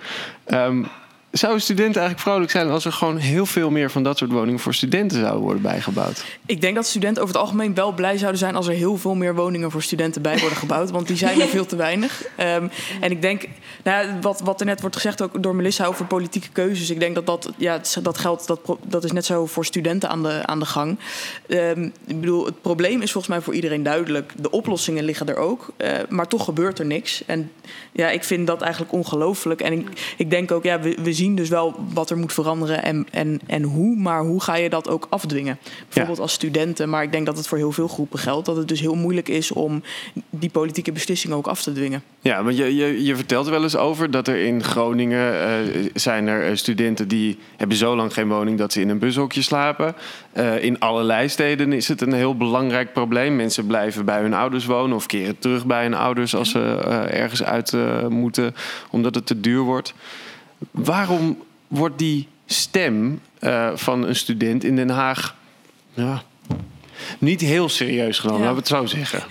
Um, 0.47 0.87
zou 1.33 1.59
studenten 1.59 2.01
eigenlijk 2.01 2.29
vrolijk 2.29 2.51
zijn 2.51 2.69
als 2.69 2.85
er 2.85 2.91
gewoon 2.91 3.17
heel 3.17 3.45
veel 3.45 3.69
meer 3.69 3.91
van 3.91 4.03
dat 4.03 4.17
soort 4.17 4.31
woningen 4.31 4.59
voor 4.59 4.73
studenten 4.73 5.19
zouden 5.19 5.41
worden 5.41 5.61
bijgebouwd? 5.61 6.25
Ik 6.45 6.61
denk 6.61 6.75
dat 6.75 6.85
studenten 6.85 7.23
over 7.23 7.35
het 7.35 7.43
algemeen 7.43 7.73
wel 7.73 7.91
blij 7.91 8.17
zouden 8.17 8.39
zijn 8.39 8.55
als 8.55 8.67
er 8.67 8.73
heel 8.73 8.97
veel 8.97 9.15
meer 9.15 9.35
woningen 9.35 9.71
voor 9.71 9.83
studenten 9.83 10.21
bij 10.21 10.39
worden 10.39 10.57
gebouwd. 10.57 10.91
Want 10.91 11.07
die 11.07 11.17
zijn 11.17 11.41
er 11.41 11.47
veel 11.47 11.65
te 11.65 11.75
weinig. 11.75 12.23
Um, 12.39 12.69
en 13.01 13.11
ik 13.11 13.21
denk, 13.21 13.45
nou, 13.83 14.07
wat, 14.21 14.41
wat 14.43 14.59
er 14.59 14.65
net 14.65 14.81
wordt 14.81 14.95
gezegd 14.95 15.21
ook 15.21 15.43
door 15.43 15.55
Melissa 15.55 15.85
over 15.85 16.05
politieke 16.05 16.49
keuzes. 16.51 16.89
Ik 16.89 16.99
denk 16.99 17.15
dat 17.15 17.25
dat, 17.25 17.51
ja, 17.57 17.81
dat 18.01 18.17
geldt, 18.17 18.47
dat, 18.47 18.59
dat 18.83 19.03
is 19.03 19.11
net 19.11 19.25
zo 19.25 19.45
voor 19.45 19.65
studenten 19.65 20.09
aan 20.09 20.23
de, 20.23 20.45
aan 20.45 20.59
de 20.59 20.65
gang. 20.65 20.99
Um, 21.47 21.93
ik 22.07 22.19
bedoel, 22.19 22.45
het 22.45 22.61
probleem 22.61 23.01
is 23.01 23.11
volgens 23.11 23.33
mij 23.33 23.43
voor 23.43 23.53
iedereen 23.53 23.83
duidelijk. 23.83 24.33
De 24.37 24.51
oplossingen 24.51 25.03
liggen 25.03 25.27
er 25.27 25.37
ook. 25.37 25.67
Uh, 25.77 25.89
maar 26.09 26.27
toch 26.27 26.43
gebeurt 26.43 26.79
er 26.79 26.85
niks. 26.85 27.25
En 27.25 27.51
ja, 27.91 28.09
ik 28.09 28.23
vind 28.23 28.47
dat 28.47 28.61
eigenlijk 28.61 28.93
ongelooflijk. 28.93 29.61
En 29.61 29.73
ik, 29.73 30.13
ik 30.17 30.29
denk 30.29 30.51
ook, 30.51 30.63
ja, 30.63 30.79
we, 30.79 30.97
we 31.01 31.13
zien 31.13 31.22
zien 31.23 31.35
dus 31.35 31.49
wel 31.49 31.75
wat 31.93 32.09
er 32.09 32.17
moet 32.17 32.33
veranderen 32.33 32.83
en, 32.83 33.07
en, 33.11 33.39
en 33.45 33.63
hoe. 33.63 33.95
Maar 33.95 34.21
hoe 34.21 34.41
ga 34.41 34.55
je 34.55 34.69
dat 34.69 34.89
ook 34.89 35.07
afdwingen? 35.09 35.57
Bijvoorbeeld 35.85 36.19
als 36.19 36.33
studenten. 36.33 36.89
Maar 36.89 37.03
ik 37.03 37.11
denk 37.11 37.25
dat 37.25 37.37
het 37.37 37.47
voor 37.47 37.57
heel 37.57 37.71
veel 37.71 37.87
groepen 37.87 38.19
geldt. 38.19 38.45
Dat 38.45 38.55
het 38.55 38.67
dus 38.67 38.79
heel 38.79 38.95
moeilijk 38.95 39.29
is 39.29 39.51
om 39.51 39.83
die 40.29 40.49
politieke 40.49 40.91
beslissingen 40.91 41.37
ook 41.37 41.47
af 41.47 41.61
te 41.61 41.71
dwingen. 41.71 42.03
Ja, 42.21 42.43
want 42.43 42.57
je, 42.57 42.75
je, 42.75 43.03
je 43.03 43.15
vertelt 43.15 43.47
wel 43.47 43.63
eens 43.63 43.75
over 43.75 44.11
dat 44.11 44.27
er 44.27 44.37
in 44.37 44.63
Groningen 44.63 45.33
uh, 45.33 45.89
zijn 45.93 46.27
er 46.27 46.49
eh, 46.49 46.55
studenten 46.55 47.07
die 47.07 47.37
hebben 47.57 47.77
zo 47.77 47.95
lang 47.95 48.13
geen 48.13 48.27
woning 48.27 48.57
dat 48.57 48.73
ze 48.73 48.81
in 48.81 48.89
een 48.89 48.99
bushokje 48.99 49.41
slapen. 49.41 49.95
Uh, 50.37 50.63
in 50.63 50.79
allerlei 50.79 51.29
steden 51.29 51.73
is 51.73 51.87
het 51.87 52.01
een 52.01 52.13
heel 52.13 52.37
belangrijk 52.37 52.93
probleem. 52.93 53.35
Mensen 53.35 53.67
blijven 53.67 54.05
bij 54.05 54.21
hun 54.21 54.33
ouders 54.33 54.65
wonen 54.65 54.95
of 54.95 55.05
keren 55.05 55.39
terug 55.39 55.65
bij 55.65 55.83
hun 55.83 55.93
ouders 55.93 56.35
als 56.35 56.49
ze 56.49 56.59
uh, 56.59 57.19
ergens 57.21 57.43
uit 57.43 57.73
moeten 58.09 58.55
omdat 58.91 59.15
het 59.15 59.25
te 59.25 59.39
duur 59.39 59.61
wordt. 59.61 59.93
Waarom 60.71 61.43
wordt 61.67 61.97
die 61.99 62.27
stem 62.45 63.21
uh, 63.39 63.71
van 63.75 64.07
een 64.07 64.15
student 64.15 64.63
in 64.63 64.75
Den 64.75 64.89
Haag 64.89 65.35
ja, 65.93 66.23
niet 67.19 67.41
heel 67.41 67.69
serieus 67.69 68.19
genomen, 68.19 68.41
ja. 68.41 68.53
laten 68.53 68.63
we 68.63 68.75
het 68.75 68.89
zo 68.91 68.97
zeggen. 68.97 69.23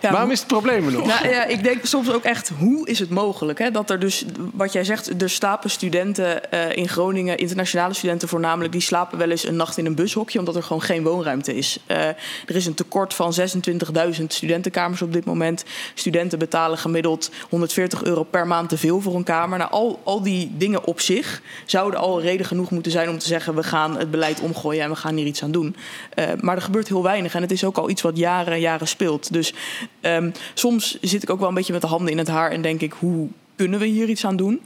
Ja, 0.00 0.12
Waarom 0.20 0.30
is 0.30 0.38
het 0.38 0.48
probleem 0.48 0.86
er 0.86 0.92
nog? 0.92 1.06
Nou, 1.06 1.28
ja, 1.28 1.46
ik 1.46 1.62
denk 1.62 1.84
soms 1.84 2.12
ook 2.12 2.22
echt, 2.22 2.50
hoe 2.58 2.88
is 2.88 2.98
het 2.98 3.10
mogelijk? 3.10 3.58
Hè? 3.58 3.70
Dat 3.70 3.90
er 3.90 3.98
dus, 3.98 4.24
wat 4.52 4.72
jij 4.72 4.84
zegt, 4.84 5.22
er 5.22 5.30
slapen 5.30 5.70
studenten 5.70 6.40
uh, 6.54 6.76
in 6.76 6.88
Groningen, 6.88 7.38
internationale 7.38 7.94
studenten 7.94 8.28
voornamelijk, 8.28 8.72
die 8.72 8.80
slapen 8.80 9.18
wel 9.18 9.30
eens 9.30 9.46
een 9.46 9.56
nacht 9.56 9.78
in 9.78 9.86
een 9.86 9.94
bushokje, 9.94 10.38
omdat 10.38 10.56
er 10.56 10.62
gewoon 10.62 10.82
geen 10.82 11.02
woonruimte 11.02 11.56
is. 11.56 11.78
Uh, 11.86 11.96
er 12.06 12.16
is 12.46 12.66
een 12.66 12.74
tekort 12.74 13.14
van 13.14 13.34
26.000 14.18 14.24
studentenkamers 14.26 15.02
op 15.02 15.12
dit 15.12 15.24
moment. 15.24 15.64
Studenten 15.94 16.38
betalen 16.38 16.78
gemiddeld 16.78 17.30
140 17.48 18.02
euro 18.02 18.22
per 18.22 18.46
maand 18.46 18.68
te 18.68 18.78
veel 18.78 19.00
voor 19.00 19.14
een 19.14 19.24
kamer. 19.24 19.58
Nou, 19.58 19.70
al, 19.70 20.00
al 20.04 20.22
die 20.22 20.52
dingen 20.56 20.84
op 20.84 21.00
zich 21.00 21.42
zouden 21.66 22.00
al 22.00 22.20
reden 22.20 22.46
genoeg 22.46 22.70
moeten 22.70 22.92
zijn 22.92 23.08
om 23.08 23.18
te 23.18 23.26
zeggen, 23.26 23.54
we 23.54 23.62
gaan 23.62 23.98
het 23.98 24.10
beleid 24.10 24.40
omgooien 24.40 24.82
en 24.82 24.90
we 24.90 24.96
gaan 24.96 25.16
hier 25.16 25.26
iets 25.26 25.42
aan 25.42 25.52
doen. 25.52 25.76
Uh, 26.14 26.24
maar 26.40 26.56
er 26.56 26.62
gebeurt 26.62 26.88
heel 26.88 26.99
weinig. 27.02 27.34
En 27.34 27.42
het 27.42 27.50
is 27.50 27.64
ook 27.64 27.78
al 27.78 27.90
iets 27.90 28.02
wat 28.02 28.16
jaren 28.16 28.52
en 28.52 28.60
jaren 28.60 28.88
speelt. 28.88 29.32
Dus 29.32 29.54
um, 30.00 30.32
soms 30.54 30.98
zit 31.00 31.22
ik 31.22 31.30
ook 31.30 31.38
wel 31.38 31.48
een 31.48 31.54
beetje 31.54 31.72
met 31.72 31.82
de 31.82 31.88
handen 31.88 32.12
in 32.12 32.18
het 32.18 32.28
haar 32.28 32.50
en 32.50 32.62
denk 32.62 32.80
ik, 32.80 32.92
hoe 32.92 33.28
kunnen 33.60 33.80
we 33.80 33.86
hier 33.86 34.08
iets 34.08 34.24
aan 34.24 34.36
doen? 34.36 34.60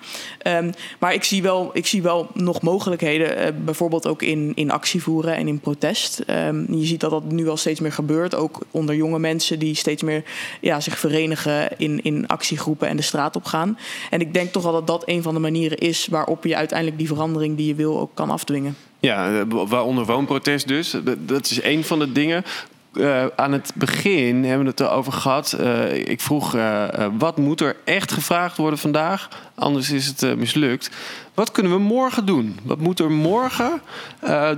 Um, 0.46 0.72
maar 0.98 1.14
ik 1.14 1.24
zie, 1.24 1.42
wel, 1.42 1.70
ik 1.72 1.86
zie 1.86 2.02
wel 2.02 2.30
nog 2.34 2.62
mogelijkheden, 2.62 3.38
uh, 3.38 3.64
bijvoorbeeld 3.64 4.06
ook 4.06 4.22
in, 4.22 4.52
in 4.54 4.70
actie 4.70 5.02
voeren 5.02 5.36
en 5.36 5.48
in 5.48 5.60
protest. 5.60 6.22
Um, 6.30 6.66
je 6.74 6.86
ziet 6.86 7.00
dat 7.00 7.10
dat 7.10 7.32
nu 7.32 7.48
al 7.48 7.56
steeds 7.56 7.80
meer 7.80 7.92
gebeurt, 7.92 8.34
ook 8.34 8.60
onder 8.70 8.94
jonge 8.94 9.18
mensen 9.18 9.58
die 9.58 9.74
steeds 9.74 10.02
meer 10.02 10.24
ja, 10.60 10.80
zich 10.80 10.98
verenigen 10.98 11.78
in, 11.78 12.02
in 12.02 12.26
actiegroepen 12.26 12.88
en 12.88 12.96
de 12.96 13.02
straat 13.02 13.36
op 13.36 13.44
gaan. 13.44 13.78
En 14.10 14.20
ik 14.20 14.34
denk 14.34 14.52
toch 14.52 14.62
wel 14.62 14.72
dat 14.72 14.86
dat 14.86 15.02
een 15.06 15.22
van 15.22 15.34
de 15.34 15.40
manieren 15.40 15.78
is 15.78 16.06
waarop 16.06 16.44
je 16.44 16.56
uiteindelijk 16.56 16.98
die 16.98 17.08
verandering 17.08 17.56
die 17.56 17.66
je 17.66 17.74
wil 17.74 18.00
ook 18.00 18.10
kan 18.14 18.30
afdwingen. 18.30 18.76
Ja, 19.00 19.40
eh, 19.40 19.42
waaronder 19.48 20.04
woonprotest 20.04 20.68
dus. 20.68 20.96
Dat 21.18 21.50
is 21.50 21.62
een 21.62 21.84
van 21.84 21.98
de 21.98 22.12
dingen. 22.12 22.44
Uh, 22.94 23.24
aan 23.36 23.52
het 23.52 23.72
begin 23.74 24.44
hebben 24.44 24.64
we 24.64 24.70
het 24.70 24.80
erover 24.80 25.12
gehad. 25.12 25.56
Uh, 25.60 25.94
ik 25.94 26.20
vroeg, 26.20 26.54
uh, 26.54 26.86
wat 27.18 27.36
moet 27.36 27.60
er 27.60 27.76
echt 27.84 28.12
gevraagd 28.12 28.56
worden 28.56 28.78
vandaag? 28.78 29.28
Anders 29.54 29.90
is 29.90 30.06
het 30.06 30.36
mislukt. 30.36 30.90
Wat 31.34 31.50
kunnen 31.50 31.72
we 31.72 31.78
morgen 31.78 32.26
doen? 32.26 32.58
Wat 32.62 32.78
moet 32.78 33.00
er 33.00 33.10
morgen 33.10 33.80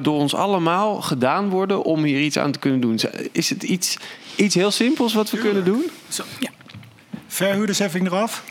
door 0.03 0.18
ons 0.18 0.35
allemaal 0.35 1.01
gedaan 1.01 1.49
worden 1.49 1.83
om 1.83 2.05
hier 2.05 2.20
iets 2.20 2.38
aan 2.38 2.53
te 2.53 2.59
kunnen 2.59 2.81
doen? 2.81 3.01
Is 3.33 3.51
het 3.51 3.62
iets, 3.62 3.96
iets 4.37 4.55
heel 4.55 4.70
simpels 4.70 5.14
wat 5.14 5.31
we 5.31 5.38
kunnen 5.38 5.64
doen? 5.64 5.90
Zo, 6.09 6.22
ja. 6.38 6.51
Verhuurdersheffing 7.27 8.07
eraf. 8.07 8.42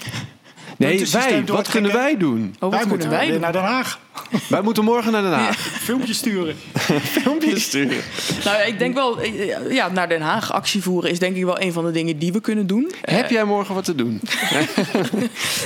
Nee, 0.77 1.09
wij. 1.11 1.43
Wat 1.45 1.69
kunnen 1.69 1.93
wij 1.93 2.17
doen? 2.17 2.55
Oh, 2.59 2.71
wij 2.71 2.85
moeten 2.85 3.09
wij 3.09 3.37
naar 3.37 3.51
Den 3.51 3.61
Haag. 3.61 3.99
Wij 4.49 4.61
moeten 4.61 4.83
morgen 4.83 5.11
naar 5.11 5.21
Den 5.21 5.31
Haag. 5.31 5.57
Filmpjes 5.87 6.17
sturen. 6.17 6.55
Filmpjes 7.21 7.63
sturen. 7.63 8.03
nou, 8.43 8.61
ik 8.61 8.79
denk 8.79 8.93
wel, 8.93 9.23
ja, 9.69 9.91
naar 9.91 10.09
Den 10.09 10.21
Haag 10.21 10.53
actie 10.53 10.81
voeren 10.81 11.09
is 11.09 11.19
denk 11.19 11.35
ik 11.35 11.45
wel 11.45 11.61
een 11.61 11.73
van 11.73 11.85
de 11.85 11.91
dingen 11.91 12.19
die 12.19 12.33
we 12.33 12.41
kunnen 12.41 12.67
doen. 12.67 12.91
Heb 13.01 13.29
jij 13.29 13.43
morgen 13.43 13.75
wat 13.75 13.83
te 13.83 13.95
doen? 13.95 14.21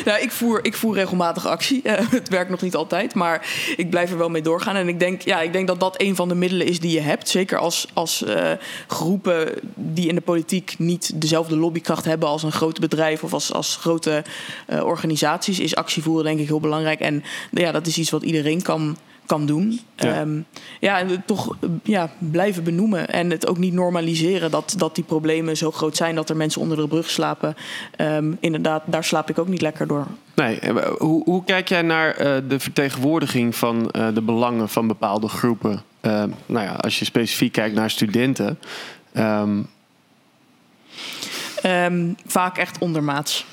nou, 0.06 0.22
ik 0.22 0.32
voer, 0.32 0.66
ik 0.66 0.76
voer 0.76 0.96
regelmatig 0.96 1.48
actie. 1.48 1.82
Uh, 1.84 1.94
het 2.10 2.30
werkt 2.30 2.50
nog 2.50 2.62
niet 2.62 2.76
altijd, 2.76 3.14
maar 3.14 3.48
ik 3.78 3.90
blijf 3.90 4.12
er 4.12 4.18
wel 4.18 4.30
mee 4.30 4.42
doorgaan. 4.42 4.76
En 4.76 4.88
ik 4.88 5.00
denk, 5.00 5.22
ja, 5.22 5.42
ik 5.42 5.54
denk 5.54 5.68
dat 5.68 5.80
dat 5.80 6.02
een 6.02 6.16
van 6.16 6.28
de 6.28 6.36
middelen 6.36 6.68
is 6.68 6.80
die 6.80 6.92
je 6.92 7.02
hebt. 7.02 7.30
Zeker 7.30 7.58
als, 7.58 7.88
als 7.94 8.24
uh, 8.28 8.52
groepen 8.88 9.54
die 9.76 10.08
in 10.08 10.16
de 10.16 10.22
politiek 10.22 10.76
niet 10.78 11.12
dezelfde 11.22 11.56
lobbykracht 11.58 12.06
hebben 12.06 12.30
als 12.30 12.44
een 12.44 12.52
groot 12.52 12.80
bedrijf 12.80 13.24
of 13.24 13.34
als, 13.34 13.54
als 13.54 13.76
grote 13.76 14.24
uh, 14.70 14.84
organisaties, 14.84 15.60
is 15.60 15.76
actie 15.76 16.04
voeren 16.04 16.26
denk 16.26 16.40
ik 16.40 16.48
heel 16.48 16.60
belangrijk. 16.60 17.00
En 17.00 17.24
ja, 17.52 17.72
dat 17.72 17.88
is 17.88 17.98
iets 17.98 18.10
wat 18.10 18.24
iedereen 18.24 18.39
kan, 18.62 18.98
kan 19.26 19.46
doen. 19.46 19.80
Ja, 19.96 20.22
um, 20.22 20.46
ja 20.80 21.00
en 21.00 21.24
toch 21.26 21.56
ja, 21.84 22.10
blijven 22.18 22.64
benoemen. 22.64 23.10
En 23.10 23.30
het 23.30 23.48
ook 23.48 23.58
niet 23.58 23.74
normaliseren 23.74 24.52
dat, 24.52 24.74
dat 24.78 24.96
die 24.96 25.04
problemen 25.04 25.58
zo 25.58 25.72
groot 25.72 25.98
zijn 25.98 26.16
dat 26.16 26.30
er 26.30 26.36
mensen 26.36 26.62
onder 26.62 26.78
de 26.78 26.88
brug 26.88 27.10
slapen. 27.10 27.56
Um, 27.98 28.38
inderdaad, 28.40 28.84
daar 28.86 29.04
slaap 29.04 29.30
ik 29.30 29.40
ook 29.40 29.48
niet 29.48 29.62
lekker 29.62 29.88
door. 29.88 30.08
Nee, 30.36 30.60
hoe, 30.98 31.24
hoe 31.24 31.44
kijk 31.44 31.70
jij 31.70 31.82
naar 31.82 32.22
uh, 32.22 32.38
de 32.48 32.60
vertegenwoordiging 32.60 33.56
van 33.56 33.90
uh, 33.92 34.08
de 34.14 34.22
belangen 34.22 34.70
van 34.70 34.88
bepaalde 34.88 35.28
groepen? 35.28 35.84
Uh, 36.02 36.24
nou 36.46 36.66
ja, 36.66 36.74
als 36.74 37.00
je 37.00 37.06
specifiek 37.06 37.52
kijkt 37.52 37.76
naar 37.76 37.90
studenten. 37.90 38.60
Um... 39.14 39.68
vaak 42.26 42.58
echt 42.58 42.78
ondermaats. 42.78 43.46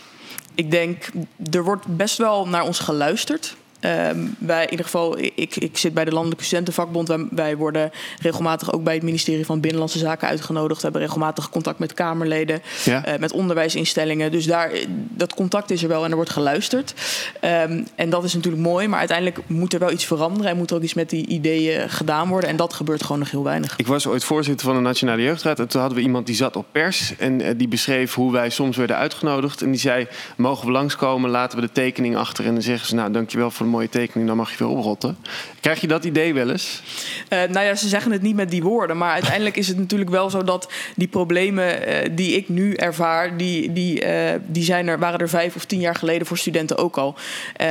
Ik 0.55 0.71
denk, 0.71 1.11
er 1.51 1.65
wordt 1.65 1.87
best 1.87 2.19
wel 2.19 2.49
naar 2.49 2.65
ons 2.65 2.79
geluisterd. 2.79 3.57
Um, 3.87 4.37
wij, 4.39 4.65
in 4.65 4.71
ieder 4.71 4.85
geval, 4.85 5.19
ik, 5.19 5.57
ik 5.57 5.79
zit 5.79 5.95
bij 5.95 6.05
de 6.05 6.13
Landelijke 6.13 6.45
Studentenvakbond. 6.45 7.09
Wij, 7.09 7.27
wij, 7.31 7.57
worden 7.57 7.91
regelmatig 8.21 8.73
ook 8.73 8.85
bij 8.85 8.95
het 8.95 9.03
ministerie 9.03 9.47
van 9.47 9.61
Binnenlandse 9.61 9.99
Zaken 9.99 10.29
uitgenodigd. 10.29 10.77
We 10.77 10.83
hebben 10.83 11.01
regelmatig 11.01 11.51
contact 11.51 11.79
met 11.79 11.95
Kamerleden, 11.95 12.63
ja. 12.85 13.09
uh, 13.09 13.19
met 13.19 13.33
onderwijsinstellingen. 13.33 14.31
Dus 14.31 14.47
daar, 14.47 14.71
dat 15.09 15.35
contact 15.35 15.71
is 15.71 15.83
er 15.83 15.89
wel 15.89 16.05
en 16.05 16.11
er 16.11 16.17
wordt 16.17 16.31
geluisterd. 16.31 16.95
Um, 17.41 17.87
en 17.95 18.11
dat 18.11 18.25
is 18.25 18.35
natuurlijk 18.35 18.63
mooi, 18.63 18.89
maar 18.89 18.99
uiteindelijk 18.99 19.39
moet 19.47 19.73
er 19.73 19.79
wel 19.79 19.93
iets 19.93 20.05
veranderen. 20.05 20.51
En 20.51 20.57
moet 20.57 20.71
er 20.71 20.77
ook 20.77 20.83
iets 20.83 20.95
met 20.95 21.11
die 21.11 21.27
ideeën 21.27 21.91
gedaan 21.91 22.29
worden. 22.29 22.51
En 22.51 22.57
dat 22.57 22.73
gebeurt 22.73 23.03
gewoon 23.03 23.19
nog 23.19 23.31
heel 23.31 23.45
weinig. 23.45 23.75
Ik 23.77 23.87
was 23.87 24.07
ooit 24.07 24.25
voorzitter 24.25 24.67
van 24.67 24.77
de 24.77 24.83
Nationale 24.83 25.23
Jeugdraad. 25.23 25.59
En 25.59 25.69
toen 25.69 25.81
hadden 25.81 25.99
we 25.99 26.05
iemand 26.05 26.27
die 26.27 26.35
zat 26.35 26.57
op 26.57 26.67
pers. 26.73 27.17
En 27.19 27.41
uh, 27.41 27.49
die 27.57 27.69
beschreef 27.69 28.15
hoe 28.15 28.33
wij 28.33 28.51
soms 28.51 28.77
werden 28.77 28.97
uitgenodigd. 28.97 29.63
En 29.63 29.71
die 29.71 29.81
zei, 29.81 30.07
mogen 30.37 30.67
we 30.67 30.73
langskomen, 30.73 31.31
laten 31.31 31.59
we 31.59 31.67
de 31.67 31.73
tekening 31.73 32.17
achter. 32.17 32.45
En 32.47 32.53
dan 32.53 32.63
zeggen 32.63 32.87
ze, 32.87 32.95
nou 32.95 33.13
dankjewel 33.13 33.51
voor 33.51 33.65
zo'n 33.67 33.75
mooie 33.77 33.89
tekening, 33.89 34.29
dan 34.29 34.37
mag 34.37 34.51
je 34.51 34.57
weer 34.59 34.77
oprotten. 34.77 35.17
Krijg 35.61 35.81
je 35.81 35.87
dat 35.87 36.05
idee 36.05 36.35
wel 36.35 36.51
eens? 36.51 36.83
Uh, 37.29 37.39
nou 37.51 37.67
ja, 37.67 37.75
ze 37.75 37.89
zeggen 37.89 38.13
het 38.13 38.23
niet 38.23 38.37
met 38.37 38.51
die 38.51 38.63
woorden. 38.63 38.97
Maar 38.97 39.13
uiteindelijk 39.13 39.57
is 39.57 39.69
het 39.69 39.79
natuurlijk 39.79 40.11
wel 40.11 40.31
zo 40.31 40.45
dat 40.45 40.73
die 40.97 41.09
problemen 41.09 41.89
uh, 41.89 41.97
die 42.13 42.37
ik 42.37 42.49
nu 42.49 42.75
ervaar, 42.75 43.37
die, 43.37 43.73
die, 43.73 44.05
uh, 44.05 44.31
die 44.47 44.65
zijn 44.65 44.89
er, 44.89 44.99
waren 44.99 45.19
er 45.19 45.29
vijf 45.29 45.57
of 45.57 45.65
tien 45.65 45.81
jaar 45.81 45.95
geleden 45.95 46.27
voor 46.27 46.39
studenten 46.39 46.79
ook 46.79 46.97
al. 46.97 47.15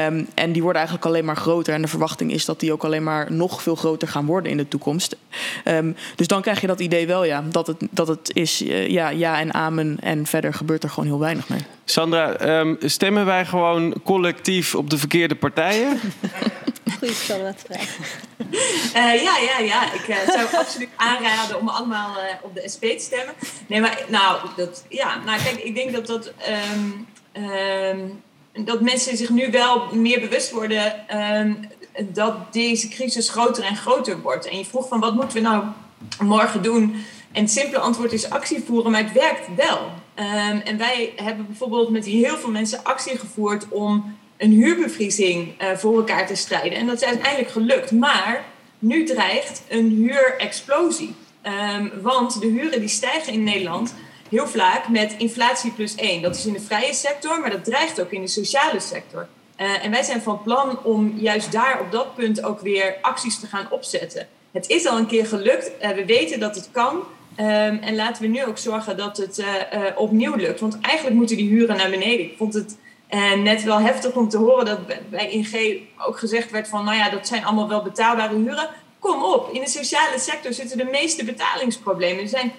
Um, 0.07 0.27
en 0.33 0.51
die 0.51 0.61
worden 0.61 0.81
eigenlijk 0.81 1.09
alleen 1.09 1.25
maar 1.25 1.35
groter. 1.35 1.73
En 1.73 1.81
de 1.81 1.87
verwachting 1.87 2.31
is 2.31 2.45
dat 2.45 2.59
die 2.59 2.71
ook 2.71 2.83
alleen 2.83 3.03
maar 3.03 3.31
nog 3.31 3.61
veel 3.61 3.75
groter 3.75 4.07
gaan 4.07 4.25
worden 4.25 4.51
in 4.51 4.57
de 4.57 4.67
toekomst. 4.67 5.15
Um, 5.65 5.95
dus 6.15 6.27
dan 6.27 6.41
krijg 6.41 6.61
je 6.61 6.67
dat 6.67 6.79
idee 6.79 7.07
wel, 7.07 7.23
ja. 7.25 7.43
Dat 7.51 7.67
het, 7.67 7.77
dat 7.91 8.07
het 8.07 8.31
is 8.33 8.63
ja, 8.87 9.09
ja 9.09 9.39
en 9.39 9.53
amen. 9.53 9.97
En 10.01 10.25
verder 10.25 10.53
gebeurt 10.53 10.83
er 10.83 10.89
gewoon 10.89 11.09
heel 11.09 11.19
weinig 11.19 11.49
mee. 11.49 11.59
Sandra, 11.85 12.59
um, 12.59 12.77
stemmen 12.79 13.25
wij 13.25 13.45
gewoon 13.45 13.93
collectief 14.03 14.75
op 14.75 14.89
de 14.89 14.97
verkeerde 14.97 15.35
partijen? 15.35 15.94
Goeie 16.99 17.13
standaardvraag. 17.13 17.97
Uh, 18.95 19.23
ja, 19.23 19.37
ja, 19.37 19.59
ja. 19.59 19.93
Ik 19.93 20.07
uh, 20.07 20.29
zou 20.29 20.47
absoluut 20.55 20.89
aanraden 20.95 21.59
om 21.59 21.67
allemaal 21.67 22.15
uh, 22.17 22.23
op 22.41 22.55
de 22.55 22.69
SP 22.73 22.83
te 22.83 22.99
stemmen. 22.99 23.33
Nee, 23.67 23.81
maar 23.81 24.03
nou, 24.07 24.49
dat, 24.55 24.85
ja, 24.89 25.23
nou 25.25 25.41
kijk, 25.43 25.57
ik 25.57 25.75
denk 25.75 25.93
dat 25.93 26.07
dat, 26.07 26.31
um, 26.73 27.07
um, 27.43 28.23
dat 28.65 28.81
mensen 28.81 29.17
zich 29.17 29.29
nu 29.29 29.51
wel 29.51 29.95
meer 29.95 30.19
bewust 30.19 30.51
worden 30.51 31.05
dat 32.03 32.53
deze 32.53 32.87
crisis 32.87 33.29
groter 33.29 33.63
en 33.63 33.75
groter 33.75 34.21
wordt. 34.21 34.47
En 34.47 34.57
je 34.57 34.65
vroeg 34.65 34.87
van 34.87 34.99
wat 34.99 35.15
moeten 35.15 35.37
we 35.37 35.43
nou 35.43 35.63
morgen 36.19 36.61
doen? 36.61 37.05
En 37.31 37.41
het 37.41 37.51
simpele 37.51 37.79
antwoord 37.79 38.13
is 38.13 38.29
actie 38.29 38.63
voeren, 38.65 38.91
maar 38.91 39.03
het 39.03 39.13
werkt 39.13 39.47
wel. 39.55 39.91
En 40.63 40.77
wij 40.77 41.13
hebben 41.15 41.45
bijvoorbeeld 41.45 41.89
met 41.89 42.05
heel 42.05 42.37
veel 42.37 42.51
mensen 42.51 42.83
actie 42.83 43.17
gevoerd 43.17 43.69
om 43.69 44.17
een 44.37 44.51
huurbevriezing 44.51 45.61
uh, 45.61 45.71
voor 45.71 45.97
elkaar 45.97 46.27
te 46.27 46.35
strijden. 46.35 46.77
En 46.77 46.85
dat 46.85 46.95
is 46.95 47.07
uiteindelijk 47.07 47.49
gelukt. 47.49 47.91
Maar 47.91 48.45
nu 48.79 49.05
dreigt 49.05 49.63
een 49.69 49.89
huurexplosie. 49.89 51.15
Um, 51.77 51.91
want 52.01 52.41
de 52.41 52.47
huren 52.47 52.79
die 52.79 52.89
stijgen 52.89 53.33
in 53.33 53.43
Nederland 53.43 53.93
heel 54.29 54.47
vaak 54.47 54.89
met 54.89 55.15
inflatie 55.17 55.71
plus 55.71 55.95
1. 55.95 56.21
Dat 56.21 56.35
is 56.35 56.45
in 56.45 56.53
de 56.53 56.59
vrije 56.59 56.93
sector, 56.93 57.39
maar 57.39 57.49
dat 57.49 57.65
dreigt 57.65 58.01
ook 58.01 58.11
in 58.11 58.21
de 58.21 58.27
sociale 58.27 58.79
sector. 58.79 59.27
Uh, 59.61 59.85
en 59.85 59.91
wij 59.91 60.03
zijn 60.03 60.21
van 60.21 60.43
plan 60.43 60.83
om 60.83 61.13
juist 61.17 61.51
daar 61.51 61.81
op 61.81 61.91
dat 61.91 62.15
punt 62.15 62.43
ook 62.43 62.59
weer 62.59 62.95
acties 63.01 63.39
te 63.39 63.47
gaan 63.47 63.71
opzetten. 63.71 64.27
Het 64.51 64.69
is 64.69 64.87
al 64.87 64.97
een 64.97 65.07
keer 65.07 65.25
gelukt. 65.25 65.71
Uh, 65.81 65.89
we 65.89 66.05
weten 66.05 66.39
dat 66.39 66.55
het 66.55 66.69
kan. 66.71 66.95
Um, 67.39 67.45
en 67.79 67.95
laten 67.95 68.21
we 68.21 68.27
nu 68.27 68.45
ook 68.45 68.57
zorgen 68.57 68.97
dat 68.97 69.17
het 69.17 69.43
opnieuw 69.95 70.35
lukt. 70.35 70.59
Want 70.59 70.79
eigenlijk 70.81 71.15
moeten 71.15 71.37
die 71.37 71.47
huren 71.49 71.77
naar 71.77 71.89
beneden. 71.89 72.25
Ik 72.25 72.37
vond 72.37 72.53
het 72.53 72.77
uh, 73.15 73.33
net 73.33 73.63
wel 73.63 73.79
heftig 73.79 74.13
om 74.13 74.29
te 74.29 74.37
horen 74.37 74.65
dat 74.65 74.79
bij 75.09 75.29
ING 75.29 75.81
ook 75.97 76.19
gezegd 76.19 76.51
werd 76.51 76.67
van... 76.67 76.85
nou 76.85 76.97
ja, 76.97 77.09
dat 77.09 77.27
zijn 77.27 77.45
allemaal 77.45 77.67
wel 77.67 77.81
betaalbare 77.81 78.35
huren. 78.35 78.69
Kom 78.99 79.23
op, 79.23 79.49
in 79.53 79.61
de 79.61 79.69
sociale 79.69 80.19
sector 80.19 80.53
zitten 80.53 80.77
de 80.77 80.83
meeste 80.91 81.25
betalingsproblemen. 81.25 82.23
Er 82.23 82.29
zijn 82.29 82.51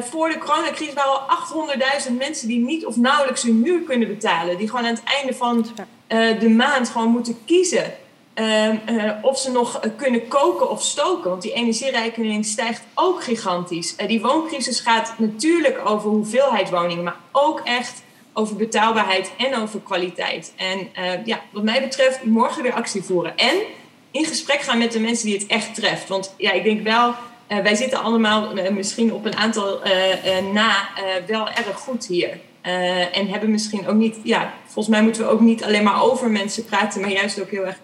voor 0.00 0.28
de 0.28 0.38
coronacrisis 0.38 0.94
waren 0.94 1.28
al 1.28 2.06
800.000 2.08 2.12
mensen 2.18 2.48
die 2.48 2.58
niet 2.58 2.86
of 2.86 2.96
nauwelijks 2.96 3.42
hun 3.42 3.62
huur 3.64 3.80
kunnen 3.80 4.08
betalen. 4.08 4.58
Die 4.58 4.68
gewoon 4.68 4.84
aan 4.84 4.94
het 4.94 5.02
einde 5.04 5.34
van 5.34 5.66
de 6.40 6.48
maand 6.48 6.88
gewoon 6.88 7.08
moeten 7.08 7.38
kiezen 7.44 7.94
Uh, 8.34 8.68
of 9.22 9.38
ze 9.38 9.50
nog 9.50 9.80
kunnen 9.96 10.28
koken 10.28 10.70
of 10.70 10.82
stoken. 10.82 11.30
Want 11.30 11.42
die 11.42 11.52
energierekening 11.52 12.44
stijgt 12.44 12.82
ook 12.94 13.22
gigantisch. 13.22 13.96
die 13.96 14.20
wooncrisis 14.20 14.80
gaat 14.80 15.14
natuurlijk 15.16 15.80
over 15.84 16.10
hoeveelheid 16.10 16.70
woningen, 16.70 17.04
maar 17.04 17.16
ook 17.32 17.60
echt 17.64 18.01
over 18.32 18.56
betaalbaarheid 18.56 19.32
en 19.38 19.56
over 19.56 19.80
kwaliteit. 19.80 20.52
En 20.56 20.88
ja, 21.24 21.40
wat 21.50 21.62
mij 21.62 21.80
betreft, 21.80 22.24
morgen 22.24 22.62
weer 22.62 22.72
actie 22.72 23.02
voeren. 23.02 23.36
En 23.36 23.56
in 24.10 24.24
gesprek 24.24 24.60
gaan 24.60 24.78
met 24.78 24.92
de 24.92 25.00
mensen 25.00 25.26
die 25.26 25.38
het 25.38 25.46
echt 25.46 25.74
treft. 25.74 26.08
Want 26.08 26.34
ja, 26.36 26.52
ik 26.52 26.64
denk 26.64 26.82
wel, 26.82 27.14
wij 27.46 27.74
zitten 27.74 28.02
allemaal 28.02 28.52
misschien 28.70 29.12
op 29.12 29.24
een 29.24 29.36
aantal 29.36 29.80
na 30.52 30.88
wel 31.26 31.48
erg 31.48 31.76
goed 31.76 32.06
hier. 32.06 32.38
en 33.12 33.28
hebben 33.28 33.50
misschien 33.50 33.86
ook 33.86 33.96
niet, 33.96 34.16
ja, 34.22 34.52
volgens 34.64 34.94
mij 34.94 35.02
moeten 35.02 35.22
we 35.22 35.30
ook 35.30 35.40
niet 35.40 35.64
alleen 35.64 35.82
maar 35.82 36.02
over 36.02 36.30
mensen 36.30 36.64
praten, 36.64 37.00
maar 37.00 37.10
juist 37.10 37.40
ook 37.40 37.50
heel 37.50 37.66
erg 37.66 37.78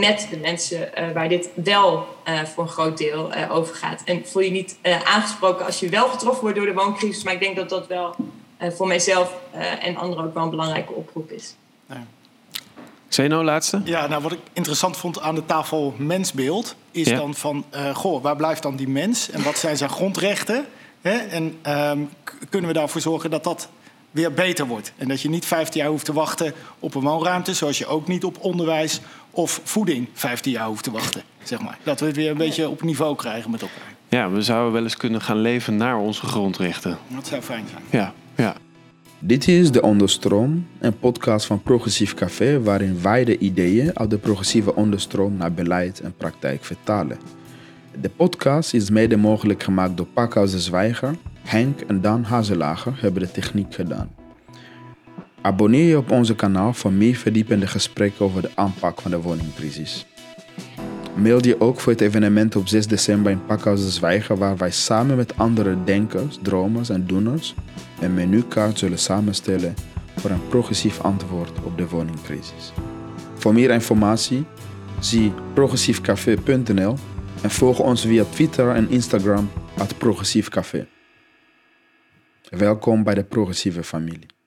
met 0.00 0.26
de 0.30 0.36
mensen 0.36 0.90
waar 1.14 1.28
dit 1.28 1.48
wel 1.54 2.06
voor 2.54 2.64
een 2.64 2.70
groot 2.70 2.98
deel 2.98 3.32
over 3.50 3.74
gaat. 3.74 4.02
En 4.04 4.26
voel 4.26 4.42
je 4.42 4.50
niet 4.50 4.76
aangesproken 5.04 5.66
als 5.66 5.80
je 5.80 5.88
wel 5.88 6.08
getroffen 6.08 6.40
wordt 6.40 6.56
door 6.56 6.66
de 6.66 6.74
wooncrisis, 6.74 7.22
maar 7.22 7.32
ik 7.32 7.40
denk 7.40 7.56
dat 7.56 7.68
dat 7.68 7.86
wel 7.86 8.16
voor 8.60 8.86
mijzelf 8.86 9.34
en 9.80 9.96
anderen 9.96 10.24
ook 10.24 10.34
wel 10.34 10.42
een 10.42 10.50
belangrijke 10.50 10.92
oproep 10.92 11.30
is. 11.30 11.54
Ja. 11.88 12.06
Zeno, 13.08 13.44
laatste? 13.44 13.80
Ja, 13.84 14.06
nou 14.06 14.22
wat 14.22 14.32
ik 14.32 14.38
interessant 14.52 14.96
vond 14.96 15.20
aan 15.20 15.34
de 15.34 15.46
tafel 15.46 15.94
mensbeeld 15.98 16.74
is 16.90 17.08
ja. 17.08 17.16
dan 17.16 17.34
van, 17.34 17.64
goh, 17.94 18.22
waar 18.22 18.36
blijft 18.36 18.62
dan 18.62 18.76
die 18.76 18.88
mens 18.88 19.30
en 19.30 19.42
wat 19.42 19.58
zijn 19.58 19.76
zijn 19.76 19.90
grondrechten? 19.90 20.66
Hè? 21.00 21.16
En 21.16 21.58
um, 21.68 22.10
kunnen 22.48 22.70
we 22.70 22.76
daarvoor 22.76 23.00
zorgen 23.00 23.30
dat 23.30 23.44
dat 23.44 23.68
weer 24.10 24.32
beter 24.32 24.66
wordt. 24.66 24.92
En 24.96 25.08
dat 25.08 25.20
je 25.20 25.28
niet 25.28 25.46
15 25.46 25.80
jaar 25.80 25.90
hoeft 25.90 26.04
te 26.04 26.12
wachten 26.12 26.52
op 26.78 26.94
een 26.94 27.02
woonruimte, 27.02 27.54
zoals 27.54 27.78
je 27.78 27.86
ook 27.86 28.06
niet 28.06 28.24
op 28.24 28.36
onderwijs 28.40 29.00
of 29.30 29.60
voeding 29.64 30.08
15 30.12 30.52
jaar 30.52 30.66
hoeft 30.66 30.84
te 30.84 30.90
wachten. 30.90 31.22
Zeg 31.42 31.60
maar. 31.60 31.78
Dat 31.82 32.00
we 32.00 32.06
het 32.06 32.16
weer 32.16 32.30
een 32.30 32.36
beetje 32.36 32.68
op 32.68 32.82
niveau 32.82 33.16
krijgen 33.16 33.50
met 33.50 33.62
elkaar. 33.62 33.94
Ja, 34.08 34.30
we 34.30 34.42
zouden 34.42 34.72
wel 34.72 34.82
eens 34.82 34.96
kunnen 34.96 35.20
gaan 35.20 35.40
leven 35.40 35.76
naar 35.76 35.96
onze 35.96 36.26
grondrechten. 36.26 36.98
Dat 37.08 37.26
zou 37.26 37.42
fijn 37.42 37.66
zijn. 37.70 37.82
Ja, 37.90 38.12
Dit 39.22 39.48
is 39.48 39.70
De 39.70 39.82
Onderstroom, 39.82 40.66
een 40.78 40.98
podcast 40.98 41.46
van 41.46 41.62
Progressief 41.62 42.14
Café... 42.14 42.62
waarin 42.62 43.02
wij 43.02 43.24
de 43.24 43.38
ideeën 43.38 43.98
uit 43.98 44.10
de 44.10 44.18
progressieve 44.18 44.74
onderstroom 44.74 45.36
naar 45.36 45.52
beleid 45.52 46.00
en 46.00 46.14
praktijk 46.16 46.64
vertalen. 46.64 47.18
De 48.00 48.08
podcast 48.08 48.74
is 48.74 48.90
mede 48.90 49.16
mogelijk 49.16 49.62
gemaakt 49.62 49.96
door 49.96 50.06
Pakhuis 50.06 50.50
de 50.50 50.60
Zwijger... 50.60 51.14
Henk 51.42 51.80
en 51.80 52.00
Dan 52.00 52.22
Hazelager 52.22 52.92
hebben 52.96 53.22
de 53.22 53.30
techniek 53.30 53.74
gedaan. 53.74 54.10
Abonneer 55.40 55.88
je 55.88 55.98
op 55.98 56.10
onze 56.10 56.34
kanaal 56.34 56.72
voor 56.72 56.92
meer 56.92 57.14
verdiepende 57.14 57.66
gesprekken 57.66 58.24
over 58.24 58.42
de 58.42 58.50
aanpak 58.54 59.00
van 59.00 59.10
de 59.10 59.20
woningcrisis. 59.20 60.06
Mail 61.14 61.46
je 61.46 61.60
ook 61.60 61.80
voor 61.80 61.92
het 61.92 62.00
evenement 62.00 62.56
op 62.56 62.68
6 62.68 62.86
december 62.86 63.32
in 63.32 63.44
Pakhuis 63.46 63.80
de 63.80 63.90
Zwijger, 63.90 64.36
waar 64.36 64.56
wij 64.56 64.70
samen 64.70 65.16
met 65.16 65.36
andere 65.36 65.76
denkers, 65.84 66.38
dromers 66.42 66.88
en 66.88 67.06
doeners 67.06 67.54
een 68.00 68.14
menukaart 68.14 68.78
zullen 68.78 68.98
samenstellen 68.98 69.74
voor 70.16 70.30
een 70.30 70.48
progressief 70.48 71.00
antwoord 71.00 71.62
op 71.62 71.78
de 71.78 71.88
woningcrisis. 71.88 72.72
Voor 73.34 73.54
meer 73.54 73.70
informatie 73.70 74.44
zie 75.00 75.32
progressiefcafé.nl 75.54 76.96
en 77.42 77.50
volg 77.50 77.78
ons 77.78 78.02
via 78.02 78.24
Twitter 78.24 78.74
en 78.74 78.90
Instagram 78.90 79.50
at 79.78 79.98
Progressief 79.98 80.48
Café. 80.48 80.86
Welkom 82.48 83.02
bij 83.02 83.14
de 83.14 83.24
progressieve 83.24 83.82
familie. 83.82 84.39